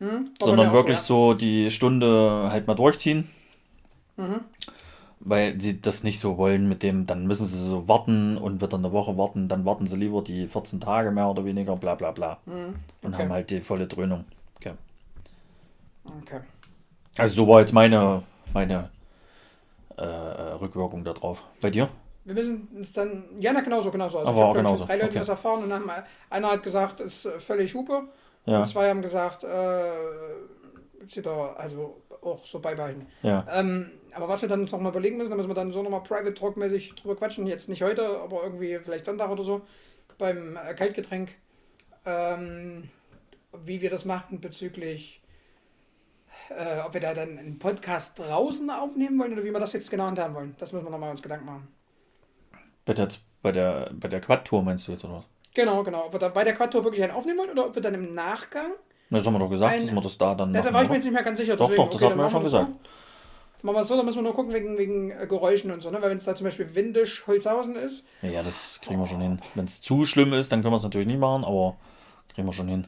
Hm? 0.00 0.28
Bei 0.38 0.44
sondern 0.44 0.74
wirklich 0.74 0.98
so. 0.98 1.32
so 1.32 1.38
die 1.38 1.70
Stunde 1.70 2.48
halt 2.50 2.66
mal 2.66 2.74
durchziehen. 2.74 3.30
Mhm. 4.18 4.40
Weil 5.20 5.60
sie 5.60 5.80
das 5.80 6.04
nicht 6.04 6.20
so 6.20 6.36
wollen 6.36 6.68
mit 6.68 6.82
dem, 6.82 7.06
dann 7.06 7.26
müssen 7.26 7.46
sie 7.46 7.58
so 7.58 7.88
warten 7.88 8.36
und 8.36 8.60
wieder 8.60 8.76
eine 8.76 8.92
Woche 8.92 9.16
warten, 9.16 9.48
dann 9.48 9.64
warten 9.64 9.86
sie 9.86 9.96
lieber 9.96 10.22
die 10.22 10.46
14 10.46 10.78
Tage 10.80 11.10
mehr 11.10 11.28
oder 11.28 11.44
weniger, 11.44 11.74
bla 11.76 11.94
bla 11.94 12.10
bla. 12.10 12.38
Mhm. 12.44 12.74
Und 13.02 13.14
Okay. 13.14 13.22
haben 13.22 13.32
halt 13.32 13.50
die 13.50 13.60
volle 13.62 13.86
Dröhnung. 13.86 14.24
Okay. 14.56 14.72
Okay. 16.22 16.40
Also 17.16 17.34
so 17.34 17.48
war 17.48 17.60
jetzt 17.60 17.72
meine, 17.72 18.22
meine 18.52 18.90
äh, 19.96 20.02
äh, 20.02 20.52
Rückwirkung 20.60 21.02
da 21.02 21.14
drauf. 21.14 21.42
Bei 21.60 21.70
dir? 21.70 21.88
Wir 22.24 22.34
müssen 22.34 22.68
uns 22.76 22.92
dann, 22.92 23.24
ja, 23.38 23.52
na 23.52 23.60
genauso, 23.60 23.90
genauso. 23.90 24.18
Also 24.18 24.28
Aber 24.30 24.38
ich 24.38 24.42
habe 24.42 24.50
auch 24.50 24.52
glaub 24.54 24.64
ich, 24.64 24.68
genauso, 24.70 24.84
drei 24.86 24.94
Leuten 24.96 25.08
okay. 25.10 25.18
das 25.20 25.28
erfahren 25.28 25.64
und 25.64 25.72
haben, 25.72 25.90
einer 26.28 26.50
hat 26.50 26.62
gesagt, 26.62 27.00
ist 27.00 27.24
äh, 27.24 27.38
völlig 27.40 27.74
Hupe 27.74 28.02
Ja. 28.44 28.58
und 28.58 28.66
zwei 28.66 28.90
haben 28.90 29.00
gesagt, 29.00 29.44
äh, 29.44 29.48
sie 31.06 31.22
da 31.22 31.52
also 31.56 32.02
auch 32.22 32.44
so 32.44 32.58
beibehalten. 32.60 33.06
Ja. 33.22 33.46
Ähm, 33.50 33.90
aber 34.16 34.28
was 34.28 34.42
wir 34.42 34.48
dann 34.48 34.60
uns 34.62 34.72
nochmal 34.72 34.92
überlegen 34.92 35.16
müssen, 35.18 35.30
da 35.30 35.36
müssen 35.36 35.50
wir 35.50 35.54
dann 35.54 35.72
so 35.72 35.82
nochmal 35.82 36.02
private 36.02 36.34
talk-mäßig 36.34 36.94
drüber 36.94 37.16
quatschen, 37.16 37.46
jetzt 37.46 37.68
nicht 37.68 37.82
heute, 37.82 38.18
aber 38.20 38.42
irgendwie 38.42 38.78
vielleicht 38.82 39.04
Sonntag 39.04 39.30
oder 39.30 39.44
so, 39.44 39.60
beim 40.18 40.56
äh, 40.56 40.74
Kaltgetränk, 40.74 41.30
ähm, 42.04 42.88
wie 43.64 43.80
wir 43.80 43.90
das 43.90 44.04
machen 44.04 44.40
bezüglich, 44.40 45.20
äh, 46.50 46.80
ob 46.80 46.94
wir 46.94 47.00
da 47.00 47.14
dann 47.14 47.38
einen 47.38 47.58
Podcast 47.58 48.18
draußen 48.18 48.70
aufnehmen 48.70 49.18
wollen 49.18 49.32
oder 49.32 49.44
wie 49.44 49.52
wir 49.52 49.60
das 49.60 49.72
jetzt 49.72 49.90
genau 49.90 50.04
handhaben 50.06 50.34
wollen. 50.34 50.56
Das 50.58 50.72
müssen 50.72 50.86
wir 50.86 50.90
nochmal 50.90 51.10
uns 51.10 51.22
Gedanken 51.22 51.46
machen. 51.46 51.68
Bei 52.84 52.94
der, 52.94 53.08
bei 53.42 53.52
der, 53.52 53.90
bei 53.94 54.08
der 54.08 54.20
Quad-Tour 54.20 54.62
meinst 54.62 54.86
du 54.88 54.92
jetzt, 54.92 55.04
oder 55.04 55.14
was? 55.16 55.24
Genau, 55.54 55.82
genau. 55.82 56.06
Ob 56.06 56.12
wir 56.12 56.20
da 56.20 56.28
bei 56.28 56.44
der 56.44 56.54
Quad-Tour 56.54 56.84
wirklich 56.84 57.02
einen 57.02 57.12
aufnehmen 57.12 57.38
wollen 57.38 57.50
oder 57.50 57.66
ob 57.66 57.74
wir 57.74 57.82
dann 57.82 57.94
im 57.94 58.14
Nachgang. 58.14 58.72
Na, 59.10 59.18
Das 59.18 59.26
haben 59.26 59.34
wir 59.34 59.38
doch 59.40 59.50
gesagt, 59.50 59.74
Ein- 59.74 59.80
dass 59.80 59.92
wir 59.92 60.00
das 60.00 60.18
da 60.18 60.34
dann 60.34 60.54
Ja, 60.54 60.62
da 60.62 60.72
war 60.72 60.82
ich 60.82 60.88
mir 60.88 60.96
jetzt 60.96 61.04
nicht 61.04 61.12
mehr 61.14 61.22
ganz 61.22 61.38
sicher. 61.38 61.56
Doch, 61.56 61.66
deswegen, 61.68 61.82
doch, 61.82 61.90
das 61.90 61.96
okay, 61.96 62.06
hatten 62.10 62.18
wir 62.18 62.24
ja 62.24 62.30
schon 62.30 62.44
gesagt. 62.44 62.68
Machen 63.62 63.76
wir 63.76 63.80
es 63.80 63.88
so, 63.88 63.96
da 63.96 64.02
müssen 64.02 64.18
wir 64.18 64.22
nur 64.22 64.34
gucken 64.34 64.52
wegen, 64.52 64.78
wegen 64.78 65.10
äh, 65.10 65.26
Geräuschen 65.26 65.70
und 65.72 65.82
so, 65.82 65.90
ne? 65.90 66.00
Weil 66.00 66.10
wenn 66.10 66.18
es 66.18 66.24
da 66.24 66.34
zum 66.34 66.44
Beispiel 66.44 66.74
windisch 66.74 67.26
Holzhausen 67.26 67.74
ist, 67.76 68.04
Ja, 68.22 68.28
ja, 68.28 68.42
das 68.42 68.80
kriegen 68.82 69.00
wir 69.00 69.06
schon 69.06 69.20
hin. 69.20 69.40
Wenn 69.54 69.64
es 69.64 69.80
zu 69.80 70.04
schlimm 70.06 70.32
ist, 70.32 70.52
dann 70.52 70.62
können 70.62 70.72
wir 70.72 70.76
es 70.78 70.82
natürlich 70.84 71.06
nicht 71.06 71.18
machen, 71.18 71.44
aber 71.44 71.76
kriegen 72.34 72.46
wir 72.46 72.52
schon 72.52 72.68
hin. 72.68 72.86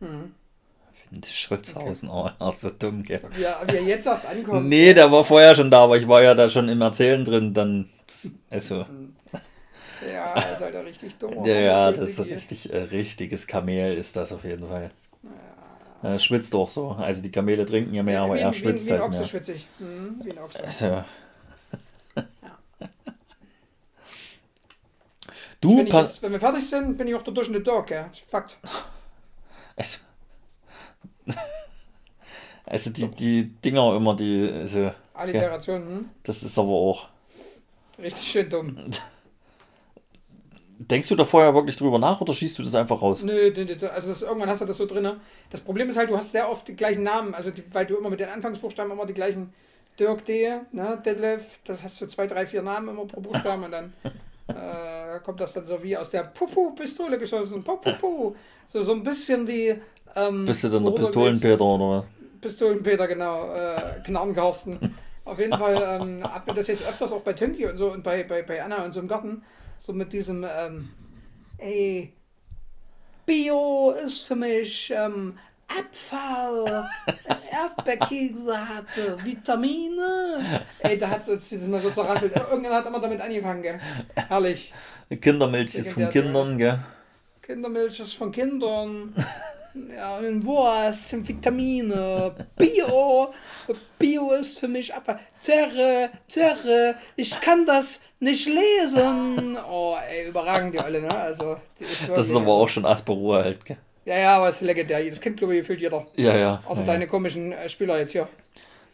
Mhm. 0.00 0.34
Finde 0.92 1.28
ich 1.28 1.38
Schulzhausen, 1.38 2.08
oh, 2.08 2.30
ja, 2.40 2.52
so 2.52 2.70
dumm, 2.70 3.02
gell. 3.02 3.20
wir, 3.36 3.56
wir 3.66 3.82
jetzt 3.82 4.06
erst 4.06 4.26
ankommen. 4.26 4.68
Nee, 4.68 4.94
der 4.94 5.12
war 5.12 5.22
vorher 5.24 5.54
schon 5.54 5.70
da, 5.70 5.80
aber 5.84 5.96
ich 5.98 6.08
war 6.08 6.22
ja 6.22 6.34
da 6.34 6.48
schon 6.48 6.68
im 6.68 6.80
Erzählen 6.80 7.24
drin, 7.24 7.52
dann. 7.54 7.90
Also, 8.50 8.86
Ja, 10.06 10.34
ist 10.34 10.60
halt 10.60 10.74
ein 10.76 10.84
richtig 10.84 11.16
dumm. 11.18 11.44
ja, 11.44 11.54
ja, 11.54 11.92
das 11.92 12.10
ist 12.10 12.20
ein 12.20 12.32
richtig, 12.32 12.72
äh, 12.72 12.78
richtiges 12.78 13.46
Kamel, 13.46 13.96
ist 13.96 14.16
das 14.16 14.32
auf 14.32 14.44
jeden 14.44 14.66
Fall. 14.68 14.90
Er 16.04 16.18
schwitzt 16.18 16.54
auch 16.54 16.68
so. 16.68 16.90
Also 16.90 17.22
die 17.22 17.32
Kamele 17.32 17.64
trinken 17.64 17.94
ja 17.94 18.02
mehr, 18.02 18.20
aber 18.20 18.34
wie, 18.34 18.40
er 18.40 18.52
wie, 18.52 18.58
schwitzt 18.58 18.86
wie 18.86 18.92
ein 18.92 18.98
halt 19.00 19.08
Ochse 19.08 19.20
mehr. 19.20 19.28
schwitzig. 19.28 19.66
Mhm, 19.78 20.20
wie 20.22 20.32
ein 20.32 20.38
Ochse. 20.38 20.62
Also, 20.62 21.04
wenn, 22.14 22.26
du 25.62 25.82
ich 25.82 25.88
pass. 25.88 26.10
jetzt, 26.10 26.22
wenn 26.22 26.32
wir 26.32 26.40
fertig 26.40 26.68
sind, 26.68 26.98
bin 26.98 27.08
ich 27.08 27.14
auch 27.14 27.22
der 27.22 27.32
durch 27.32 27.50
den 27.50 27.64
Dog, 27.64 27.90
ja. 27.90 28.10
Fakt. 28.28 28.58
Also, 29.76 30.00
also 32.66 32.90
die, 32.90 33.10
die 33.10 33.54
Dinger 33.64 33.96
immer, 33.96 34.14
die. 34.14 34.50
Also, 34.52 34.92
Alliteration, 35.14 35.86
hm? 35.86 36.10
das 36.22 36.42
ist 36.42 36.58
aber 36.58 36.68
auch. 36.68 37.08
Richtig 37.98 38.26
schön 38.30 38.50
dumm. 38.50 38.90
Denkst 40.90 41.08
du 41.08 41.16
da 41.16 41.24
vorher 41.24 41.54
wirklich 41.54 41.76
drüber 41.76 41.98
nach 41.98 42.20
oder 42.20 42.34
schießt 42.34 42.58
du 42.58 42.62
das 42.62 42.74
einfach 42.74 43.00
raus? 43.00 43.22
Nö, 43.22 43.52
nö, 43.54 43.64
nö, 43.64 43.88
also 43.88 44.08
das, 44.08 44.22
irgendwann 44.22 44.48
hast 44.48 44.60
du 44.60 44.66
das 44.66 44.76
so 44.76 44.86
drin. 44.86 45.08
Das 45.50 45.60
Problem 45.60 45.88
ist 45.88 45.96
halt, 45.96 46.10
du 46.10 46.16
hast 46.16 46.32
sehr 46.32 46.50
oft 46.50 46.66
die 46.68 46.76
gleichen 46.76 47.02
Namen, 47.02 47.34
also 47.34 47.50
die, 47.50 47.62
weil 47.72 47.86
du 47.86 47.96
immer 47.96 48.10
mit 48.10 48.20
den 48.20 48.28
Anfangsbuchstaben 48.28 48.92
immer 48.92 49.06
die 49.06 49.14
gleichen 49.14 49.52
Dirk 49.98 50.24
D, 50.24 50.52
ne, 50.72 51.00
Detlef, 51.04 51.60
das 51.64 51.82
hast 51.82 52.00
du 52.00 52.06
zwei, 52.06 52.26
drei, 52.26 52.46
vier 52.46 52.62
Namen 52.62 52.88
immer 52.88 53.06
pro 53.06 53.20
Buchstaben 53.20 53.64
und 53.64 53.70
dann 53.70 53.92
äh, 54.48 55.20
kommt 55.24 55.40
das 55.40 55.52
dann 55.52 55.64
so 55.64 55.82
wie 55.82 55.96
aus 55.96 56.10
der 56.10 56.24
Pupu-Pistole 56.24 57.18
geschossen. 57.18 57.62
Pupu, 57.62 58.34
so, 58.66 58.82
so 58.82 58.92
ein 58.92 59.02
bisschen 59.02 59.46
wie. 59.46 59.74
Ähm, 60.16 60.44
Bist 60.44 60.64
du 60.64 60.68
dann 60.68 60.84
der 60.84 60.90
Pistolenpeter 60.90 61.64
oder 61.64 61.98
was? 61.98 62.04
Pistolenpeter, 62.40 63.06
genau, 63.06 63.52
äh, 63.54 64.02
Knarrenkarsten. 64.04 64.94
Auf 65.24 65.38
jeden 65.38 65.56
Fall 65.56 66.00
ähm, 66.00 66.22
hat 66.22 66.46
mir 66.46 66.52
das 66.52 66.66
jetzt 66.66 66.86
öfters 66.86 67.12
auch 67.12 67.22
bei 67.22 67.32
Tönki 67.32 67.66
und 67.66 67.78
so 67.78 67.90
und 67.90 68.02
bei, 68.02 68.24
bei, 68.24 68.42
bei 68.42 68.62
Anna 68.62 68.84
und 68.84 68.92
so 68.92 69.00
im 69.00 69.08
Garten, 69.08 69.42
so 69.78 69.92
mit 69.92 70.12
diesem, 70.12 70.44
ähm, 70.44 70.90
ey, 71.58 72.12
Bio 73.26 73.94
ist 74.04 74.26
für 74.26 74.36
mich 74.36 74.92
ähm, 74.94 75.38
Abfall, 75.68 76.88
Erdbeerkekse 77.50 78.68
hatte, 78.68 79.24
Vitamine. 79.24 80.64
Ey, 80.78 80.98
da 80.98 81.08
hat 81.08 81.24
so, 81.24 81.34
das 81.34 81.50
ist 81.50 81.68
mal 81.68 81.80
so 81.80 81.90
zerrasselt. 81.90 82.36
Irgendwann 82.36 82.74
hat 82.74 82.86
immer 82.86 83.00
damit 83.00 83.20
angefangen, 83.20 83.62
gell? 83.62 83.80
Herrlich. 84.14 84.72
Kindermilch 85.20 85.74
ist 85.74 85.92
von 85.92 86.10
Kindern, 86.10 86.58
gell? 86.58 86.80
Kindermilch 87.42 88.00
ist 88.00 88.14
von 88.14 88.30
Kindern. 88.30 89.14
Ja, 89.96 90.18
und 90.18 90.44
Wurst 90.44 91.08
sind 91.08 91.26
Vitamine. 91.26 92.32
Bio. 92.56 93.28
Bio 93.98 94.30
ist 94.32 94.58
für 94.60 94.68
mich 94.68 94.94
Abfall. 94.94 95.18
Terre, 95.42 96.10
Terre, 96.28 96.94
ich 97.16 97.40
kann 97.40 97.66
das 97.66 98.00
nicht 98.20 98.46
lesen. 98.48 99.56
Oh, 99.70 99.96
ey, 100.08 100.28
überragend 100.28 100.74
die 100.74 100.78
alle, 100.78 101.00
ne? 101.00 101.10
Also, 101.14 101.56
ist 101.78 102.08
Das 102.08 102.28
ist 102.28 102.36
aber 102.36 102.52
auch 102.52 102.68
schon 102.68 102.84
Asperur 102.84 103.42
halt, 103.42 103.64
gell? 103.64 103.76
Ja, 104.04 104.16
ja, 104.18 104.36
aber 104.36 104.48
es 104.50 104.56
ist 104.56 104.62
legendär. 104.62 105.02
Das 105.04 105.20
kennt, 105.20 105.38
glaube 105.38 105.54
ich, 105.54 105.60
gefühlt 105.60 105.80
jeder. 105.80 106.06
Ja, 106.16 106.36
ja. 106.36 106.62
Außer 106.66 106.80
ja, 106.80 106.86
deine 106.86 107.06
komischen 107.06 107.52
äh, 107.52 107.68
Spieler 107.68 107.98
jetzt 107.98 108.12
hier. 108.12 108.28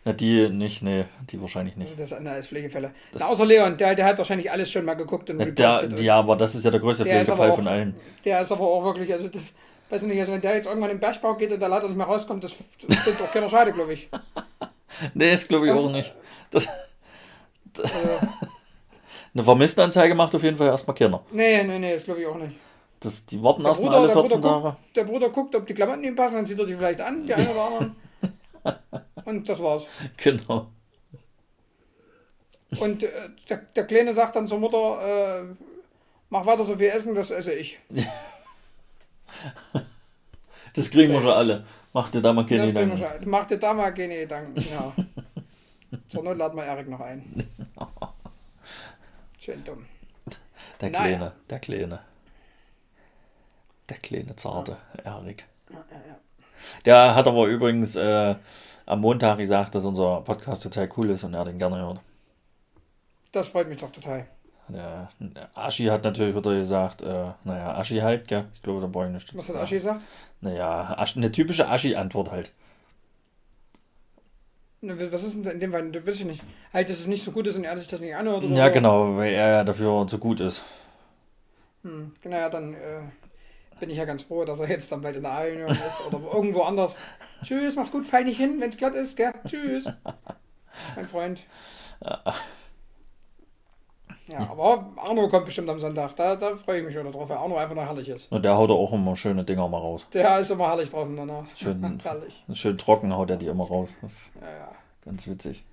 ja. 0.05 0.13
Die 0.13 0.49
nicht, 0.49 0.83
nee, 0.83 1.05
die 1.31 1.41
wahrscheinlich 1.41 1.77
nicht. 1.77 1.99
Das 1.99 2.13
andere 2.13 2.39
ist 2.39 2.47
Pflegefälle. 2.49 2.93
Na, 3.19 3.27
außer 3.27 3.45
Leon, 3.45 3.77
der, 3.77 3.95
der 3.95 4.07
hat 4.07 4.19
wahrscheinlich 4.19 4.51
alles 4.51 4.71
schon 4.71 4.85
mal 4.85 4.95
geguckt 4.95 5.29
und 5.31 5.41
Ja, 5.59 5.83
der, 5.83 6.01
ja, 6.01 6.17
aber 6.17 6.37
das 6.37 6.55
ist 6.55 6.65
ja 6.65 6.71
der 6.71 6.81
größte 6.81 7.05
Der 7.05 7.15
aber 7.17 7.25
Pflegefall 7.25 7.51
auch- 7.51 7.57
von 7.57 7.69
allen. 7.69 7.95
Der 8.25 8.41
ist 8.41 8.51
aber 8.53 8.65
auch 8.65 8.85
wirklich, 8.85 9.13
also, 9.13 9.29
weiß 9.91 10.03
nicht, 10.03 10.19
also 10.21 10.33
wenn 10.33 10.41
der 10.41 10.55
jetzt 10.55 10.67
irgendwann 10.67 10.91
im 10.91 11.01
Bergbau 11.01 11.35
geht 11.35 11.53
und 11.53 11.61
der 11.61 11.69
leider 11.69 11.89
nicht 11.89 11.97
mehr 11.97 12.07
rauskommt, 12.07 12.45
das, 12.45 12.55
das 12.87 12.99
findet 13.01 13.21
doch 13.21 13.33
keiner 13.33 13.49
schade, 13.49 13.73
glaube 13.73 13.93
ich. 13.93 14.09
Nee, 15.15 15.33
das 15.33 15.49
glaube 15.49 15.67
ich 15.67 15.73
auch 15.73 15.91
nicht. 15.91 16.15
Das, 16.51 16.69
Also, 17.79 17.89
eine 19.35 19.43
Vermisstenanzeige 19.45 20.15
macht 20.15 20.35
auf 20.35 20.43
jeden 20.43 20.57
Fall 20.59 20.67
erstmal 20.67 20.95
keiner. 20.95 21.23
nee, 21.31 21.63
nee, 21.63 21.79
nee, 21.79 21.95
das 21.95 22.05
glaube 22.05 22.21
ich 22.21 22.27
auch 22.27 22.37
nicht. 22.37 22.55
Das, 22.99 23.25
die 23.25 23.43
warten 23.43 23.65
erstmal 23.65 23.95
alle 23.95 24.09
der, 24.09 24.17
14 24.17 24.41
Bruder 24.41 24.49
Tage. 24.51 24.63
guckt, 24.65 24.97
der 24.97 25.05
Bruder 25.05 25.29
guckt, 25.31 25.55
ob 25.55 25.67
die 25.67 25.73
Klamotten 25.75 26.05
ihm 26.05 26.15
passen, 26.17 26.35
dann 26.35 26.47
zieht 26.47 26.59
er 26.59 26.67
die 26.67 26.75
vielleicht 26.75 27.01
an, 27.01 27.27
die 27.27 27.33
eine 27.33 27.49
oder 27.49 27.65
anderen. 27.65 27.97
Und 29.25 29.49
das 29.49 29.63
war's. 29.63 29.87
Genau. 30.19 30.67
Und 32.79 33.03
äh, 33.03 33.09
der, 33.49 33.57
der 33.75 33.85
Kleine 33.87 34.13
sagt 34.13 34.37
dann 34.37 34.47
zur 34.47 34.59
Mutter, 34.59 35.41
äh, 35.41 35.45
mach 36.29 36.45
weiter 36.45 36.65
so 36.65 36.77
viel 36.77 36.89
essen, 36.89 37.15
das 37.15 37.31
esse 37.31 37.55
ich. 37.55 37.79
Das 40.75 40.89
kriegen 40.91 41.13
wir 41.13 41.21
schon 41.21 41.33
alle. 41.33 41.65
Mach 41.93 42.11
dir 42.11 42.23
da 42.23 42.33
mal 42.33 42.47
keine 42.47 42.63
das 42.63 42.71
Gedanken. 42.71 42.97
schon. 42.97 43.09
Mach 43.29 43.45
dir 43.47 43.59
da 43.59 43.75
mal 43.75 43.93
keine 43.93 44.19
Gedanken. 44.19 44.61
Ja. 44.61 44.93
Zur 46.09 46.23
Not 46.23 46.39
laden 46.39 46.57
wir 46.57 46.65
Erik 46.65 46.89
noch 46.89 47.01
ein. 47.01 47.25
Schön 49.41 49.65
dumm. 49.65 49.85
Der 50.81 50.91
Naja. 50.91 51.03
Kleine, 51.03 51.33
der 51.51 51.59
Kleine. 51.59 52.01
Der 53.89 53.97
kleine, 53.99 54.37
zarte 54.37 54.77
Erik. 55.03 55.45
Der 56.85 57.17
hat 57.17 57.27
aber 57.27 57.47
übrigens 57.47 57.97
äh, 57.97 58.37
am 58.87 59.01
Montag 59.01 59.39
gesagt, 59.39 59.75
dass 59.75 59.85
unser 59.85 60.21
Podcast 60.21 60.63
total 60.63 60.89
cool 60.97 61.11
ist 61.11 61.25
und 61.25 61.35
er 61.35 61.45
den 61.45 61.59
gerne 61.59 61.79
hört. 61.79 62.01
Das 63.33 63.49
freut 63.49 63.69
mich 63.69 63.79
doch 63.79 63.91
total. 63.91 64.29
Der, 64.73 65.09
der 65.19 65.51
Aschi 65.57 65.87
hat 65.87 66.05
natürlich 66.05 66.35
wieder 66.37 66.55
gesagt, 66.55 67.03
äh, 67.03 67.33
naja, 67.45 67.75
Aschi 67.77 67.99
halt, 67.99 68.29
gell? 68.29 68.47
Ich 68.55 68.63
glaube, 68.63 68.81
da 68.81 68.87
brauche 68.87 69.07
ich 69.07 69.13
nicht. 69.13 69.37
Was 69.37 69.49
hat 69.49 69.57
Aschi 69.57 69.77
gesagt? 69.77 70.03
Naja, 70.41 70.95
Aschi, 70.99 71.19
eine 71.19 71.33
typische 71.33 71.69
Aschi-Antwort 71.69 72.31
halt. 72.31 72.53
Ne, 74.83 75.13
Was 75.13 75.25
ist 75.25 75.45
denn 75.45 75.53
in 75.53 75.61
dem 75.61 75.73
Fall? 75.73 75.91
Das 75.93 76.07
weiß 76.07 76.21
ich 76.21 76.25
nicht. 76.27 76.43
Halt, 76.73 76.89
dass 76.89 77.01
es 77.01 77.07
nicht 77.07 77.23
so 77.23 77.33
gut 77.33 77.47
ist 77.47 77.57
und 77.57 77.65
er 77.65 77.77
sich 77.77 77.89
das 77.89 78.01
nicht 78.01 78.15
anhört 78.15 78.45
oder 78.45 78.55
Ja, 78.55 78.67
so. 78.69 78.73
genau, 78.73 79.17
weil 79.17 79.33
er 79.35 79.49
ja 79.49 79.65
dafür 79.65 80.07
zu 80.07 80.19
gut 80.19 80.41
ist. 80.41 80.65
Hm, 81.83 82.13
genau, 82.23 82.37
ja, 82.37 82.49
dann 82.49 82.75
äh, 82.75 83.03
bin 83.79 83.91
ich 83.91 83.97
ja 83.99 84.05
ganz 84.05 84.23
froh, 84.23 84.45
dass 84.45 84.61
er 84.61 84.69
jetzt 84.71 84.91
dann 84.93 85.03
bald 85.03 85.17
in 85.17 85.23
der 85.23 85.33
A-Union 85.33 85.71
ist 85.71 86.01
oder 86.07 86.19
irgendwo 86.33 86.63
anders. 86.63 86.99
Tschüss, 87.43 87.77
mach's 87.77 87.91
gut, 87.91 88.05
fall 88.07 88.25
nicht 88.25 88.37
hin, 88.39 88.61
wenn's 88.61 88.77
glatt 88.77 88.95
ist, 88.95 89.17
gell? 89.17 89.33
Tschüss. 89.47 89.87
Mein 90.97 91.09
Freund. 91.09 91.45
Ja, 92.03 92.23
aber 94.39 94.87
Arno 94.97 95.29
kommt 95.29 95.45
bestimmt 95.47 95.69
am 95.69 95.81
Sonntag. 95.81 96.15
Da, 96.17 96.37
da 96.37 96.55
freue 96.57 96.79
ich 96.81 96.85
mich 96.85 96.95
schon 96.95 97.11
drauf, 97.11 97.29
weil 97.29 97.37
Arno 97.37 97.57
einfach 97.57 97.75
noch 97.75 97.85
herrlich 97.85 98.09
ist. 98.09 98.31
Und 98.31 98.45
der 98.45 98.57
haut 98.57 98.71
auch 98.71 98.93
immer 98.93 99.17
schöne 99.17 99.45
Dinger 99.45 99.69
mal 99.69 99.79
raus. 99.79 100.07
Der 100.13 100.39
ist 100.39 100.51
immer 100.51 100.69
herrlich 100.69 100.91
drauf 100.91 101.09
danach. 101.17 101.45
Schön, 101.57 102.01
herrlich. 102.03 102.45
schön 102.53 102.79
trocken 102.79 103.15
haut 103.15 103.31
er 103.31 103.37
die 103.37 103.47
immer 103.47 103.65
raus. 103.67 103.97
Das 104.03 104.31
Ja, 104.41 104.49
ja. 104.49 104.69
ganz 105.05 105.27
witzig. 105.27 105.65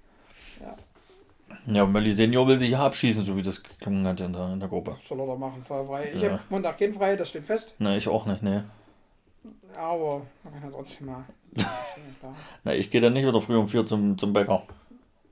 Ja. 0.61 0.75
Ja, 1.65 1.85
Mölli 1.85 2.13
Senior 2.13 2.47
will 2.47 2.57
sich 2.57 2.71
ja 2.71 2.85
abschießen, 2.85 3.23
so 3.23 3.35
wie 3.37 3.41
das 3.43 3.63
geklungen 3.63 4.05
hat 4.07 4.19
in 4.21 4.33
der, 4.33 4.49
in 4.53 4.59
der 4.59 4.69
Gruppe. 4.69 4.95
Soll 5.01 5.19
er 5.19 5.25
doch 5.27 5.37
machen, 5.37 5.63
voll 5.65 5.85
frei. 5.85 6.11
Ich 6.13 6.21
Ja. 6.21 6.31
habe 6.31 6.41
Montag 6.49 6.77
keinen 6.77 6.93
frei, 6.93 7.15
das 7.15 7.29
steht 7.29 7.43
fest. 7.45 7.75
Na, 7.79 7.95
ich 7.95 8.07
auch 8.07 8.25
nicht, 8.25 8.41
ne. 8.43 8.65
Aber 9.77 10.21
man 10.43 10.53
kann 10.53 10.63
ja 10.63 10.69
trotzdem 10.71 11.07
mal. 11.07 11.23
Ja. 11.57 11.65
Na, 12.63 12.73
ich 12.73 12.91
gehe 12.91 13.01
dann 13.01 13.13
nicht 13.13 13.25
wieder 13.25 13.41
früh 13.41 13.57
um 13.57 13.67
vier 13.67 13.85
zum, 13.85 14.17
zum 14.17 14.31
Bäcker. 14.33 14.63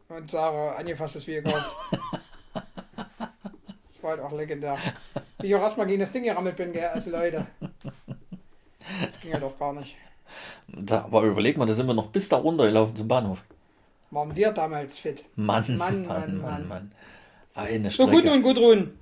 Und 0.09 0.31
Sarah 0.31 0.75
angefasst 0.75 1.15
ist 1.17 1.27
wie 1.27 1.35
gekauft. 1.35 1.75
Das 1.91 1.99
war 4.05 4.11
halt 4.11 4.21
auch 4.21 4.31
legendär. 4.31 4.77
Wie 5.39 5.47
ich 5.47 5.55
auch 5.55 5.61
erstmal 5.61 5.87
gegen 5.87 5.99
das 5.99 6.11
Ding 6.13 6.23
gerammelt 6.23 6.55
bin, 6.55 6.71
gell, 6.71 6.87
also 6.87 7.09
Leute. 7.11 7.45
Das 9.03 9.19
ging 9.19 9.33
halt 9.33 9.43
auch 9.43 9.57
gar 9.59 9.73
nicht. 9.73 9.97
Da, 10.67 11.03
aber 11.03 11.23
überleg 11.23 11.57
mal, 11.57 11.65
da 11.65 11.73
sind 11.73 11.87
wir 11.87 11.93
noch 11.93 12.07
bis 12.07 12.29
da 12.29 12.37
runter 12.37 12.65
gelaufen 12.65 12.95
zum 12.95 13.07
Bahnhof. 13.07 13.43
Waren 14.11 14.35
wir 14.35 14.51
damals 14.51 14.97
fit. 14.97 15.25
Mann, 15.35 15.65
Mann, 15.77 15.77
Mann, 15.77 16.07
Mann, 16.07 16.07
Mann, 16.07 16.41
Mann. 16.41 16.67
Mann. 16.67 16.91
Eine 17.55 17.89
So, 17.89 18.03
Strecke. 18.03 18.21
Gudrun, 18.21 18.41
Gudrun. 18.43 18.99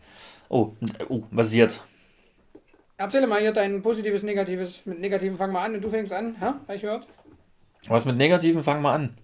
Oh, 0.50 0.72
oh, 1.10 1.24
was 1.32 1.48
ist 1.48 1.56
jetzt? 1.56 1.86
Erzähle 2.98 3.28
mal 3.28 3.42
hier 3.42 3.52
dein 3.52 3.82
positives, 3.82 4.24
negatives. 4.24 4.86
Mit 4.86 5.00
negativen 5.00 5.38
fangen 5.38 5.54
wir 5.54 5.62
an 5.62 5.76
und 5.76 5.82
du 5.82 5.90
fängst 5.90 6.14
an. 6.14 6.40
Ha? 6.40 6.60
Hab 6.68 6.76
ich 6.76 6.82
gehört? 6.82 7.08
Was 7.88 8.06
mit 8.06 8.16
Negativen, 8.16 8.64
fangen 8.64 8.82
wir 8.82 8.92
an. 8.94 9.18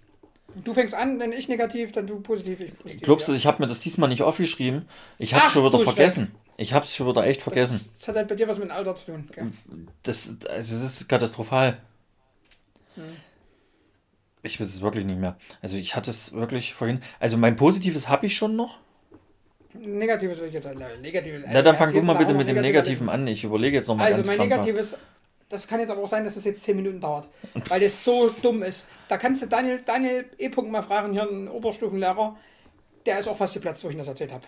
Du 0.56 0.74
fängst 0.74 0.96
an, 0.96 1.20
wenn 1.20 1.32
ich 1.32 1.48
negativ, 1.48 1.92
dann 1.92 2.08
du 2.08 2.20
positiv, 2.22 2.60
ich 2.60 2.76
positiv. 2.76 3.02
Glaubst 3.02 3.28
du, 3.28 3.32
ja. 3.32 3.38
ich 3.38 3.46
habe 3.48 3.62
mir 3.62 3.68
das 3.68 3.80
diesmal 3.82 4.10
nicht 4.10 4.24
aufgeschrieben? 4.24 4.88
Ich 5.18 5.34
habe 5.34 5.50
schon 5.50 5.66
wieder 5.66 5.80
vergessen. 5.80 6.32
Ich 6.58 6.74
habe 6.74 6.86
es 6.86 6.94
schon 6.96 7.08
wieder 7.08 7.26
echt 7.26 7.42
vergessen. 7.42 7.74
Das, 7.74 7.98
das 8.00 8.08
hat 8.10 8.16
halt 8.16 8.28
bei 8.28 8.36
dir 8.36 8.48
was 8.48 8.58
mit 8.60 8.70
dem 8.70 8.76
Alter 8.76 8.96
zu 8.96 9.06
tun. 9.06 9.30
Gell? 9.34 9.52
Das, 10.04 10.36
also 10.50 10.76
es 10.76 10.84
ist 10.84 11.08
katastrophal. 11.08 11.78
Hm. 12.96 13.04
Ich 14.44 14.60
weiß 14.60 14.68
es 14.68 14.82
wirklich 14.82 15.06
nicht 15.06 15.20
mehr. 15.20 15.38
Also 15.62 15.78
ich 15.78 15.96
hatte 15.96 16.10
es 16.12 16.34
wirklich 16.34 16.74
vorhin. 16.74 17.02
Also 17.20 17.38
mein 17.38 17.56
Positives 17.56 18.10
habe 18.10 18.26
ich 18.26 18.36
schon 18.36 18.56
noch. 18.56 18.78
Negatives 19.74 20.40
will 20.40 20.48
ich 20.48 20.54
jetzt. 20.54 20.66
äh, 20.66 20.76
Negatives. 21.02 21.44
Na 21.48 21.62
dann 21.62 21.78
fang 21.78 21.94
du 21.94 22.02
mal 22.02 22.14
bitte 22.16 22.34
mit 22.34 22.48
dem 22.48 22.56
negative- 22.56 22.62
Negativen 23.06 23.10
an. 23.10 23.28
Ich 23.28 23.44
überlege 23.44 23.78
jetzt 23.78 23.88
nochmal 23.88 24.08
Also 24.08 24.18
ganz 24.18 24.28
mein 24.28 24.38
krampfhaft. 24.50 24.66
negatives 24.68 24.98
das 25.50 25.68
kann 25.68 25.80
jetzt 25.80 25.90
aber 25.90 26.04
auch 26.04 26.08
sein, 26.08 26.24
dass 26.24 26.36
das 26.36 26.46
jetzt 26.46 26.64
10 26.64 26.76
Minuten 26.76 27.02
dauert, 27.02 27.28
weil 27.68 27.80
das 27.80 28.04
so 28.04 28.30
dumm 28.30 28.64
ist. 28.64 28.88
Da 29.08 29.18
kannst 29.18 29.42
du 29.42 29.48
Daniel, 29.48 29.82
Daniel 29.84 30.26
E. 30.38 30.48
-Punkt 30.48 30.70
mal 30.70 30.84
fragen, 30.84 31.12
hier 31.12 31.24
einen 31.24 31.48
Oberstufenlehrer, 31.48 32.38
der 33.06 33.20
ist 33.20 33.28
auch 33.28 33.38
fast 33.38 33.56
geplatzt, 33.56 33.84
wo 33.84 33.90
ich 33.90 33.98
das 33.98 34.08
erzählt 34.08 34.32
habe. 34.32 34.46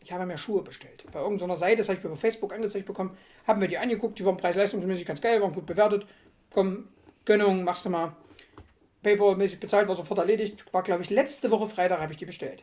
Ich 0.00 0.10
habe 0.10 0.26
mir 0.26 0.38
Schuhe 0.38 0.62
bestellt. 0.62 1.04
Bei 1.12 1.20
irgendeiner 1.20 1.56
Seite, 1.56 1.78
das 1.78 1.88
habe 1.88 1.98
ich 1.98 2.04
mir 2.04 2.10
bei 2.10 2.16
Facebook 2.16 2.52
angezeigt 2.54 2.86
bekommen, 2.86 3.16
haben 3.46 3.60
wir 3.60 3.68
die 3.68 3.78
angeguckt, 3.78 4.18
die 4.18 4.24
waren 4.24 4.36
preis-leistungsmäßig 4.36 5.06
ganz 5.06 5.20
geil, 5.20 5.40
waren 5.42 5.52
gut 5.52 5.66
bewertet. 5.66 6.06
Komm, 6.50 6.88
Gönnung, 7.26 7.62
machst 7.64 7.84
du 7.84 7.90
mal. 7.90 8.16
Papermäßig 9.02 9.60
bezahlt, 9.60 9.88
war 9.88 9.96
sofort 9.96 10.18
erledigt. 10.18 10.64
War, 10.72 10.82
glaube 10.82 11.02
ich, 11.02 11.10
letzte 11.10 11.50
Woche 11.50 11.68
Freitag 11.68 12.00
habe 12.00 12.12
ich 12.12 12.18
die 12.18 12.26
bestellt. 12.26 12.62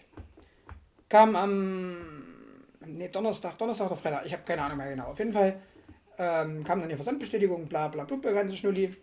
Kam 1.09 1.35
am 1.35 2.16
nee, 2.87 3.09
Donnerstag, 3.09 3.57
Donnerstag 3.57 3.87
oder 3.87 3.95
Freitag, 3.95 4.25
ich 4.25 4.33
habe 4.33 4.43
keine 4.43 4.61
Ahnung 4.61 4.77
mehr 4.77 4.89
genau. 4.89 5.05
Auf 5.05 5.19
jeden 5.19 5.33
Fall 5.33 5.59
ähm, 6.17 6.63
kam 6.63 6.79
dann 6.79 6.89
die 6.89 6.95
Versandbestätigung, 6.95 7.67
bla 7.67 7.87
bla 7.87 8.03
bla, 8.05 8.31
ganze 8.31 8.55
Schnulli. 8.55 8.95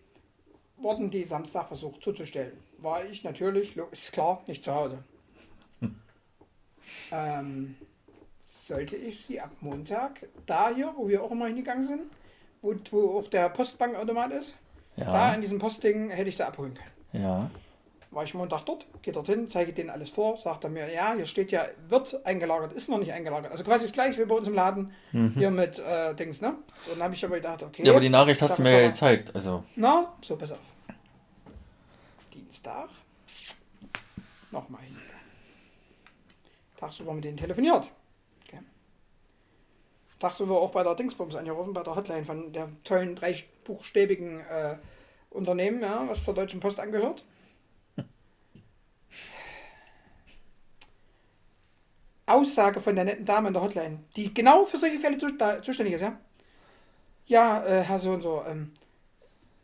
Wurden 0.77 1.11
die 1.11 1.25
Samstag 1.25 1.69
versucht 1.69 2.03
zuzustellen. 2.03 2.53
War 2.79 3.05
ich 3.05 3.23
natürlich, 3.23 3.77
ist 3.93 4.13
klar, 4.13 4.43
nicht 4.49 4.65
zu 4.65 4.75
Hause. 4.75 5.05
Hm. 5.81 5.95
Ähm, 7.13 7.77
sollte 8.39 8.97
ich 8.97 9.25
sie 9.25 9.41
ab 9.41 9.53
Montag, 9.61 10.27
da 10.47 10.71
hier, 10.75 10.93
wo 10.97 11.09
wir 11.09 11.23
auch 11.23 11.31
immer 11.31 11.47
hingegangen 11.47 11.85
sind, 11.85 12.03
wo, 12.61 12.75
wo 12.91 13.19
auch 13.21 13.29
der 13.29 13.49
Postbankautomat 13.51 14.33
ist, 14.33 14.57
ja. 14.97 15.05
da 15.05 15.35
in 15.35 15.41
diesem 15.41 15.61
Postding 15.61 16.11
hätte 16.11 16.29
ich 16.29 16.37
sie 16.37 16.47
abholen 16.47 16.75
können. 16.75 17.23
Ja 17.25 17.51
war 18.15 18.25
ich 18.25 18.35
Montag 18.35 18.65
dort, 18.65 18.87
gehe 19.03 19.13
dorthin, 19.13 19.51
zeige 19.51 19.73
denen 19.73 19.91
alles 19.91 20.11
vor, 20.11 20.37
sagt 20.37 20.65
er 20.65 20.71
mir, 20.71 20.93
ja, 20.93 21.15
hier 21.15 21.27
steht 21.27 21.53
ja, 21.53 21.67
wird 21.89 22.25
eingelagert, 22.25 22.73
ist 22.73 22.89
noch 22.89 22.99
nicht 22.99 23.13
eingelagert. 23.13 23.51
Also 23.51 23.65
quasi 23.65 23.85
das 23.85 23.93
gleiche 23.93 24.21
wie 24.21 24.25
bei 24.25 24.35
uns 24.35 24.49
im 24.49 24.55
Laden, 24.55 24.93
mhm. 25.13 25.35
hier 25.37 25.51
mit 25.51 25.79
äh, 25.79 26.15
Dings, 26.15 26.41
ne? 26.41 26.55
Dann 26.89 27.03
habe 27.03 27.15
ich 27.15 27.25
aber 27.25 27.37
gedacht, 27.37 27.63
okay. 27.63 27.85
Ja, 27.85 27.93
aber 27.93 28.01
die 28.01 28.09
Nachricht 28.09 28.41
hast 28.43 28.59
du 28.59 28.63
mir 28.63 28.83
ja 28.83 28.89
gezeigt, 28.89 29.35
also. 29.35 29.65
Na, 29.77 30.13
so, 30.23 30.37
pass 30.37 30.53
auf. 30.53 30.59
Dienstag. 32.33 32.89
Nochmal 34.51 34.83
hin. 34.83 34.97
Tagsüber 36.79 37.13
mit 37.13 37.25
denen 37.25 37.37
telefoniert. 37.37 37.91
Okay. 38.47 38.61
Tagsüber 40.21 40.61
auch 40.61 40.71
bei 40.71 40.83
der 40.83 40.95
Dingsbums 40.95 41.35
angerufen, 41.35 41.73
bei 41.73 41.83
der 41.83 41.97
Hotline 41.97 42.25
von 42.25 42.53
der 42.53 42.69
tollen 42.85 43.15
dreibuchstäbigen 43.15 44.41
äh, 44.41 44.77
Unternehmen, 45.31 45.81
ja, 45.81 46.05
was 46.09 46.25
zur 46.25 46.35
Deutschen 46.35 46.61
Post 46.61 46.79
angehört. 46.79 47.25
Aussage 52.27 52.81
von 52.81 52.95
der 52.95 53.05
netten 53.05 53.25
Dame 53.25 53.49
in 53.49 53.55
der 53.55 53.63
Hotline, 53.63 54.01
die 54.17 54.33
genau 54.33 54.65
für 54.65 54.79
solche 54.79 54.99
Fälle 54.99 55.19
zuständig 55.19 55.95
ist, 55.95 56.01
ja? 56.01 56.19
Ja, 57.27 57.65
äh, 57.65 57.83
Herr 57.83 57.99
so 57.99 58.13
und 58.13 58.21
so, 58.21 58.43
ähm, 58.47 58.73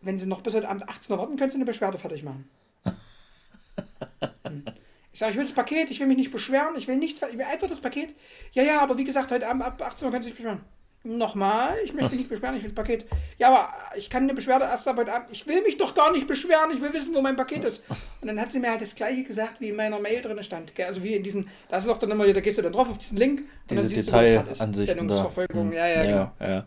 wenn 0.02 0.18
Sie 0.18 0.26
noch 0.26 0.40
bis 0.40 0.54
heute 0.54 0.68
Abend 0.68 0.88
18 0.88 1.12
Uhr 1.12 1.18
warten, 1.18 1.36
können 1.36 1.50
Sie 1.50 1.56
eine 1.56 1.64
Beschwerde 1.64 1.98
fertig 1.98 2.22
machen. 2.22 2.48
hm. 4.44 4.64
Ich 5.12 5.18
sage, 5.18 5.32
ich 5.32 5.36
will 5.36 5.44
das 5.44 5.54
Paket, 5.54 5.90
ich 5.90 6.00
will 6.00 6.06
mich 6.06 6.16
nicht 6.16 6.32
beschweren, 6.32 6.76
ich 6.76 6.88
will 6.88 6.96
nichts, 6.96 7.20
ich 7.22 7.36
will 7.36 7.44
einfach 7.44 7.68
das 7.68 7.80
Paket. 7.80 8.14
Ja, 8.52 8.62
ja, 8.62 8.80
aber 8.80 8.96
wie 8.96 9.04
gesagt, 9.04 9.30
heute 9.30 9.48
Abend 9.48 9.62
ab 9.62 9.82
18 9.82 10.06
Uhr 10.06 10.12
können 10.12 10.22
Sie 10.22 10.30
sich 10.30 10.36
beschweren. 10.36 10.60
Nochmal, 11.02 11.76
ich 11.82 11.94
möchte 11.94 12.10
mich 12.10 12.18
nicht 12.18 12.28
beschweren, 12.28 12.56
ich 12.56 12.62
will 12.62 12.68
das 12.70 12.74
Paket. 12.74 13.06
Ja, 13.38 13.48
aber 13.48 13.70
ich 13.96 14.10
kann 14.10 14.24
eine 14.24 14.34
Beschwerde 14.34 14.66
erst 14.66 14.86
ab 14.86 14.98
heute 14.98 15.14
Abend. 15.14 15.30
Ich 15.32 15.46
will 15.46 15.62
mich 15.62 15.78
doch 15.78 15.94
gar 15.94 16.12
nicht 16.12 16.26
beschweren, 16.26 16.70
ich 16.74 16.82
will 16.82 16.92
wissen, 16.92 17.14
wo 17.14 17.22
mein 17.22 17.36
Paket 17.36 17.64
ist. 17.64 17.84
Und 18.20 18.28
dann 18.28 18.38
hat 18.38 18.52
sie 18.52 18.58
mir 18.58 18.70
halt 18.70 18.82
das 18.82 18.94
gleiche 18.94 19.24
gesagt, 19.24 19.62
wie 19.62 19.70
in 19.70 19.76
meiner 19.76 19.98
Mail 19.98 20.20
drin 20.20 20.42
stand. 20.42 20.78
Also 20.78 21.02
wie 21.02 21.14
in 21.14 21.22
diesen, 21.22 21.48
da 21.70 21.78
ist 21.78 21.88
doch 21.88 21.98
dann 21.98 22.10
immer, 22.10 22.30
da 22.30 22.40
gehst 22.40 22.58
du 22.58 22.62
dann 22.62 22.74
drauf 22.74 22.90
auf 22.90 22.98
diesen 22.98 23.16
Link 23.16 23.40
und 23.40 23.48
Diese 23.70 23.80
dann 23.80 23.88
siehst 23.88 24.08
Detail 24.08 24.42
du, 24.42 24.50
was 24.50 24.60
ist. 24.60 24.86
Sendungsverfolgung, 24.86 25.68
hm. 25.68 25.72
ja, 25.72 25.86
ja, 25.86 25.94
ja, 25.94 26.04
genau. 26.04 26.32
Ja. 26.52 26.66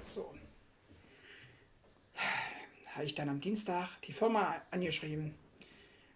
So. 0.00 0.32
Habe 2.94 3.04
ich 3.04 3.14
dann 3.14 3.28
am 3.28 3.42
Dienstag 3.42 4.00
die 4.04 4.14
Firma 4.14 4.54
angeschrieben, 4.70 5.34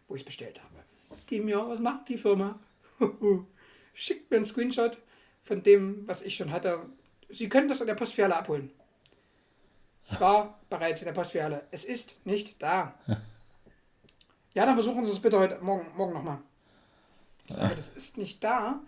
wo 0.09 0.15
ich 0.15 0.23
es 0.23 0.25
bestellt 0.25 0.59
habe. 0.63 1.21
Die 1.29 1.41
mir, 1.41 1.69
was 1.69 1.81
macht 1.81 2.09
die 2.09 2.17
Firma? 2.17 2.59
Schickt 3.93 4.31
mir 4.31 4.39
einen 4.39 4.47
Screenshot 4.47 4.97
von 5.43 5.63
dem, 5.63 6.09
was 6.09 6.23
ich 6.23 6.35
schon 6.35 6.51
hatte, 6.51 6.87
Sie 7.31 7.49
können 7.49 7.69
das 7.69 7.81
an 7.81 7.87
der 7.87 7.95
Postfiliale 7.95 8.37
abholen. 8.37 8.71
Ich 10.11 10.21
war 10.21 10.59
bereits 10.69 11.01
in 11.01 11.07
der 11.07 11.13
Postfiliale. 11.13 11.67
Es 11.71 11.85
ist 11.85 12.15
nicht 12.25 12.61
da. 12.63 12.95
Ja, 14.53 14.67
dann 14.67 14.75
versuchen 14.75 15.05
Sie 15.05 15.13
es 15.13 15.21
bitte 15.21 15.39
heute 15.39 15.61
morgen, 15.61 15.87
morgen 15.97 16.13
nochmal. 16.13 16.39
Ich 17.47 17.55
sage, 17.55 17.75
das 17.77 17.89
ist 17.91 18.19
nicht 18.19 18.43
da. 18.43 18.81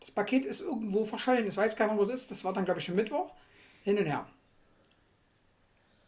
Das 0.00 0.10
Paket 0.10 0.44
ist 0.44 0.60
irgendwo 0.60 1.04
verschollen. 1.06 1.46
Es 1.46 1.56
weiß 1.56 1.74
keiner, 1.74 1.96
wo 1.96 2.02
es 2.02 2.10
ist. 2.10 2.30
Das 2.30 2.44
war 2.44 2.52
dann, 2.52 2.66
glaube 2.66 2.80
ich, 2.80 2.86
schon 2.86 2.96
Mittwoch. 2.96 3.32
Hin 3.82 3.96
und 3.98 4.04
her. 4.04 4.26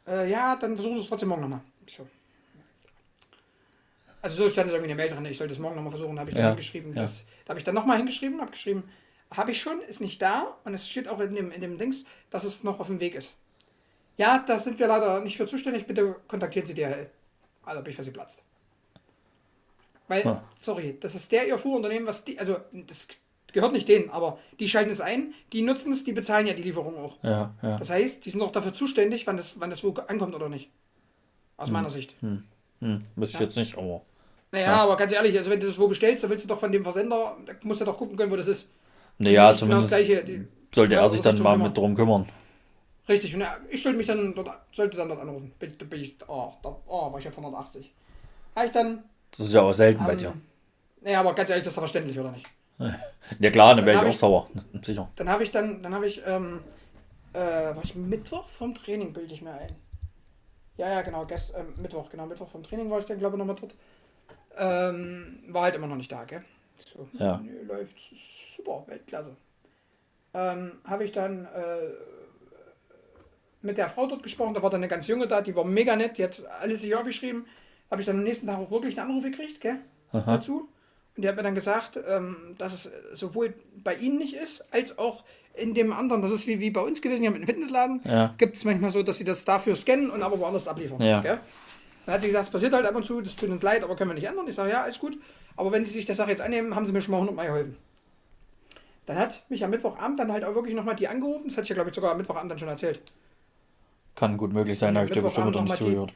Äh, 0.06 0.30
ja, 0.30 0.56
dann 0.56 0.74
versuchen 0.74 0.96
Sie 0.96 1.02
es 1.04 1.08
trotzdem 1.08 1.30
morgen 1.30 1.42
nochmal. 1.42 1.62
So. 1.86 2.06
Also 4.20 4.44
so 4.44 4.50
stand 4.50 4.68
es 4.68 4.74
irgendwie 4.74 4.90
in 4.90 4.96
der 4.96 5.06
Mail 5.06 5.14
drin. 5.14 5.24
Ich 5.26 5.38
sollte 5.38 5.52
es 5.52 5.58
morgen 5.58 5.76
nochmal 5.76 5.92
versuchen. 5.92 6.16
Da 6.16 6.20
habe 6.20 6.30
ich 6.30 6.34
dann 6.34 6.44
ja. 6.44 6.50
hingeschrieben. 6.50 6.94
Ja. 6.94 7.02
Dass, 7.02 7.24
da 7.44 7.50
habe 7.50 7.60
ich 7.60 7.64
dann 7.64 7.74
nochmal 7.74 7.96
hingeschrieben, 7.96 8.40
habe 8.40 8.50
geschrieben, 8.50 8.84
habe 9.30 9.50
ich 9.50 9.60
schon, 9.60 9.80
ist 9.82 10.00
nicht 10.00 10.22
da 10.22 10.56
und 10.64 10.74
es 10.74 10.88
steht 10.88 11.08
auch 11.08 11.20
in 11.20 11.34
dem, 11.34 11.50
in 11.52 11.60
dem 11.60 11.78
Dings, 11.78 12.04
dass 12.30 12.44
es 12.44 12.64
noch 12.64 12.80
auf 12.80 12.86
dem 12.86 13.00
Weg 13.00 13.14
ist. 13.14 13.36
Ja, 14.16 14.42
da 14.46 14.58
sind 14.58 14.78
wir 14.78 14.88
leider 14.88 15.20
nicht 15.20 15.36
für 15.36 15.46
zuständig, 15.46 15.86
bitte 15.86 16.16
kontaktieren 16.26 16.66
Sie 16.66 16.74
DHL. 16.74 17.08
Also 17.64 17.82
bin 17.82 17.90
ich 17.90 17.96
fast 17.96 18.08
geplatzt. 18.08 18.42
Weil, 20.08 20.24
ja. 20.24 20.44
sorry, 20.60 20.96
das 20.98 21.14
ist 21.14 21.30
der 21.30 21.46
ihr 21.46 21.58
Fuhrunternehmen, 21.58 22.08
was 22.08 22.24
die, 22.24 22.38
also 22.38 22.56
das 22.72 23.08
gehört 23.52 23.72
nicht 23.72 23.88
denen, 23.88 24.10
aber 24.10 24.38
die 24.58 24.68
schalten 24.68 24.90
es 24.90 25.00
ein, 25.00 25.34
die 25.52 25.62
nutzen 25.62 25.92
es, 25.92 26.04
die 26.04 26.12
bezahlen 26.12 26.46
ja 26.46 26.54
die 26.54 26.62
Lieferung 26.62 26.96
auch. 26.96 27.22
Ja, 27.22 27.54
ja. 27.62 27.76
Das 27.76 27.90
heißt, 27.90 28.24
die 28.24 28.30
sind 28.30 28.40
auch 28.42 28.52
dafür 28.52 28.72
zuständig, 28.72 29.26
wann 29.26 29.36
das, 29.36 29.60
wann 29.60 29.70
das 29.70 29.84
wo 29.84 29.92
ankommt 29.92 30.34
oder 30.34 30.48
nicht. 30.48 30.70
Aus 31.56 31.66
hm. 31.66 31.74
meiner 31.74 31.90
Sicht. 31.90 32.14
Hm. 32.20 32.44
Hm. 32.80 33.02
Wüsste 33.16 33.36
ich 33.36 33.40
jetzt 33.40 33.56
nicht, 33.56 33.76
aber. 33.76 34.02
Naja, 34.50 34.66
ja. 34.66 34.82
aber 34.82 34.96
ganz 34.96 35.12
ehrlich, 35.12 35.36
also 35.36 35.50
wenn 35.50 35.60
du 35.60 35.66
das 35.66 35.78
wo 35.78 35.88
bestellst, 35.88 36.22
dann 36.22 36.30
willst 36.30 36.44
du 36.44 36.48
doch 36.48 36.58
von 36.58 36.72
dem 36.72 36.82
Versender, 36.82 37.36
da 37.44 37.52
musst 37.62 37.80
du 37.80 37.84
doch 37.84 37.98
gucken 37.98 38.16
können, 38.16 38.30
wo 38.30 38.36
das 38.36 38.48
ist. 38.48 38.70
Naja, 39.18 39.54
zumindest 39.54 39.90
genau 39.90 40.04
gleiche, 40.04 40.24
die, 40.24 40.46
sollte 40.74 40.94
er 40.94 41.08
sich 41.08 41.20
dann 41.20 41.40
mal 41.42 41.58
mit 41.58 41.76
drum 41.76 41.94
kümmern. 41.94 42.26
Richtig, 43.08 43.34
und 43.34 43.44
ich 43.70 43.82
sollte 43.82 43.96
mich 43.96 44.06
dann 44.06 44.34
dort, 44.34 44.50
sollte 44.72 44.96
dann 44.96 45.08
dort 45.08 45.20
anrufen. 45.20 45.52
Bin 45.58 45.74
ich, 45.92 46.16
oh, 46.28 46.52
da, 46.62 46.76
oh, 46.86 47.10
war 47.10 47.18
ich 47.18 47.24
ja 47.24 47.30
180. 47.30 47.90
Habe 48.54 48.66
ich 48.66 48.72
dann. 48.72 49.02
Das 49.30 49.46
ist 49.46 49.52
ja 49.52 49.62
auch 49.62 49.72
selten 49.72 50.00
ähm, 50.00 50.06
bei 50.06 50.14
dir. 50.14 50.34
Naja, 51.00 51.20
aber 51.20 51.34
ganz 51.34 51.48
ehrlich, 51.50 51.64
das 51.64 51.72
ist 51.72 51.78
verständlich, 51.78 52.18
oder 52.18 52.32
nicht? 52.32 52.46
Ja 53.40 53.50
klar, 53.50 53.74
dann 53.74 53.84
wäre 53.84 53.98
ich 53.98 54.02
auch 54.04 54.10
ich, 54.10 54.18
sauer. 54.18 54.48
Sicher. 54.82 55.10
Dann 55.16 55.28
habe 55.28 55.42
ich 55.42 55.50
dann, 55.50 55.82
dann 55.82 55.94
habe 55.94 56.06
ich, 56.06 56.22
ähm, 56.26 56.60
äh, 57.34 57.38
war 57.38 57.84
ich 57.84 57.94
Mittwoch 57.94 58.48
vom 58.48 58.74
Training, 58.74 59.12
bilde 59.12 59.34
ich 59.34 59.42
mir 59.42 59.52
ein. 59.52 59.74
Ja, 60.78 60.88
ja, 60.88 61.02
genau, 61.02 61.26
gest, 61.26 61.54
äh, 61.54 61.64
Mittwoch, 61.76 62.08
genau, 62.08 62.24
Mittwoch 62.24 62.48
vom 62.48 62.62
Training 62.62 62.90
war 62.90 63.00
ich 63.00 63.04
dann, 63.04 63.18
glaube 63.18 63.36
ich, 63.36 63.38
nochmal 63.38 63.56
dort. 63.56 63.74
Ähm, 64.56 65.40
war 65.48 65.64
halt 65.64 65.74
immer 65.74 65.88
noch 65.88 65.96
nicht 65.96 66.10
da, 66.10 66.24
gell? 66.24 66.42
So, 66.86 67.08
ja. 67.18 67.40
Nö, 67.44 67.62
läuft 67.66 67.98
super, 67.98 68.84
Weltklasse. 68.86 69.36
Ähm, 70.34 70.72
habe 70.84 71.04
ich 71.04 71.12
dann 71.12 71.46
äh, 71.46 71.90
mit 73.62 73.78
der 73.78 73.88
Frau 73.88 74.06
dort 74.06 74.22
gesprochen, 74.22 74.54
da 74.54 74.62
war 74.62 74.70
dann 74.70 74.80
eine 74.80 74.88
ganz 74.88 75.06
junge 75.06 75.26
da, 75.26 75.40
die 75.40 75.56
war 75.56 75.64
mega 75.64 75.96
nett, 75.96 76.18
die 76.18 76.24
hat 76.24 76.44
alles 76.60 76.82
sich 76.82 76.94
aufgeschrieben. 76.94 77.46
Habe 77.90 78.02
ich 78.02 78.06
dann 78.06 78.18
am 78.18 78.24
nächsten 78.24 78.46
Tag 78.46 78.58
auch 78.58 78.70
wirklich 78.70 78.98
einen 78.98 79.10
Anruf 79.10 79.24
gekriegt, 79.24 79.60
gell? 79.60 79.76
Aha. 80.12 80.36
Dazu. 80.36 80.68
Und 81.16 81.22
die 81.22 81.28
hat 81.28 81.36
mir 81.36 81.42
dann 81.42 81.54
gesagt, 81.54 81.98
ähm, 82.06 82.54
dass 82.58 82.72
es 82.72 82.92
sowohl 83.18 83.54
bei 83.82 83.94
ihnen 83.94 84.18
nicht 84.18 84.34
ist, 84.34 84.72
als 84.72 84.98
auch 84.98 85.24
in 85.54 85.74
dem 85.74 85.92
anderen, 85.92 86.22
das 86.22 86.30
ist 86.30 86.46
wie, 86.46 86.60
wie 86.60 86.70
bei 86.70 86.80
uns 86.80 87.02
gewesen, 87.02 87.22
hier 87.22 87.30
mit 87.30 87.42
dem 87.42 87.46
Fitnessladen, 87.46 88.00
ja. 88.04 88.34
gibt 88.38 88.56
es 88.56 88.64
manchmal 88.64 88.90
so, 88.90 89.02
dass 89.02 89.18
sie 89.18 89.24
das 89.24 89.44
dafür 89.44 89.74
scannen 89.74 90.10
und 90.10 90.22
aber 90.22 90.38
woanders 90.38 90.68
abliefern. 90.68 91.02
Ja. 91.02 91.20
Gell? 91.20 91.40
Dann 92.06 92.14
hat 92.14 92.20
sie 92.20 92.28
gesagt, 92.28 92.44
es 92.46 92.50
passiert 92.50 92.72
halt 92.72 92.86
ab 92.86 92.94
und 92.94 93.04
zu, 93.04 93.20
das 93.20 93.34
tut 93.34 93.50
uns 93.50 93.62
leid, 93.62 93.82
aber 93.82 93.96
können 93.96 94.10
wir 94.10 94.14
nicht 94.14 94.28
ändern. 94.28 94.46
Ich 94.48 94.54
sage, 94.54 94.70
ja, 94.70 94.84
ist 94.84 95.00
gut. 95.00 95.18
Aber 95.58 95.72
wenn 95.72 95.84
Sie 95.84 95.90
sich 95.90 96.06
der 96.06 96.14
Sache 96.14 96.30
jetzt 96.30 96.40
annehmen, 96.40 96.74
haben 96.76 96.86
Sie 96.86 96.92
mir 96.92 97.02
schon 97.02 97.12
mal 97.12 97.18
100 97.18 97.36
Mal 97.36 97.46
geholfen. 97.46 97.76
Dann 99.06 99.18
hat 99.18 99.44
mich 99.48 99.64
am 99.64 99.70
Mittwochabend 99.70 100.18
dann 100.18 100.30
halt 100.30 100.44
auch 100.44 100.54
wirklich 100.54 100.76
nochmal 100.76 100.94
die 100.94 101.08
angerufen. 101.08 101.48
Das 101.48 101.56
hatte 101.56 101.64
ich 101.64 101.68
ja, 101.70 101.74
glaube 101.74 101.90
ich, 101.90 101.96
sogar 101.96 102.12
am 102.12 102.18
Mittwochabend 102.18 102.52
dann 102.52 102.58
schon 102.58 102.68
erzählt. 102.68 103.00
Kann 104.14 104.36
gut 104.36 104.52
möglich 104.52 104.78
sein, 104.78 104.94
da 104.94 105.00
habe 105.00 105.08
ich 105.08 105.14
dir 105.14 105.22
bestimmt 105.22 105.54
noch 105.54 105.62
nicht 105.62 105.76
zugehört. 105.76 106.12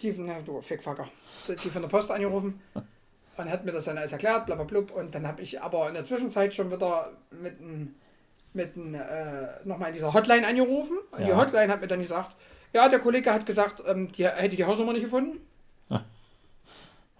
Die, 0.00 0.12
die, 0.12 0.20
na, 0.20 0.40
du 0.40 0.62
Fickfucker. 0.62 1.06
Die 1.46 1.68
von 1.68 1.82
der 1.82 1.88
Post 1.88 2.10
angerufen 2.10 2.60
und 3.36 3.50
hat 3.50 3.64
mir 3.64 3.72
das 3.72 3.84
dann 3.84 3.98
alles 3.98 4.12
erklärt, 4.12 4.46
blablabla. 4.46 4.94
Und 4.94 5.14
dann 5.14 5.26
habe 5.26 5.42
ich 5.42 5.60
aber 5.60 5.88
in 5.88 5.94
der 5.94 6.06
Zwischenzeit 6.06 6.54
schon 6.54 6.70
wieder 6.70 7.10
mit 7.30 7.60
einem 7.60 7.94
mit 8.52 8.76
äh, 8.76 9.46
nochmal 9.64 9.88
in 9.88 9.94
dieser 9.94 10.12
Hotline 10.12 10.46
angerufen. 10.46 10.98
Und 11.10 11.20
ja. 11.20 11.26
die 11.26 11.34
Hotline 11.34 11.70
hat 11.70 11.82
mir 11.82 11.86
dann 11.86 12.00
gesagt, 12.00 12.34
ja, 12.72 12.88
der 12.88 12.98
Kollege 12.98 13.32
hat 13.32 13.44
gesagt, 13.44 13.82
ähm, 13.86 14.10
die 14.10 14.26
hätte 14.26 14.56
die 14.56 14.64
Hausnummer 14.64 14.92
nicht 14.94 15.02
gefunden. 15.02 15.38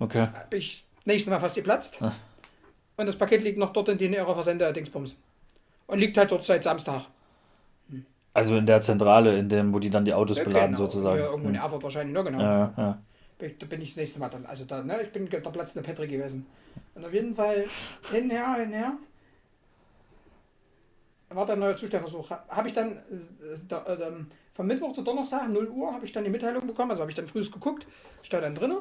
Okay. 0.01 0.29
Habe 0.33 0.57
ich 0.57 0.87
nächstes 1.05 1.31
Mal 1.31 1.39
fast 1.39 1.57
geplatzt. 1.57 2.01
Ah. 2.03 2.13
Und 2.97 3.07
das 3.07 3.17
Paket 3.17 3.43
liegt 3.43 3.59
noch 3.59 3.73
dort 3.73 3.89
in 3.89 3.99
den 3.99 4.13
ihrer 4.13 4.35
Versender-Dingsbums. 4.35 5.17
Und 5.87 5.99
liegt 5.99 6.17
halt 6.19 6.31
dort 6.31 6.45
seit 6.45 6.63
Samstag. 6.63 7.07
Hm. 7.89 8.05
Also 8.35 8.57
in 8.57 8.67
der 8.67 8.81
Zentrale, 8.81 9.39
in 9.39 9.49
dem, 9.49 9.73
wo 9.73 9.79
die 9.79 9.91
dann 9.91 10.05
die 10.05 10.15
Autos 10.15 10.37
ja, 10.37 10.45
beladen 10.45 10.75
genau. 10.75 10.79
sozusagen. 10.79 11.19
Ja, 11.19 11.27
irgendwo 11.27 11.49
in 11.49 11.55
hm. 11.55 11.63
Erfurt 11.63 11.83
wahrscheinlich, 11.83 12.17
ne, 12.17 12.25
genau. 12.25 12.41
Ja, 12.41 12.75
ja. 12.77 12.99
Da 13.59 13.67
bin 13.67 13.81
ich 13.81 13.91
das 13.91 13.97
nächste 13.97 14.21
Mal 14.21 14.29
dann. 14.29 14.45
Also 14.45 14.65
da, 14.67 14.83
ne, 14.83 15.01
ich 15.03 15.11
bin 15.13 15.29
der 15.31 15.41
Platz 15.41 15.73
der 15.73 15.81
Petri 15.81 16.07
gewesen. 16.07 16.47
Und 16.95 17.05
auf 17.05 17.13
jeden 17.13 17.35
Fall 17.35 17.67
hinher, 18.13 18.55
hinher. 18.57 18.99
war 21.31 21.47
dann 21.47 21.57
ein 21.57 21.61
neuer 21.61 21.77
Zustellversuch. 21.77 22.31
Habe 22.31 22.69
ich 22.69 22.75
dann 22.75 22.93
äh, 22.93 22.99
da, 23.67 23.85
äh, 23.87 24.13
von 24.53 24.67
Mittwoch 24.67 24.93
zu 24.93 25.01
Donnerstag, 25.01 25.49
0 25.49 25.69
Uhr, 25.69 25.93
habe 25.95 26.05
ich 26.05 26.13
dann 26.13 26.25
die 26.25 26.29
Mitteilung 26.31 26.67
bekommen, 26.67 26.91
also 26.91 27.01
habe 27.03 27.11
ich 27.11 27.17
dann 27.17 27.27
früh 27.27 27.43
geguckt, 27.43 27.87
stand 28.23 28.45
dann 28.45 28.55
drin, 28.55 28.77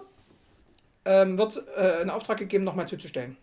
ähm, 1.05 1.37
wird 1.37 1.61
äh, 1.77 2.01
in 2.01 2.09
Auftrag 2.09 2.37
gegeben, 2.37 2.63
nochmal 2.63 2.87
zuzustellen. 2.87 3.37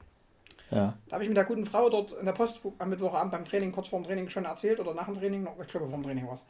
Ja. 0.71 0.95
Da 1.09 1.15
habe 1.15 1.23
ich 1.23 1.29
mit 1.29 1.37
der 1.37 1.45
guten 1.45 1.65
Frau 1.65 1.89
dort 1.89 2.13
in 2.13 2.27
der 2.27 2.33
Post 2.33 2.61
am 2.79 2.91
Mittwochabend 2.91 3.31
beim 3.33 3.45
Training, 3.45 3.73
kurz 3.73 3.89
vor 3.89 4.01
dem 4.01 4.07
Training 4.07 4.29
schon 4.29 4.45
erzählt 4.45 4.81
oder 4.81 4.95
nach 4.95 5.07
dem 5.07 5.15
Training, 5.15 5.45
noch, 5.45 5.59
ich 5.61 5.69
glaube 5.69 5.87
vor 5.87 5.97
dem 5.97 6.03
Training 6.03 6.27
war 6.27 6.35
es. 6.35 6.41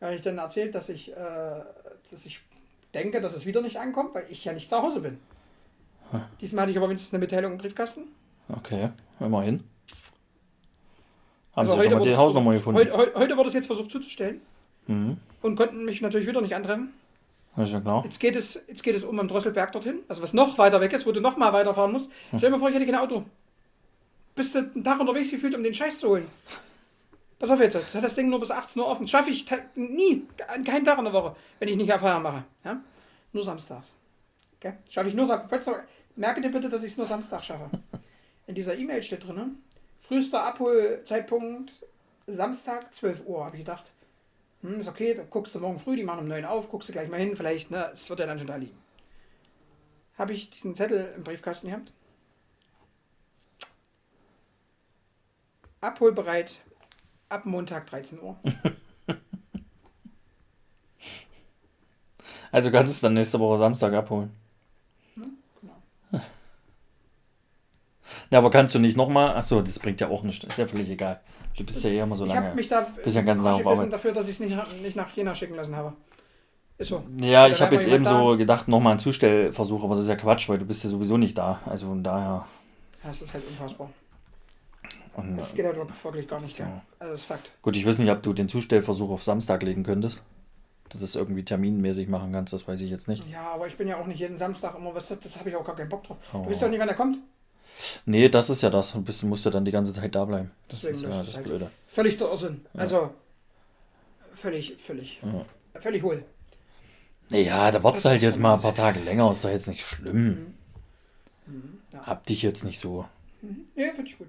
Da 0.00 0.06
habe 0.06 0.16
ich 0.16 0.22
dann 0.22 0.38
erzählt, 0.38 0.74
dass 0.74 0.88
ich, 0.88 1.12
äh, 1.12 1.16
dass 2.10 2.26
ich 2.26 2.40
denke, 2.92 3.20
dass 3.20 3.34
es 3.34 3.46
wieder 3.46 3.62
nicht 3.62 3.78
ankommt, 3.78 4.14
weil 4.14 4.26
ich 4.28 4.44
ja 4.44 4.52
nicht 4.52 4.68
zu 4.68 4.76
Hause 4.76 5.00
bin. 5.00 5.18
Hm. 6.10 6.22
Diesmal 6.40 6.62
hatte 6.62 6.72
ich 6.72 6.76
aber 6.76 6.88
wenigstens 6.88 7.14
eine 7.14 7.20
Mitteilung 7.20 7.52
im 7.52 7.58
Briefkasten. 7.58 8.02
Okay, 8.48 8.90
immerhin. 9.20 9.64
Haben 11.56 11.68
Also 11.68 11.72
Sie 11.72 11.78
heute 11.78 11.90
schon 11.90 11.98
mal 12.00 12.08
die 12.08 12.16
Hausnummer 12.16 12.52
gefunden? 12.52 12.80
Heute, 12.80 12.92
heute, 12.96 13.14
heute 13.14 13.36
wurde 13.36 13.48
es 13.48 13.54
jetzt 13.54 13.66
versucht 13.66 13.90
zuzustellen 13.90 14.40
Mhm. 14.86 15.16
und 15.40 15.56
konnten 15.56 15.84
mich 15.86 16.02
natürlich 16.02 16.26
wieder 16.28 16.42
nicht 16.42 16.54
antreffen. 16.54 16.92
Das 17.56 17.68
ist 17.68 17.72
ja 17.72 17.80
klar. 17.80 18.02
Jetzt 18.04 18.18
geht 18.18 18.36
es, 18.36 18.64
jetzt 18.66 18.82
geht 18.82 18.96
es 18.96 19.04
um 19.04 19.18
am 19.20 19.28
Drosselberg 19.28 19.72
dorthin, 19.72 20.00
also 20.08 20.22
was 20.22 20.32
noch 20.32 20.58
weiter 20.58 20.80
weg 20.80 20.92
ist, 20.92 21.06
wo 21.06 21.12
du 21.12 21.20
noch 21.20 21.36
mal 21.36 21.52
weiterfahren 21.52 21.92
musst. 21.92 22.10
Stell 22.28 22.40
dir 22.40 22.50
mal 22.50 22.58
vor, 22.58 22.68
ich 22.68 22.74
hätte 22.74 22.86
kein 22.86 22.96
Auto. 22.96 23.24
Bist 24.34 24.54
du 24.54 24.58
einen 24.58 24.82
Tag 24.82 24.98
unterwegs 24.98 25.30
gefühlt, 25.30 25.54
um 25.54 25.62
den 25.62 25.74
Scheiß 25.74 26.00
zu 26.00 26.08
holen. 26.08 26.26
Pass 27.38 27.50
auf 27.50 27.60
jetzt, 27.60 27.74
jetzt 27.74 27.94
hat 27.94 28.02
das 28.02 28.14
Ding 28.14 28.28
nur 28.28 28.40
bis 28.40 28.50
18 28.50 28.80
Uhr 28.80 28.88
offen. 28.88 29.06
Schaffe 29.06 29.30
ich 29.30 29.46
nie, 29.76 30.26
an 30.48 30.64
keinen 30.64 30.84
Tag 30.84 30.98
in 30.98 31.04
der 31.04 31.12
Woche, 31.12 31.36
wenn 31.58 31.68
ich 31.68 31.76
nicht 31.76 31.92
auf 31.92 32.00
Feierabend 32.00 32.24
mache. 32.24 32.44
Ja? 32.64 32.80
Nur 33.32 33.44
samstags. 33.44 33.94
Okay? 34.58 34.74
Schaffe 34.88 35.08
ich 35.08 35.14
nur 35.14 35.26
Samstag. 35.26 35.86
Merke 36.16 36.40
dir 36.40 36.50
bitte, 36.50 36.68
dass 36.68 36.82
ich 36.82 36.92
es 36.92 36.96
nur 36.96 37.06
Samstag 37.06 37.44
schaffe. 37.44 37.70
In 38.46 38.54
dieser 38.54 38.76
E-Mail 38.76 39.02
steht 39.02 39.26
drin, 39.26 39.58
frühester 40.00 40.42
Abholzeitpunkt 40.42 41.72
Samstag 42.26 42.94
12 42.94 43.26
Uhr, 43.26 43.44
habe 43.44 43.56
ich 43.56 43.64
gedacht. 43.64 43.90
Hm, 44.64 44.80
ist 44.80 44.88
okay, 44.88 45.12
dann 45.12 45.28
guckst 45.28 45.54
du 45.54 45.60
morgen 45.60 45.78
früh, 45.78 45.94
die 45.94 46.04
machen 46.04 46.20
um 46.20 46.28
9 46.28 46.46
auf, 46.46 46.70
guckst 46.70 46.88
du 46.88 46.94
gleich 46.94 47.10
mal 47.10 47.20
hin, 47.20 47.36
vielleicht, 47.36 47.70
ne, 47.70 47.90
es 47.92 48.08
wird 48.08 48.20
ja 48.20 48.26
dann 48.26 48.38
schon 48.38 48.46
da 48.46 48.56
liegen. 48.56 48.78
Habe 50.16 50.32
ich 50.32 50.48
diesen 50.48 50.74
Zettel 50.74 51.12
im 51.14 51.22
Briefkasten 51.22 51.68
gehabt. 51.68 51.92
Abholbereit 55.82 56.60
ab 57.28 57.44
Montag 57.44 57.86
13 57.86 58.20
Uhr. 58.20 58.36
Also 62.50 62.70
kannst 62.70 62.92
du 62.92 62.94
es 62.94 63.00
dann 63.00 63.14
nächste 63.14 63.40
Woche 63.40 63.58
Samstag 63.58 63.92
abholen. 63.94 64.30
Genau. 65.16 65.74
Ja, 68.30 68.38
aber 68.38 68.52
kannst 68.52 68.76
du 68.76 68.78
nicht 68.78 68.96
nochmal? 68.96 69.34
Achso, 69.34 69.60
das 69.60 69.80
bringt 69.80 70.00
ja 70.00 70.06
auch 70.06 70.22
nichts. 70.22 70.44
Ist 70.44 70.58
ja 70.58 70.68
völlig 70.68 70.88
egal. 70.88 71.20
Du 71.56 71.64
bist 71.64 71.84
ja 71.84 71.90
eh 71.90 72.00
immer 72.00 72.16
so 72.16 72.26
ich 72.26 72.32
habe 72.34 72.46
lange. 72.46 72.56
mich 72.56 72.68
da 72.68 72.80
Bist 73.04 73.14
ja 73.16 73.22
ganz 73.22 73.42
nah 73.42 73.52
auf 73.52 73.66
Arbeit. 73.66 73.92
dafür, 73.92 74.12
dass 74.12 74.26
ich 74.28 74.34
es 74.34 74.40
nicht, 74.40 74.82
nicht 74.82 74.96
nach 74.96 75.10
Jena 75.12 75.34
schicken 75.34 75.54
lassen 75.54 75.76
habe. 75.76 75.92
Ist 76.76 76.88
so. 76.88 77.04
Ja, 77.20 77.46
ich 77.46 77.60
habe 77.62 77.76
jetzt 77.76 77.86
eben 77.86 78.04
so 78.04 78.36
gedacht, 78.36 78.66
nochmal 78.66 78.92
einen 78.92 78.98
Zustellversuch, 78.98 79.84
aber 79.84 79.94
das 79.94 80.04
ist 80.04 80.10
ja 80.10 80.16
Quatsch, 80.16 80.48
weil 80.48 80.58
du 80.58 80.64
bist 80.64 80.82
ja 80.82 80.90
sowieso 80.90 81.16
nicht 81.16 81.38
da. 81.38 81.60
Also 81.66 81.86
von 81.86 82.02
daher. 82.02 82.44
Ja, 83.02 83.08
das 83.10 83.22
ist 83.22 83.32
halt 83.32 83.44
unfassbar. 83.48 83.90
Und, 85.16 85.36
Das 85.36 85.54
geht 85.54 85.64
halt 85.64 85.76
wirklich, 85.76 86.04
wirklich 86.04 86.26
gar 86.28 86.40
nicht. 86.40 86.58
Ja. 86.58 86.82
Also 86.98 87.12
das 87.12 87.20
ist 87.20 87.26
Fakt. 87.26 87.52
gut, 87.62 87.76
ich 87.76 87.86
weiß 87.86 87.98
nicht, 87.98 88.10
ob 88.10 88.20
du 88.22 88.32
den 88.32 88.48
Zustellversuch 88.48 89.10
auf 89.10 89.22
Samstag 89.22 89.62
legen 89.62 89.84
könntest. 89.84 90.24
Dass 90.88 91.00
du 91.00 91.06
das 91.06 91.14
irgendwie 91.14 91.44
terminmäßig 91.44 92.08
machen 92.08 92.32
kannst, 92.32 92.52
das 92.52 92.66
weiß 92.66 92.80
ich 92.80 92.90
jetzt 92.90 93.06
nicht. 93.08 93.24
Ja, 93.30 93.52
aber 93.54 93.66
ich 93.68 93.76
bin 93.76 93.86
ja 93.88 93.98
auch 93.98 94.06
nicht 94.06 94.18
jeden 94.18 94.36
Samstag 94.36 94.76
immer, 94.76 94.94
was, 94.94 95.08
das 95.08 95.38
habe 95.38 95.48
ich 95.48 95.56
auch 95.56 95.64
gar 95.64 95.76
keinen 95.76 95.88
Bock 95.88 96.02
drauf. 96.04 96.16
Oh. 96.32 96.38
Du 96.38 96.50
weißt 96.50 96.62
ja 96.62 96.68
nicht, 96.68 96.80
wann 96.80 96.88
er 96.88 96.94
kommt. 96.94 97.18
Nee, 98.06 98.28
das 98.28 98.50
ist 98.50 98.62
ja 98.62 98.70
das. 98.70 98.92
Du 98.92 99.02
bist, 99.02 99.22
musst 99.24 99.44
ja 99.44 99.50
dann 99.50 99.64
die 99.64 99.70
ganze 99.72 99.92
Zeit 99.92 100.14
da 100.14 100.24
bleiben. 100.24 100.50
Das 100.68 100.80
Deswegen, 100.80 100.94
ist 100.94 101.04
das 101.04 101.16
ja 101.16 101.22
das 101.24 101.36
halt- 101.36 101.46
Blöde. 101.46 101.70
Völlig 101.88 102.18
der 102.18 102.28
Irrsinn. 102.28 102.64
Also, 102.74 103.14
völlig, 104.34 104.76
völlig, 104.78 105.20
Ja. 105.22 105.80
völlig 105.80 106.02
hohl. 106.02 106.24
Naja, 107.30 107.70
da 107.70 107.82
wartest 107.82 108.04
Das 108.04 108.10
du 108.10 108.12
halt 108.12 108.22
jetzt 108.22 108.38
mal 108.38 108.54
ein 108.54 108.60
paar 108.60 108.74
Tage 108.74 109.00
länger, 109.00 109.30
ist 109.30 109.44
doch 109.44 109.50
jetzt 109.50 109.68
nicht 109.68 109.82
schlimm. 109.84 110.54
Ja. 111.92 112.00
Hab 112.06 112.26
dich 112.26 112.42
jetzt 112.42 112.64
nicht 112.64 112.78
so. 112.78 113.06
Ja, 113.76 113.86
finde 113.94 114.10
ich 114.10 114.18
gut. 114.18 114.28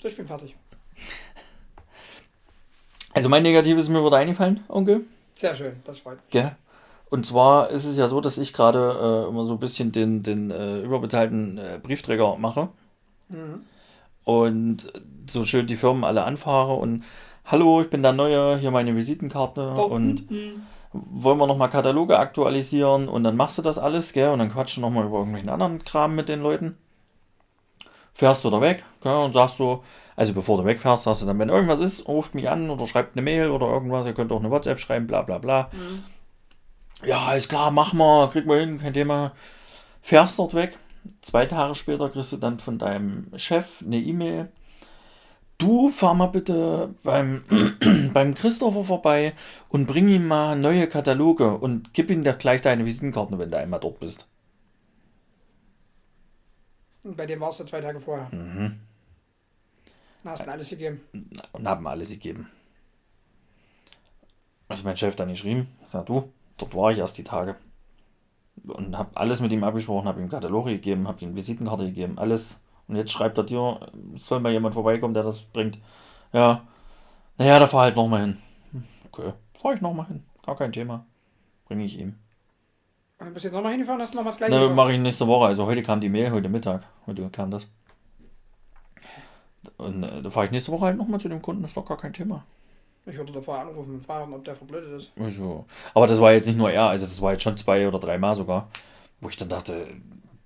So, 0.00 0.08
ich 0.08 0.16
bin 0.16 0.26
fertig. 0.26 0.54
Also 3.12 3.28
mein 3.28 3.42
Negatives 3.42 3.84
ist 3.84 3.88
mir 3.88 4.04
wieder 4.04 4.16
eingefallen, 4.16 4.64
Onkel. 4.68 5.04
Sehr 5.34 5.54
schön, 5.54 5.80
das 5.84 6.00
freut 6.00 6.18
mich. 6.18 6.30
Gell? 6.30 6.54
Und 7.10 7.24
zwar 7.24 7.70
ist 7.70 7.86
es 7.86 7.96
ja 7.96 8.06
so, 8.08 8.20
dass 8.20 8.38
ich 8.38 8.52
gerade 8.52 9.24
äh, 9.24 9.28
immer 9.28 9.44
so 9.44 9.54
ein 9.54 9.60
bisschen 9.60 9.92
den, 9.92 10.22
den 10.22 10.50
äh, 10.50 10.80
überbezahlten 10.80 11.56
äh, 11.58 11.80
Briefträger 11.82 12.36
mache. 12.36 12.68
Mhm. 13.28 13.62
Und 14.24 14.92
so 15.28 15.44
schön 15.44 15.66
die 15.66 15.76
Firmen 15.76 16.04
alle 16.04 16.24
anfahre 16.24 16.74
und 16.74 17.02
Hallo, 17.46 17.80
ich 17.80 17.88
bin 17.88 18.02
der 18.02 18.12
Neue, 18.12 18.58
hier 18.58 18.70
meine 18.70 18.94
Visitenkarte 18.94 19.70
und 19.90 20.30
Mhm. 20.30 20.62
wollen 20.92 21.38
wir 21.38 21.46
nochmal 21.46 21.70
Kataloge 21.70 22.18
aktualisieren 22.18 23.08
und 23.08 23.24
dann 23.24 23.36
machst 23.36 23.56
du 23.56 23.62
das 23.62 23.78
alles, 23.78 24.12
gell? 24.12 24.28
Und 24.28 24.38
dann 24.40 24.52
quatschst 24.52 24.76
du 24.76 24.82
nochmal 24.82 25.06
über 25.06 25.16
irgendwelchen 25.16 25.48
anderen 25.48 25.78
Kram 25.82 26.14
mit 26.14 26.28
den 26.28 26.42
Leuten. 26.42 26.76
Fährst 28.12 28.44
du 28.44 28.50
da 28.50 28.60
weg, 28.60 28.84
gell? 29.02 29.14
Und 29.16 29.32
sagst 29.32 29.56
so, 29.56 29.82
also 30.14 30.34
bevor 30.34 30.58
du 30.58 30.66
wegfährst, 30.66 31.04
sagst 31.04 31.22
du 31.22 31.26
dann, 31.26 31.38
wenn 31.38 31.48
irgendwas 31.48 31.80
ist, 31.80 32.06
ruft 32.06 32.34
mich 32.34 32.50
an 32.50 32.68
oder 32.68 32.86
schreibt 32.86 33.16
eine 33.16 33.22
Mail 33.22 33.48
oder 33.48 33.66
irgendwas, 33.66 34.04
ihr 34.04 34.12
könnt 34.12 34.30
auch 34.30 34.40
eine 34.40 34.50
WhatsApp 34.50 34.78
schreiben, 34.78 35.06
bla 35.06 35.22
bla 35.22 35.38
bla. 35.38 35.70
Ja, 37.04 37.34
ist 37.34 37.48
klar, 37.48 37.70
mach 37.70 37.92
mal, 37.92 38.28
krieg 38.30 38.46
mal 38.46 38.60
hin, 38.60 38.78
kein 38.78 38.94
Thema. 38.94 39.32
Fährst 40.02 40.38
dort 40.38 40.54
weg. 40.54 40.78
Zwei 41.20 41.46
Tage 41.46 41.74
später 41.74 42.10
kriegst 42.10 42.32
du 42.32 42.36
dann 42.36 42.58
von 42.58 42.78
deinem 42.78 43.30
Chef 43.36 43.82
eine 43.82 43.98
E-Mail. 43.98 44.48
Du 45.58 45.88
fahr 45.88 46.14
mal 46.14 46.26
bitte 46.26 46.94
beim, 47.02 47.44
beim 48.12 48.34
Christopher 48.34 48.84
vorbei 48.84 49.34
und 49.68 49.86
bring 49.86 50.08
ihm 50.08 50.26
mal 50.26 50.56
neue 50.56 50.88
Kataloge 50.88 51.58
und 51.58 51.94
gib 51.94 52.10
ihm 52.10 52.22
da 52.22 52.32
gleich 52.32 52.62
deine 52.62 52.84
Visitenkarten, 52.84 53.38
wenn 53.38 53.50
du 53.50 53.58
einmal 53.58 53.80
dort 53.80 53.98
bist. 53.98 54.28
Und 57.02 57.16
bei 57.16 57.26
dem 57.26 57.40
warst 57.40 57.60
du 57.60 57.64
zwei 57.64 57.80
Tage 57.80 58.00
vorher. 58.00 58.28
Mhm. 58.32 58.80
Dann 60.22 60.32
hast 60.32 60.46
du 60.46 60.50
alles 60.50 60.68
gegeben. 60.68 61.00
Und 61.52 61.66
haben 61.66 61.82
mir 61.82 61.90
alles 61.90 62.10
gegeben. 62.10 62.50
Also 64.68 64.84
mein 64.84 64.96
Chef 64.96 65.16
dann 65.16 65.28
geschrieben, 65.28 65.68
sag 65.84 66.06
du, 66.06 66.30
dort 66.58 66.74
war 66.74 66.92
ich 66.92 66.98
erst 66.98 67.18
die 67.18 67.24
Tage. 67.24 67.56
Und 68.66 68.98
habe 68.98 69.10
alles 69.14 69.40
mit 69.40 69.52
ihm 69.52 69.64
abgesprochen, 69.64 70.08
habe 70.08 70.20
ihm 70.20 70.28
Kataloge 70.28 70.72
gegeben, 70.72 71.08
habe 71.08 71.20
ihm 71.24 71.34
Visitenkarte 71.34 71.86
gegeben, 71.86 72.18
alles. 72.18 72.60
Und 72.86 72.96
jetzt 72.96 73.12
schreibt 73.12 73.38
er 73.38 73.44
dir, 73.44 73.80
soll 74.16 74.40
mal 74.40 74.52
jemand 74.52 74.74
vorbeikommen, 74.74 75.14
der 75.14 75.22
das 75.22 75.40
bringt. 75.40 75.78
Ja, 76.32 76.62
naja, 77.38 77.58
da 77.58 77.66
fahr 77.66 77.82
halt 77.82 77.96
nochmal 77.96 78.22
hin. 78.22 78.38
Okay, 79.10 79.32
fahr 79.60 79.74
ich 79.74 79.80
nochmal 79.80 80.06
hin, 80.06 80.24
gar 80.44 80.56
kein 80.56 80.72
Thema. 80.72 81.06
Bringe 81.66 81.84
ich 81.84 81.98
ihm. 81.98 82.16
Und 83.18 83.28
du 83.28 83.32
bist 83.32 83.44
jetzt 83.44 83.54
nochmal 83.54 83.72
hingefahren, 83.72 84.00
hast 84.00 84.12
du 84.12 84.16
nochmal 84.16 84.32
das 84.32 84.38
gleiche 84.38 84.54
Ne, 84.54 84.74
mache 84.74 84.92
ich 84.92 85.00
nächste 85.00 85.26
Woche. 85.26 85.46
Also 85.46 85.66
heute 85.66 85.82
kam 85.82 86.00
die 86.00 86.08
Mail, 86.08 86.30
heute 86.30 86.48
Mittag. 86.48 86.86
Heute 87.06 87.28
kam 87.30 87.50
das. 87.50 87.68
Und 89.76 90.02
äh, 90.02 90.22
da 90.22 90.30
fahre 90.30 90.46
ich 90.46 90.52
nächste 90.52 90.72
Woche 90.72 90.86
halt 90.86 90.96
nochmal 90.96 91.20
zu 91.20 91.28
dem 91.28 91.42
Kunden, 91.42 91.62
das 91.62 91.72
ist 91.72 91.76
doch 91.76 91.84
gar 91.84 91.96
kein 91.96 92.12
Thema. 92.12 92.44
Ich 93.08 93.16
würde 93.16 93.32
da 93.32 93.40
vorher 93.40 93.66
anrufen 93.66 93.94
und 93.94 94.04
fragen, 94.04 94.34
ob 94.34 94.44
der 94.44 94.54
verblödet 94.54 94.92
ist. 94.92 95.10
Also, 95.18 95.64
aber 95.94 96.06
das 96.06 96.20
war 96.20 96.32
jetzt 96.32 96.46
nicht 96.46 96.58
nur 96.58 96.70
er, 96.70 96.88
also 96.88 97.06
das 97.06 97.22
war 97.22 97.32
jetzt 97.32 97.42
schon 97.42 97.56
zwei 97.56 97.88
oder 97.88 97.98
dreimal 97.98 98.34
sogar, 98.34 98.68
wo 99.20 99.28
ich 99.30 99.36
dann 99.36 99.48
dachte, 99.48 99.86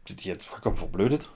sind 0.06 0.24
die 0.24 0.28
jetzt 0.28 0.46
vollkommen 0.46 0.76
verblödet? 0.76 1.28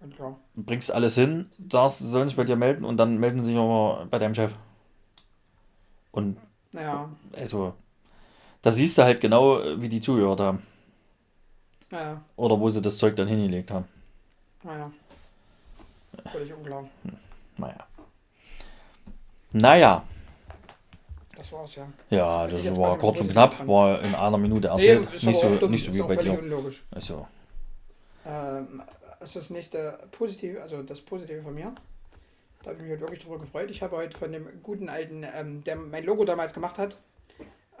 Und 0.00 0.14
klar. 0.14 0.36
Du 0.54 0.62
bringst 0.62 0.92
alles 0.92 1.14
hin, 1.14 1.50
sagst, 1.70 1.98
sie 2.00 2.08
sollen 2.08 2.28
sich 2.28 2.36
bei 2.36 2.44
dir 2.44 2.56
melden 2.56 2.84
und 2.84 2.98
dann 2.98 3.18
melden 3.18 3.38
sie 3.38 3.46
sich 3.50 3.56
aber 3.56 4.06
bei 4.10 4.18
deinem 4.18 4.34
Chef. 4.34 4.52
Und 6.12 6.36
Naja, 6.72 7.08
also, 7.32 7.74
da 8.62 8.70
siehst 8.70 8.98
du 8.98 9.02
halt 9.02 9.20
genau, 9.20 9.60
wie 9.80 9.88
die 9.88 10.00
zugehört 10.00 10.40
haben. 10.40 10.62
naja, 11.90 12.20
Oder 12.36 12.60
wo 12.60 12.68
sie 12.70 12.80
das 12.82 12.98
Zeug 12.98 13.16
dann 13.16 13.28
hingelegt 13.28 13.70
haben. 13.70 13.86
naja. 14.62 14.90
Völlig 16.32 16.52
unklar. 16.52 16.84
Naja. 17.56 17.87
Naja. 19.52 20.04
Das 21.36 21.52
war's 21.52 21.76
ja. 21.76 21.88
Ja, 22.10 22.46
das 22.46 22.64
jetzt 22.64 22.78
war 22.78 22.98
kurz 22.98 23.20
und 23.20 23.30
knapp, 23.30 23.66
war 23.66 24.02
in 24.02 24.14
einer 24.14 24.38
Minute 24.38 24.68
erzählt. 24.68 25.12
ist 25.14 25.24
nicht, 25.24 25.40
so, 25.40 25.54
dumm, 25.56 25.70
nicht 25.70 25.86
so 25.86 25.94
wie 25.94 26.02
bei 26.02 26.16
dir. 26.16 26.38
unlogisch. 26.38 26.82
Also, 26.90 27.26
Ähm, 28.26 28.82
also 29.20 29.38
das 29.38 29.50
nächste 29.50 29.98
Positive, 30.10 30.60
also 30.62 30.82
das 30.82 31.00
Positive 31.00 31.42
von 31.42 31.54
mir. 31.54 31.74
Da 32.62 32.70
habe 32.70 32.80
ich 32.80 32.82
mich 32.82 32.92
heute 32.92 33.02
wirklich 33.02 33.22
drüber 33.22 33.38
gefreut. 33.38 33.70
Ich 33.70 33.82
habe 33.82 33.96
heute 33.96 34.18
von 34.18 34.32
dem 34.32 34.62
guten 34.62 34.88
alten, 34.88 35.24
ähm, 35.34 35.62
der 35.64 35.76
mein 35.76 36.04
Logo 36.04 36.24
damals 36.24 36.52
gemacht 36.52 36.76
hat, 36.78 36.98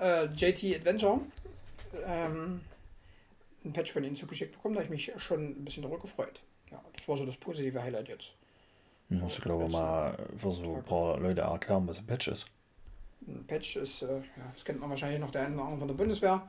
äh, 0.00 0.26
JT 0.26 0.76
Adventure, 0.76 1.20
ähm, 2.06 2.60
ein 3.64 3.72
Patch 3.72 3.92
von 3.92 4.04
ihnen 4.04 4.16
zugeschickt 4.16 4.52
bekommen. 4.52 4.74
Da 4.74 4.82
habe 4.82 4.94
ich 4.94 5.08
mich 5.08 5.20
schon 5.20 5.44
ein 5.44 5.64
bisschen 5.64 5.82
darüber 5.82 6.00
gefreut. 6.00 6.40
Ja, 6.70 6.80
das 6.96 7.08
war 7.08 7.16
so 7.16 7.26
das 7.26 7.36
positive 7.36 7.82
Highlight 7.82 8.08
jetzt. 8.08 8.34
Muss 9.08 9.38
ich 9.38 9.40
glaube 9.40 9.64
ich 9.64 9.72
mal 9.72 10.16
für 10.36 10.50
so 10.50 10.76
ein 10.76 10.82
paar 10.84 11.18
Leute 11.18 11.42
erklären, 11.42 11.86
was 11.86 11.98
ein 11.98 12.06
Patch 12.06 12.28
ist. 12.28 12.46
Ein 13.26 13.44
Patch 13.46 13.76
ist, 13.76 14.02
äh, 14.02 14.18
ja, 14.18 14.44
das 14.54 14.64
kennt 14.64 14.80
man 14.80 14.90
wahrscheinlich 14.90 15.20
noch 15.20 15.30
der 15.30 15.46
eine 15.46 15.54
oder 15.54 15.64
andere 15.64 15.78
von 15.78 15.88
der 15.88 15.94
Bundeswehr, 15.94 16.42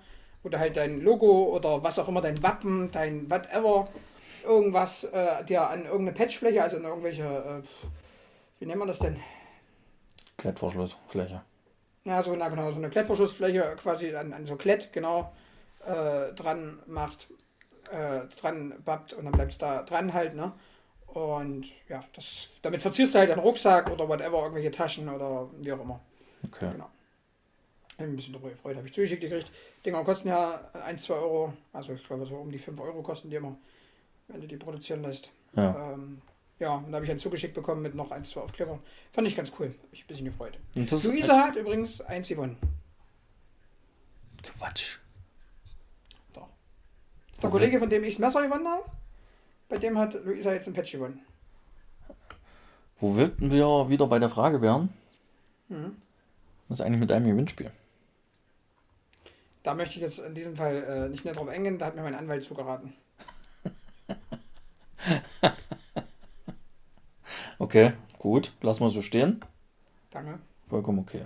wo 0.43 0.49
du 0.49 0.59
halt 0.59 0.77
dein 0.77 1.01
Logo 1.01 1.55
oder 1.55 1.83
was 1.83 1.99
auch 1.99 2.07
immer, 2.07 2.21
dein 2.21 2.41
Wappen, 2.43 2.89
dein 2.91 3.29
whatever, 3.29 3.87
irgendwas 4.43 5.03
äh, 5.05 5.43
dir 5.43 5.69
an 5.69 5.85
irgendeine 5.85 6.13
Patchfläche, 6.13 6.63
also 6.63 6.77
in 6.77 6.83
irgendwelche 6.83 7.23
äh, 7.23 7.67
wie 8.59 8.65
nennt 8.65 8.79
man 8.79 8.89
das 8.89 8.99
denn? 8.99 9.17
Klettverschlussfläche. 10.37 11.41
Ja, 12.03 12.21
so, 12.21 12.35
na 12.35 12.49
genau, 12.49 12.71
so 12.71 12.77
eine 12.77 12.89
Klettverschlussfläche 12.89 13.75
quasi 13.81 14.13
an, 14.15 14.33
an 14.33 14.45
so 14.45 14.55
Klett, 14.57 14.91
genau, 14.91 15.31
äh, 15.85 16.33
dran 16.33 16.79
macht, 16.85 17.29
äh, 17.91 18.21
dran 18.39 18.73
bappt 18.83 19.13
und 19.13 19.25
dann 19.25 19.31
bleibt 19.31 19.53
es 19.53 19.57
da 19.57 19.83
dran 19.83 20.13
halt, 20.13 20.35
ne? 20.35 20.51
Und 21.13 21.67
ja, 21.87 22.03
das, 22.13 22.59
damit 22.61 22.81
verzierst 22.81 23.15
du 23.15 23.19
halt 23.19 23.31
einen 23.31 23.41
Rucksack 23.41 23.89
oder 23.89 24.07
whatever, 24.07 24.43
irgendwelche 24.43 24.71
Taschen 24.71 25.09
oder 25.09 25.49
wie 25.59 25.71
auch 25.71 25.81
immer. 25.81 25.99
Okay. 26.45 26.71
Genau. 26.71 26.89
Ich 27.89 27.97
bin 27.97 28.09
ein 28.11 28.15
bisschen 28.15 28.33
darüber 28.33 28.49
gefreut, 28.51 28.77
habe 28.77 28.87
ich 28.87 28.93
zugeschickt 28.93 29.21
gekriegt. 29.21 29.51
Dinger 29.85 30.03
kosten 30.03 30.29
ja 30.29 30.69
1, 30.73 31.03
2 31.03 31.13
Euro, 31.15 31.53
also 31.73 31.93
ich 31.93 32.03
glaube 32.05 32.25
so 32.25 32.35
um 32.35 32.51
die 32.51 32.59
5 32.59 32.79
Euro 32.79 33.01
kosten 33.01 33.29
die 33.29 33.35
immer, 33.35 33.57
wenn 34.27 34.39
du 34.39 34.47
die 34.47 34.57
produzieren 34.57 35.01
lässt. 35.01 35.31
Ja. 35.55 35.93
Ähm, 35.93 36.21
ja, 36.59 36.75
und 36.75 36.91
da 36.91 36.97
habe 36.97 37.05
ich 37.05 37.11
einen 37.11 37.19
zugeschickt 37.19 37.55
bekommen 37.55 37.81
mit 37.81 37.95
noch 37.95 38.11
1, 38.11 38.29
2 38.29 38.41
Aufklebern. 38.41 38.79
Fand 39.11 39.27
ich 39.27 39.35
ganz 39.35 39.51
cool, 39.59 39.67
hab 39.67 39.93
ich 39.93 40.03
ein 40.03 40.07
bisschen 40.07 40.25
gefreut. 40.25 40.57
Luisa 40.75 41.47
hat 41.47 41.55
übrigens 41.55 42.01
eins 42.01 42.27
gewonnen. 42.29 42.57
Quatsch. 44.43 44.99
Doch. 46.33 46.47
Das 47.27 47.35
ist 47.35 47.43
der 47.43 47.49
Kollege, 47.49 47.79
von 47.79 47.89
dem 47.89 48.03
ich 48.03 48.15
das 48.15 48.19
Messer 48.19 48.43
gewonnen 48.43 48.67
habe. 48.67 48.83
Bei 49.69 49.77
dem 49.77 49.97
hat 49.97 50.15
Luisa 50.25 50.51
jetzt 50.51 50.67
ein 50.67 50.73
Patch 50.73 50.91
gewonnen. 50.93 51.21
Wo 52.99 53.15
würden 53.15 53.51
wir 53.51 53.89
wieder 53.89 54.07
bei 54.07 54.19
der 54.19 54.29
Frage 54.29 54.61
wären, 54.61 54.89
Mhm. 55.69 55.95
was 56.67 56.79
ist 56.79 56.85
eigentlich 56.85 56.99
mit 56.99 57.11
einem 57.11 57.27
Gewinnspiel? 57.27 57.71
Da 59.63 59.75
möchte 59.75 59.95
ich 59.95 60.01
jetzt 60.01 60.19
in 60.19 60.33
diesem 60.33 60.55
Fall 60.55 60.83
äh, 60.83 61.09
nicht 61.09 61.23
näher 61.25 61.33
drauf 61.35 61.47
eingehen, 61.47 61.77
da 61.77 61.85
hat 61.85 61.95
mir 61.95 62.01
mein 62.01 62.15
Anwalt 62.15 62.43
zugeraten. 62.43 62.93
Okay, 67.61 67.91
gut, 68.17 68.53
lassen 68.61 68.83
wir 68.83 68.89
so 68.89 69.01
stehen. 69.01 69.41
Danke. 70.11 70.39
Vollkommen 70.69 70.99
okay. 70.99 71.25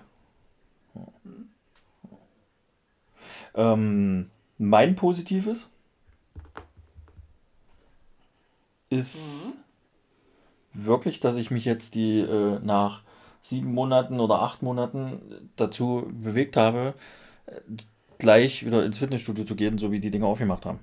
Ja. 0.95 1.03
Ähm, 3.73 4.31
mein 4.57 4.95
Positives 4.95 5.67
ist 8.97 9.53
wirklich, 10.73 11.19
dass 11.19 11.35
ich 11.35 11.51
mich 11.51 11.65
jetzt 11.65 11.95
die 11.95 12.19
äh, 12.19 12.59
nach 12.59 13.03
sieben 13.41 13.73
Monaten 13.73 14.19
oder 14.19 14.41
acht 14.41 14.61
Monaten 14.61 15.49
dazu 15.55 16.07
bewegt 16.11 16.57
habe, 16.57 16.93
äh, 17.45 17.59
gleich 18.17 18.65
wieder 18.65 18.85
ins 18.85 18.97
Fitnessstudio 18.97 19.45
zu 19.45 19.55
gehen, 19.55 19.77
so 19.77 19.91
wie 19.91 19.99
die 19.99 20.11
Dinge 20.11 20.25
aufgemacht 20.25 20.65
haben. 20.65 20.79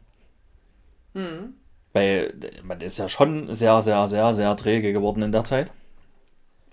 Mhm. 1.15 1.55
Weil 1.93 2.35
man 2.63 2.81
ist 2.81 2.99
ja 2.99 3.09
schon 3.09 3.53
sehr, 3.55 3.83
sehr, 3.83 4.07
sehr, 4.07 4.33
sehr 4.35 4.57
träge 4.57 4.93
geworden 4.93 5.23
in 5.23 5.33
der 5.33 5.45
Zeit. 5.45 5.73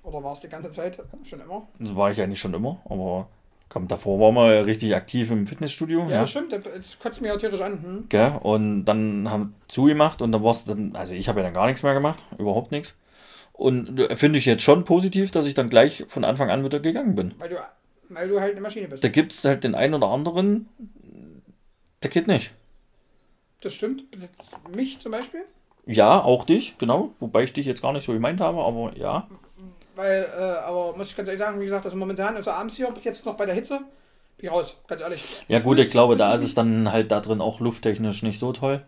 Oder 0.04 0.24
war 0.24 0.34
es 0.34 0.42
die 0.42 0.50
ganze 0.50 0.72
Zeit? 0.72 1.02
Schon 1.24 1.42
immer? 1.42 1.68
Das 1.80 1.96
war 1.96 2.12
ich 2.12 2.22
eigentlich 2.22 2.40
schon 2.40 2.54
immer, 2.54 2.82
aber 2.86 3.30
komm, 3.70 3.88
davor 3.88 4.20
waren 4.20 4.36
wir 4.36 4.56
ja 4.56 4.62
richtig 4.62 4.96
aktiv 4.96 5.32
im 5.32 5.48
Fitnessstudio. 5.48 6.04
Ja, 6.04 6.10
Ja, 6.10 6.28
stimmt. 6.28 6.54
Das 6.54 7.00
kotzt 7.00 7.22
mir 7.22 7.30
ja 7.30 7.38
tierisch 7.38 7.62
an. 7.62 7.84
Hm? 7.84 8.06
Gell? 8.10 8.38
Und 8.42 8.86
dann 8.86 9.30
haben 9.30 9.56
zugemacht 9.68 10.22
und 10.22 10.32
dann 10.32 10.44
war 10.44 10.52
es 10.52 10.66
dann, 10.66 10.96
also 10.96 11.14
ich 11.14 11.28
habe 11.30 11.40
ja 11.40 11.46
dann 11.46 11.54
gar 11.54 11.68
nichts 11.68 11.84
mehr 11.84 11.94
gemacht, 11.94 12.26
überhaupt 12.38 12.72
nichts. 12.72 12.98
Und 13.54 14.00
äh, 14.00 14.16
finde 14.16 14.40
ich 14.40 14.46
jetzt 14.46 14.64
schon 14.64 14.84
positiv, 14.84 15.32
dass 15.32 15.46
ich 15.46 15.56
dann 15.56 15.70
gleich 15.70 16.06
von 16.08 16.24
Anfang 16.24 16.50
an 16.50 16.64
wieder 16.64 16.80
gegangen 16.80 17.16
bin. 17.16 17.34
Weil 17.40 17.50
du, 17.50 17.56
weil 18.10 18.28
du 18.30 18.40
halt 18.40 18.52
eine 18.52 18.62
Maschine 18.62 18.88
bist. 18.88 19.04
Da 19.04 19.10
gibt 19.10 19.34
es 19.34 19.44
halt 19.44 19.64
den 19.64 19.76
einen 19.76 19.96
oder 19.96 20.08
anderen, 20.08 20.70
der 22.04 22.10
geht 22.10 22.28
nicht. 22.28 22.54
Das 23.62 23.74
stimmt. 23.74 24.04
Mich 24.76 25.00
zum 25.00 25.12
Beispiel. 25.12 25.42
Ja, 25.88 26.22
auch 26.22 26.46
dich, 26.46 26.78
genau. 26.78 27.16
Wobei 27.20 27.44
ich 27.44 27.54
dich 27.54 27.66
jetzt 27.66 27.82
gar 27.82 27.94
nicht 27.94 28.06
so 28.06 28.14
gemeint 28.14 28.40
habe, 28.42 28.60
aber 28.64 28.96
ja. 28.98 29.28
Weil, 29.98 30.30
äh, 30.38 30.42
aber 30.42 30.96
muss 30.96 31.10
ich 31.10 31.18
ganz 31.18 31.28
ehrlich 31.28 31.40
sagen, 31.40 31.60
wie 31.60 31.66
gesagt, 31.66 31.84
also 31.86 31.98
momentan, 31.98 32.36
also 32.36 32.52
abends 32.52 32.76
hier, 32.76 32.94
jetzt 33.02 33.26
noch 33.26 33.36
bei 33.36 33.48
der 33.48 33.56
Hitze, 33.56 33.80
bin 34.38 34.46
ich 34.46 34.52
raus, 34.52 34.78
ganz 34.88 35.02
ehrlich. 35.02 35.24
Ja 35.48 35.58
gut, 35.58 35.80
ich 35.80 35.90
glaube, 35.90 36.16
da 36.16 36.36
ist 36.36 36.44
es 36.44 36.54
dann 36.54 36.92
halt 36.92 37.12
da 37.12 37.20
drin 37.20 37.42
auch 37.42 37.60
lufttechnisch 37.60 38.22
nicht 38.22 38.38
so 38.38 38.54
toll. 38.54 38.86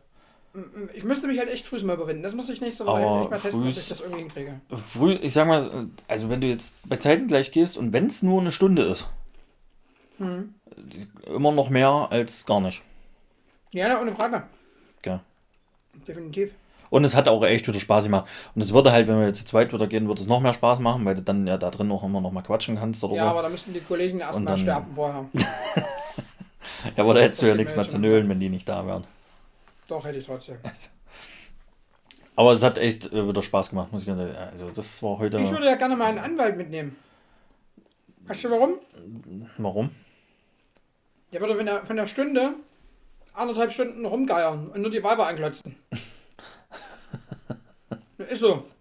Ich 0.93 1.03
müsste 1.03 1.25
mich 1.25 1.39
halt 1.39 1.49
echt 1.49 1.65
früh 1.65 1.81
mal 1.81 1.95
überwinden. 1.95 2.21
Das 2.21 2.35
muss 2.35 2.47
ich 2.49 2.61
nächste 2.61 2.85
Aber 2.85 3.01
Woche 3.01 3.21
echt 3.21 3.31
mal 3.31 3.39
testen, 3.39 3.65
dass 3.65 3.77
ich 3.77 3.89
das 3.89 4.01
irgendwie 4.01 4.19
hinkriege. 4.19 4.61
Früh, 4.71 5.13
ich 5.13 5.33
sag 5.33 5.47
mal, 5.47 5.87
also 6.07 6.29
wenn 6.29 6.41
du 6.41 6.47
jetzt 6.47 6.75
bei 6.87 6.97
Zeiten 6.97 7.27
gleich 7.27 7.51
gehst 7.51 7.75
und 7.75 7.91
wenn 7.91 8.05
es 8.05 8.21
nur 8.21 8.39
eine 8.39 8.51
Stunde 8.51 8.83
ist, 8.83 9.07
Hm. 10.19 10.53
immer 11.25 11.51
noch 11.51 11.69
mehr 11.69 12.07
als 12.11 12.45
gar 12.45 12.61
nicht. 12.61 12.83
Ja, 13.71 13.99
ohne 13.99 14.13
Frage. 14.13 14.43
Gell? 15.01 15.21
Definitiv. 16.07 16.51
Und 16.89 17.03
es 17.03 17.15
hat 17.15 17.27
auch 17.27 17.43
echt 17.43 17.67
wieder 17.67 17.79
Spaß 17.79 18.05
gemacht. 18.05 18.27
Und 18.55 18.61
es 18.61 18.73
würde 18.73 18.91
halt, 18.91 19.07
wenn 19.07 19.19
wir 19.19 19.27
jetzt 19.27 19.39
zu 19.39 19.45
zweit 19.45 19.71
wieder 19.73 19.87
gehen, 19.87 20.07
würde 20.07 20.21
es 20.21 20.27
noch 20.27 20.39
mehr 20.39 20.53
Spaß 20.53 20.79
machen, 20.79 21.05
weil 21.05 21.15
du 21.15 21.21
dann 21.21 21.45
ja 21.47 21.57
da 21.57 21.69
drin 21.69 21.91
auch 21.91 22.03
immer 22.03 22.21
noch 22.21 22.31
mal 22.31 22.41
quatschen 22.41 22.77
kannst 22.77 23.03
oder 23.03 23.15
Ja, 23.15 23.25
so. 23.25 23.29
aber 23.29 23.41
da 23.43 23.49
müssten 23.49 23.73
die 23.73 23.81
Kollegen 23.81 24.19
erstmal 24.19 24.57
sterben 24.57 24.93
vorher. 24.95 25.25
ja, 26.95 27.03
aber 27.03 27.13
da 27.13 27.21
hättest 27.21 27.41
du 27.41 27.47
ja 27.47 27.55
nichts 27.55 27.75
mehr 27.75 27.87
zu 27.87 27.99
nölen, 27.99 28.27
wenn 28.29 28.39
die 28.39 28.49
nicht 28.49 28.67
da 28.67 28.85
wären. 28.85 29.05
Doch, 29.87 30.05
hätte 30.05 30.19
ich 30.19 30.25
trotzdem. 30.25 30.57
Aber 32.35 32.53
es 32.53 32.63
hat 32.63 32.77
echt 32.77 33.11
äh, 33.11 33.27
wieder 33.27 33.41
Spaß 33.41 33.71
gemacht, 33.71 33.91
muss 33.91 34.03
ich 34.03 34.07
ganz 34.07 34.17
ehrlich 34.21 34.33
sagen. 34.33 34.51
Also 34.51 34.69
das 34.69 35.03
war 35.03 35.17
heute. 35.17 35.39
Ich 35.41 35.51
würde 35.51 35.65
ja 35.65 35.75
gerne 35.75 35.97
mal 35.97 36.05
einen 36.05 36.19
Anwalt 36.19 36.55
mitnehmen. 36.55 36.95
Weißt 38.27 38.45
du 38.45 38.49
warum? 38.49 38.75
Warum? 39.57 39.89
Der 41.33 41.41
würde 41.41 41.55
von 41.57 41.65
der, 41.65 41.85
von 41.85 41.97
der 41.97 42.07
Stunde 42.07 42.53
anderthalb 43.33 43.73
Stunden 43.73 44.05
rumgeiern 44.05 44.69
und 44.69 44.81
nur 44.81 44.89
die 44.89 45.03
Weiber 45.03 45.27
anklotzen. 45.27 45.75
Ist 48.19 48.39
so. 48.39 48.65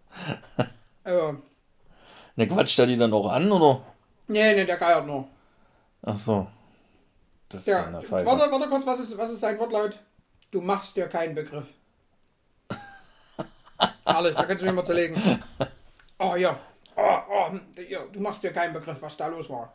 Also, 1.05 1.39
Ne, 2.36 2.47
quatscht 2.47 2.78
der 2.78 2.86
die 2.86 2.97
dann 2.97 3.12
auch 3.12 3.28
an, 3.30 3.51
oder? 3.51 3.82
nee, 4.28 4.55
nee, 4.55 4.64
der 4.64 4.76
geiert 4.76 5.07
nur. 5.07 5.26
Ach 6.03 6.16
so. 6.18 6.47
Das 7.49 7.61
ist 7.62 7.66
Ja, 7.66 7.84
eine 7.84 7.95
warte, 7.95 8.07
Pfeife. 8.09 8.26
warte 8.26 8.68
kurz, 8.68 8.86
was 8.86 9.01
ist, 9.01 9.16
was 9.16 9.30
ist 9.30 9.41
sein 9.41 9.59
Wortlaut? 9.59 9.99
Du 10.51 10.61
machst 10.61 10.97
dir 10.97 11.09
keinen 11.09 11.34
Begriff. 11.34 11.66
Herrlich, 14.05 14.34
da 14.36 14.45
kannst 14.45 14.62
du 14.62 14.66
mir 14.66 14.72
mal 14.72 14.84
zerlegen. 14.84 15.43
Oh 16.18 16.34
ja. 16.36 16.59
Oh, 16.97 17.18
oh, 17.30 17.51
ja. 17.89 18.01
Du 18.12 18.20
machst 18.20 18.43
dir 18.43 18.53
keinen 18.53 18.72
Begriff, 18.74 19.01
was 19.03 19.16
da 19.16 19.26
los 19.28 19.49
war. 19.51 19.72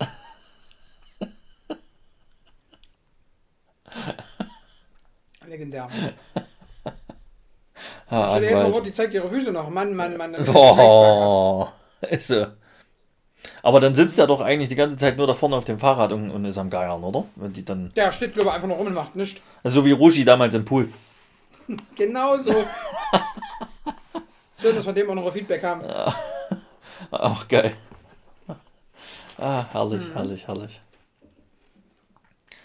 Legendär. 5.46 5.88
Ah, 8.10 8.28
Stell 8.30 8.40
dir 8.40 8.46
jetzt 8.46 8.54
mal 8.54 8.58
Anwalt. 8.66 8.74
vor, 8.74 8.82
die 8.82 8.92
zeigt 8.92 9.14
ihre 9.14 9.28
Füße 9.28 9.52
noch. 9.52 9.68
Mann, 9.70 9.94
Mann, 9.94 10.16
Mann. 10.16 10.32
das 10.32 10.48
ist 12.10 12.28
so. 12.28 12.46
Aber 13.62 13.80
dann 13.80 13.94
sitzt 13.94 14.18
er 14.18 14.26
doch 14.26 14.40
eigentlich 14.40 14.68
die 14.68 14.74
ganze 14.76 14.96
Zeit 14.96 15.16
nur 15.16 15.26
da 15.26 15.34
vorne 15.34 15.56
auf 15.56 15.64
dem 15.64 15.78
Fahrrad 15.78 16.12
und, 16.12 16.30
und 16.30 16.44
ist 16.44 16.58
am 16.58 16.70
Geiern, 16.70 17.02
oder? 17.04 17.24
Wenn 17.36 17.52
die 17.52 17.64
dann. 17.64 17.92
Der 17.94 18.12
steht, 18.12 18.34
glaube 18.34 18.48
ich, 18.50 18.54
einfach 18.54 18.68
nur 18.68 18.76
rum 18.76 18.86
und 18.88 18.94
macht 18.94 19.16
nichts. 19.16 19.40
Also 19.62 19.80
so 19.80 19.86
wie 19.86 19.92
Rushi 19.92 20.24
damals 20.24 20.54
im 20.54 20.64
Pool. 20.64 20.88
Genau 21.94 22.36
so. 22.38 22.52
Schön, 24.60 24.74
dass 24.74 24.84
wir 24.84 24.92
dem 24.92 25.08
auch 25.10 25.14
noch 25.14 25.26
ein 25.26 25.32
Feedback 25.32 25.62
haben. 25.62 25.82
Ach, 27.12 27.46
geil. 27.48 27.74
Ah, 29.38 29.64
herrlich, 29.72 30.02
Mhm. 30.08 30.12
herrlich, 30.14 30.46
herrlich. 30.48 30.80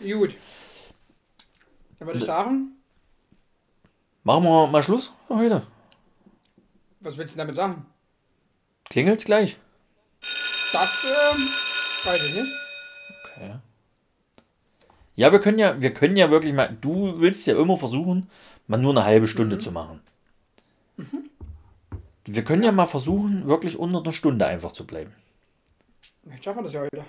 Gut. 0.02 0.36
Dann 2.00 2.08
würde 2.08 2.20
ich 2.20 2.26
sagen, 2.26 2.75
Machen 4.26 4.44
wir 4.44 4.66
mal 4.66 4.82
Schluss 4.82 5.14
für 5.28 5.36
heute. 5.36 5.62
was 7.00 7.16
willst 7.16 7.36
du 7.36 7.38
damit 7.38 7.56
sagen? 7.56 7.86
Klingelt's 8.90 9.24
gleich? 9.24 9.58
Das, 10.20 11.06
ähm, 11.06 11.42
weiß 12.06 12.28
ich 12.28 12.34
nicht. 12.34 12.52
Okay. 13.24 13.54
Ja, 15.16 15.32
wir 15.32 15.40
können 15.40 15.60
ja, 15.60 15.80
wir 15.80 15.94
können 15.94 16.16
ja 16.18 16.32
wirklich 16.32 16.56
mal. 16.56 16.76
Du 16.82 17.20
willst 17.20 17.46
ja 17.46 17.56
immer 17.56 17.78
versuchen, 17.78 18.28
mal 18.66 18.78
nur 18.78 18.94
eine 18.94 19.06
halbe 19.06 19.28
Stunde 19.28 19.60
zu 19.60 19.72
machen. 19.72 20.02
Wir 22.26 22.44
können 22.44 22.64
ja 22.64 22.72
mal 22.72 22.88
versuchen, 22.88 23.48
wirklich 23.48 23.78
unter 23.78 24.02
einer 24.02 24.12
Stunde 24.12 24.48
einfach 24.48 24.72
zu 24.72 24.88
bleiben. 24.88 25.14
Vielleicht 26.24 26.44
schaffen 26.44 26.60
wir 26.60 26.64
das 26.64 26.74
ja 26.74 26.82
heute. 26.82 27.06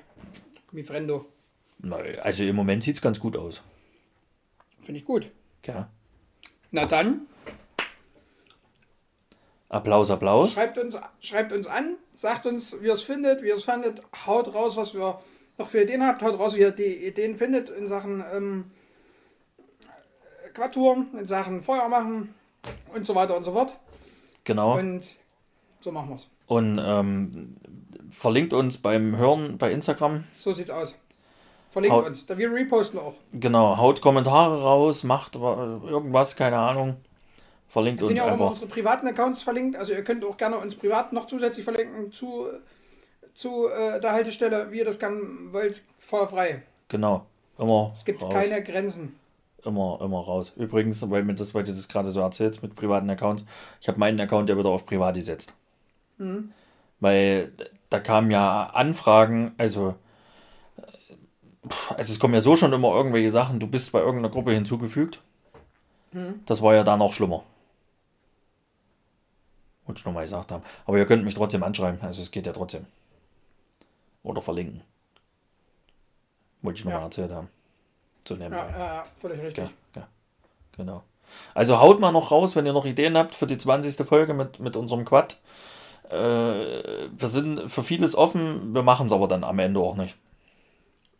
Mi 0.70 0.84
Frendo. 0.84 1.24
Also 2.22 2.44
im 2.44 2.56
Moment 2.56 2.82
sieht's 2.82 3.00
ganz 3.00 3.18
gut 3.18 3.38
aus. 3.38 3.62
Finde 4.82 5.00
ich 5.00 5.06
gut. 5.06 5.30
Ja. 5.64 5.88
Na 6.76 6.84
dann, 6.84 7.26
Applaus, 9.70 10.10
Applaus. 10.10 10.52
schreibt 10.52 10.76
uns, 10.76 10.98
schreibt 11.20 11.54
uns 11.54 11.66
an, 11.66 11.96
sagt 12.14 12.44
uns, 12.44 12.82
wie 12.82 12.88
ihr 12.88 12.92
es 12.92 13.02
findet, 13.02 13.42
wie 13.42 13.48
ihr 13.48 13.54
es 13.54 13.64
fandet, 13.64 14.02
haut 14.26 14.52
raus, 14.52 14.76
was 14.76 14.92
wir 14.92 15.18
noch 15.56 15.70
für 15.70 15.80
Ideen 15.80 16.06
habt, 16.06 16.20
haut 16.20 16.38
raus, 16.38 16.54
wie 16.54 16.60
ihr 16.60 16.72
die 16.72 17.06
Ideen 17.06 17.38
findet 17.38 17.70
in 17.70 17.88
Sachen 17.88 18.22
ähm, 18.30 18.70
Quadtour, 20.52 21.06
in 21.18 21.26
Sachen 21.26 21.62
Feuer 21.62 21.88
machen 21.88 22.34
und 22.94 23.06
so 23.06 23.14
weiter 23.14 23.38
und 23.38 23.44
so 23.44 23.52
fort. 23.52 23.74
Genau. 24.44 24.78
Und 24.78 25.16
so 25.80 25.92
machen 25.92 26.10
wir 26.10 26.16
es. 26.16 26.28
Und 26.46 26.78
ähm, 26.78 27.56
verlinkt 28.10 28.52
uns 28.52 28.76
beim 28.76 29.16
Hören 29.16 29.56
bei 29.56 29.72
Instagram. 29.72 30.24
So 30.34 30.52
sieht's 30.52 30.70
aus. 30.70 30.94
Verlinkt 31.76 31.94
Haut- 31.94 32.06
uns. 32.06 32.24
Da 32.24 32.38
wir 32.38 32.50
reposten 32.50 32.98
auch. 32.98 33.12
Genau, 33.34 33.76
haut 33.76 34.00
Kommentare 34.00 34.62
raus, 34.62 35.04
macht 35.04 35.38
wa- 35.38 35.78
irgendwas, 35.86 36.34
keine 36.34 36.56
Ahnung. 36.56 36.96
Verlinkt 37.68 38.00
Es 38.00 38.08
sind 38.08 38.16
uns 38.18 38.26
ja 38.26 38.32
auch 38.32 38.36
immer 38.38 38.48
unsere 38.48 38.66
privaten 38.66 39.06
Accounts 39.06 39.42
verlinkt. 39.42 39.76
Also 39.76 39.92
ihr 39.92 40.02
könnt 40.02 40.24
auch 40.24 40.38
gerne 40.38 40.56
uns 40.56 40.74
privat 40.74 41.12
noch 41.12 41.26
zusätzlich 41.26 41.64
verlinken 41.64 42.12
zu, 42.12 42.46
zu 43.34 43.68
äh, 43.68 44.00
der 44.00 44.12
Haltestelle, 44.12 44.72
wie 44.72 44.78
ihr 44.78 44.84
das 44.86 44.98
gerne 44.98 45.20
wollt, 45.50 45.82
voll 45.98 46.26
frei. 46.28 46.62
Genau. 46.88 47.26
Immer 47.58 47.90
Es 47.94 48.06
gibt 48.06 48.22
raus. 48.22 48.32
keine 48.32 48.62
Grenzen. 48.62 49.14
Immer, 49.62 49.98
immer 50.02 50.20
raus. 50.20 50.54
Übrigens, 50.56 51.10
weil, 51.10 51.24
mir 51.24 51.34
das, 51.34 51.54
weil 51.54 51.64
du 51.64 51.72
das 51.72 51.88
gerade 51.88 52.10
so 52.10 52.20
erzählst 52.20 52.62
mit 52.62 52.74
privaten 52.74 53.10
Accounts, 53.10 53.44
ich 53.82 53.88
habe 53.88 53.98
meinen 53.98 54.18
Account 54.20 54.48
ja 54.48 54.56
wieder 54.56 54.70
auf 54.70 54.86
privat 54.86 55.16
gesetzt. 55.16 55.52
Mhm. 56.16 56.52
Weil 57.00 57.52
da 57.90 57.98
kamen 58.00 58.30
ja 58.30 58.70
Anfragen, 58.72 59.54
also, 59.58 59.94
also 61.96 62.12
es 62.12 62.18
kommen 62.18 62.34
ja 62.34 62.40
so 62.40 62.56
schon 62.56 62.72
immer 62.72 62.94
irgendwelche 62.94 63.30
Sachen, 63.30 63.58
du 63.60 63.66
bist 63.66 63.92
bei 63.92 64.00
irgendeiner 64.00 64.30
Gruppe 64.30 64.52
hinzugefügt. 64.52 65.20
Mhm. 66.12 66.40
Das 66.46 66.62
war 66.62 66.74
ja 66.74 66.84
da 66.84 66.96
noch 66.96 67.12
schlimmer. 67.12 67.42
Wollte 69.86 70.00
ich 70.00 70.04
nochmal 70.04 70.24
gesagt 70.24 70.50
haben. 70.52 70.62
Aber 70.84 70.98
ihr 70.98 71.06
könnt 71.06 71.24
mich 71.24 71.34
trotzdem 71.34 71.62
anschreiben, 71.62 72.00
also 72.02 72.22
es 72.22 72.30
geht 72.30 72.46
ja 72.46 72.52
trotzdem. 72.52 72.86
Oder 74.22 74.40
verlinken. 74.42 74.82
Wollte 76.62 76.78
ich 76.80 76.84
nochmal 76.84 77.00
Ja. 77.00 77.06
erzählt 77.06 77.32
haben. 77.32 77.48
So 78.26 78.34
nebenbei. 78.34 78.56
Ja, 78.56 78.78
ja, 78.78 78.94
ja, 78.96 79.04
völlig 79.18 79.40
richtig. 79.40 79.68
Ja, 79.94 80.02
ja, 80.02 80.08
genau. 80.76 81.02
Also 81.54 81.78
haut 81.80 82.00
mal 82.00 82.12
noch 82.12 82.30
raus, 82.30 82.56
wenn 82.56 82.66
ihr 82.66 82.72
noch 82.72 82.86
Ideen 82.86 83.16
habt 83.16 83.34
für 83.34 83.46
die 83.46 83.58
20. 83.58 84.04
Folge 84.06 84.34
mit, 84.34 84.58
mit 84.58 84.76
unserem 84.76 85.04
Quad. 85.04 85.38
Äh, 86.10 86.14
wir 86.14 87.28
sind 87.28 87.70
für 87.70 87.82
vieles 87.82 88.16
offen, 88.16 88.74
wir 88.74 88.82
machen 88.82 89.06
es 89.06 89.12
aber 89.12 89.28
dann 89.28 89.44
am 89.44 89.58
Ende 89.58 89.80
auch 89.80 89.96
nicht. 89.96 90.16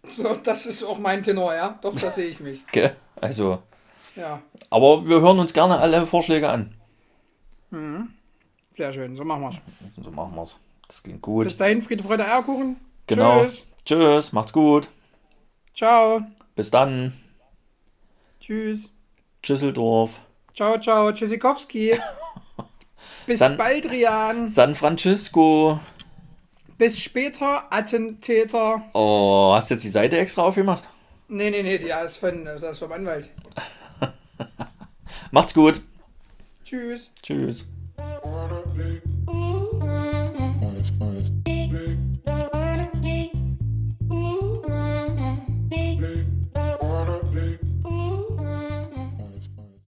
So, 0.09 0.35
das 0.37 0.67
ist 0.67 0.83
auch 0.85 0.99
mein 0.99 1.23
Tenor, 1.23 1.55
ja. 1.55 1.79
Doch, 1.83 1.95
da 1.95 2.11
sehe 2.11 2.27
ich 2.27 2.41
mich. 2.41 2.67
Gell? 2.73 2.95
Also, 3.21 3.63
Ja. 4.15 4.41
aber 4.71 5.07
wir 5.09 5.21
hören 5.21 5.39
uns 5.39 5.53
gerne 5.53 5.79
alle 5.79 6.07
Vorschläge 6.07 6.49
an. 6.49 6.75
Sehr 8.73 8.93
schön, 8.93 9.17
so 9.17 9.25
machen 9.25 9.43
wir's. 9.43 9.57
So 10.03 10.11
machen 10.11 10.35
wir 10.35 10.43
es. 10.43 10.59
Das 10.89 11.03
klingt 11.03 11.23
gut. 11.23 11.45
Bis 11.45 11.57
dahin, 11.57 11.83
Friede, 11.83 12.05
Freude, 12.05 12.25
Eierkuchen. 12.25 12.77
Genau. 13.07 13.45
Tschüss. 13.45 13.67
Tschüss, 13.85 14.33
macht's 14.33 14.53
gut. 14.53 14.89
Ciao. 15.75 16.21
Bis 16.55 16.71
dann. 16.71 17.13
Tschüss. 18.41 18.89
Tschüsseldorf. 19.43 20.21
Ciao, 20.55 20.79
ciao. 20.81 21.13
Tschüssikowski. 21.13 21.99
Bis 23.27 23.41
Dann- 23.41 23.57
bald, 23.57 23.91
Rian. 23.91 24.49
San 24.49 24.75
Francisco. 24.75 25.81
Bis 26.79 27.01
später, 27.01 27.73
Attentäter. 27.73 28.83
Oh, 28.93 29.53
hast 29.55 29.71
du 29.71 29.75
jetzt 29.75 29.85
die 29.85 29.89
Seite 29.89 30.19
extra 30.19 30.43
aufgemacht? 30.43 30.89
Nee, 31.29 31.51
nee, 31.51 31.63
nee, 31.63 31.79
die 31.79 31.89
ist, 32.05 32.19
von, 32.19 32.45
das 32.45 32.63
ist 32.63 32.79
vom 32.79 32.93
Anwalt. 32.93 33.31
Macht's 35.31 35.55
gut. 35.55 35.81
Tschüss. 36.65 37.11
Tschüss. 37.23 37.67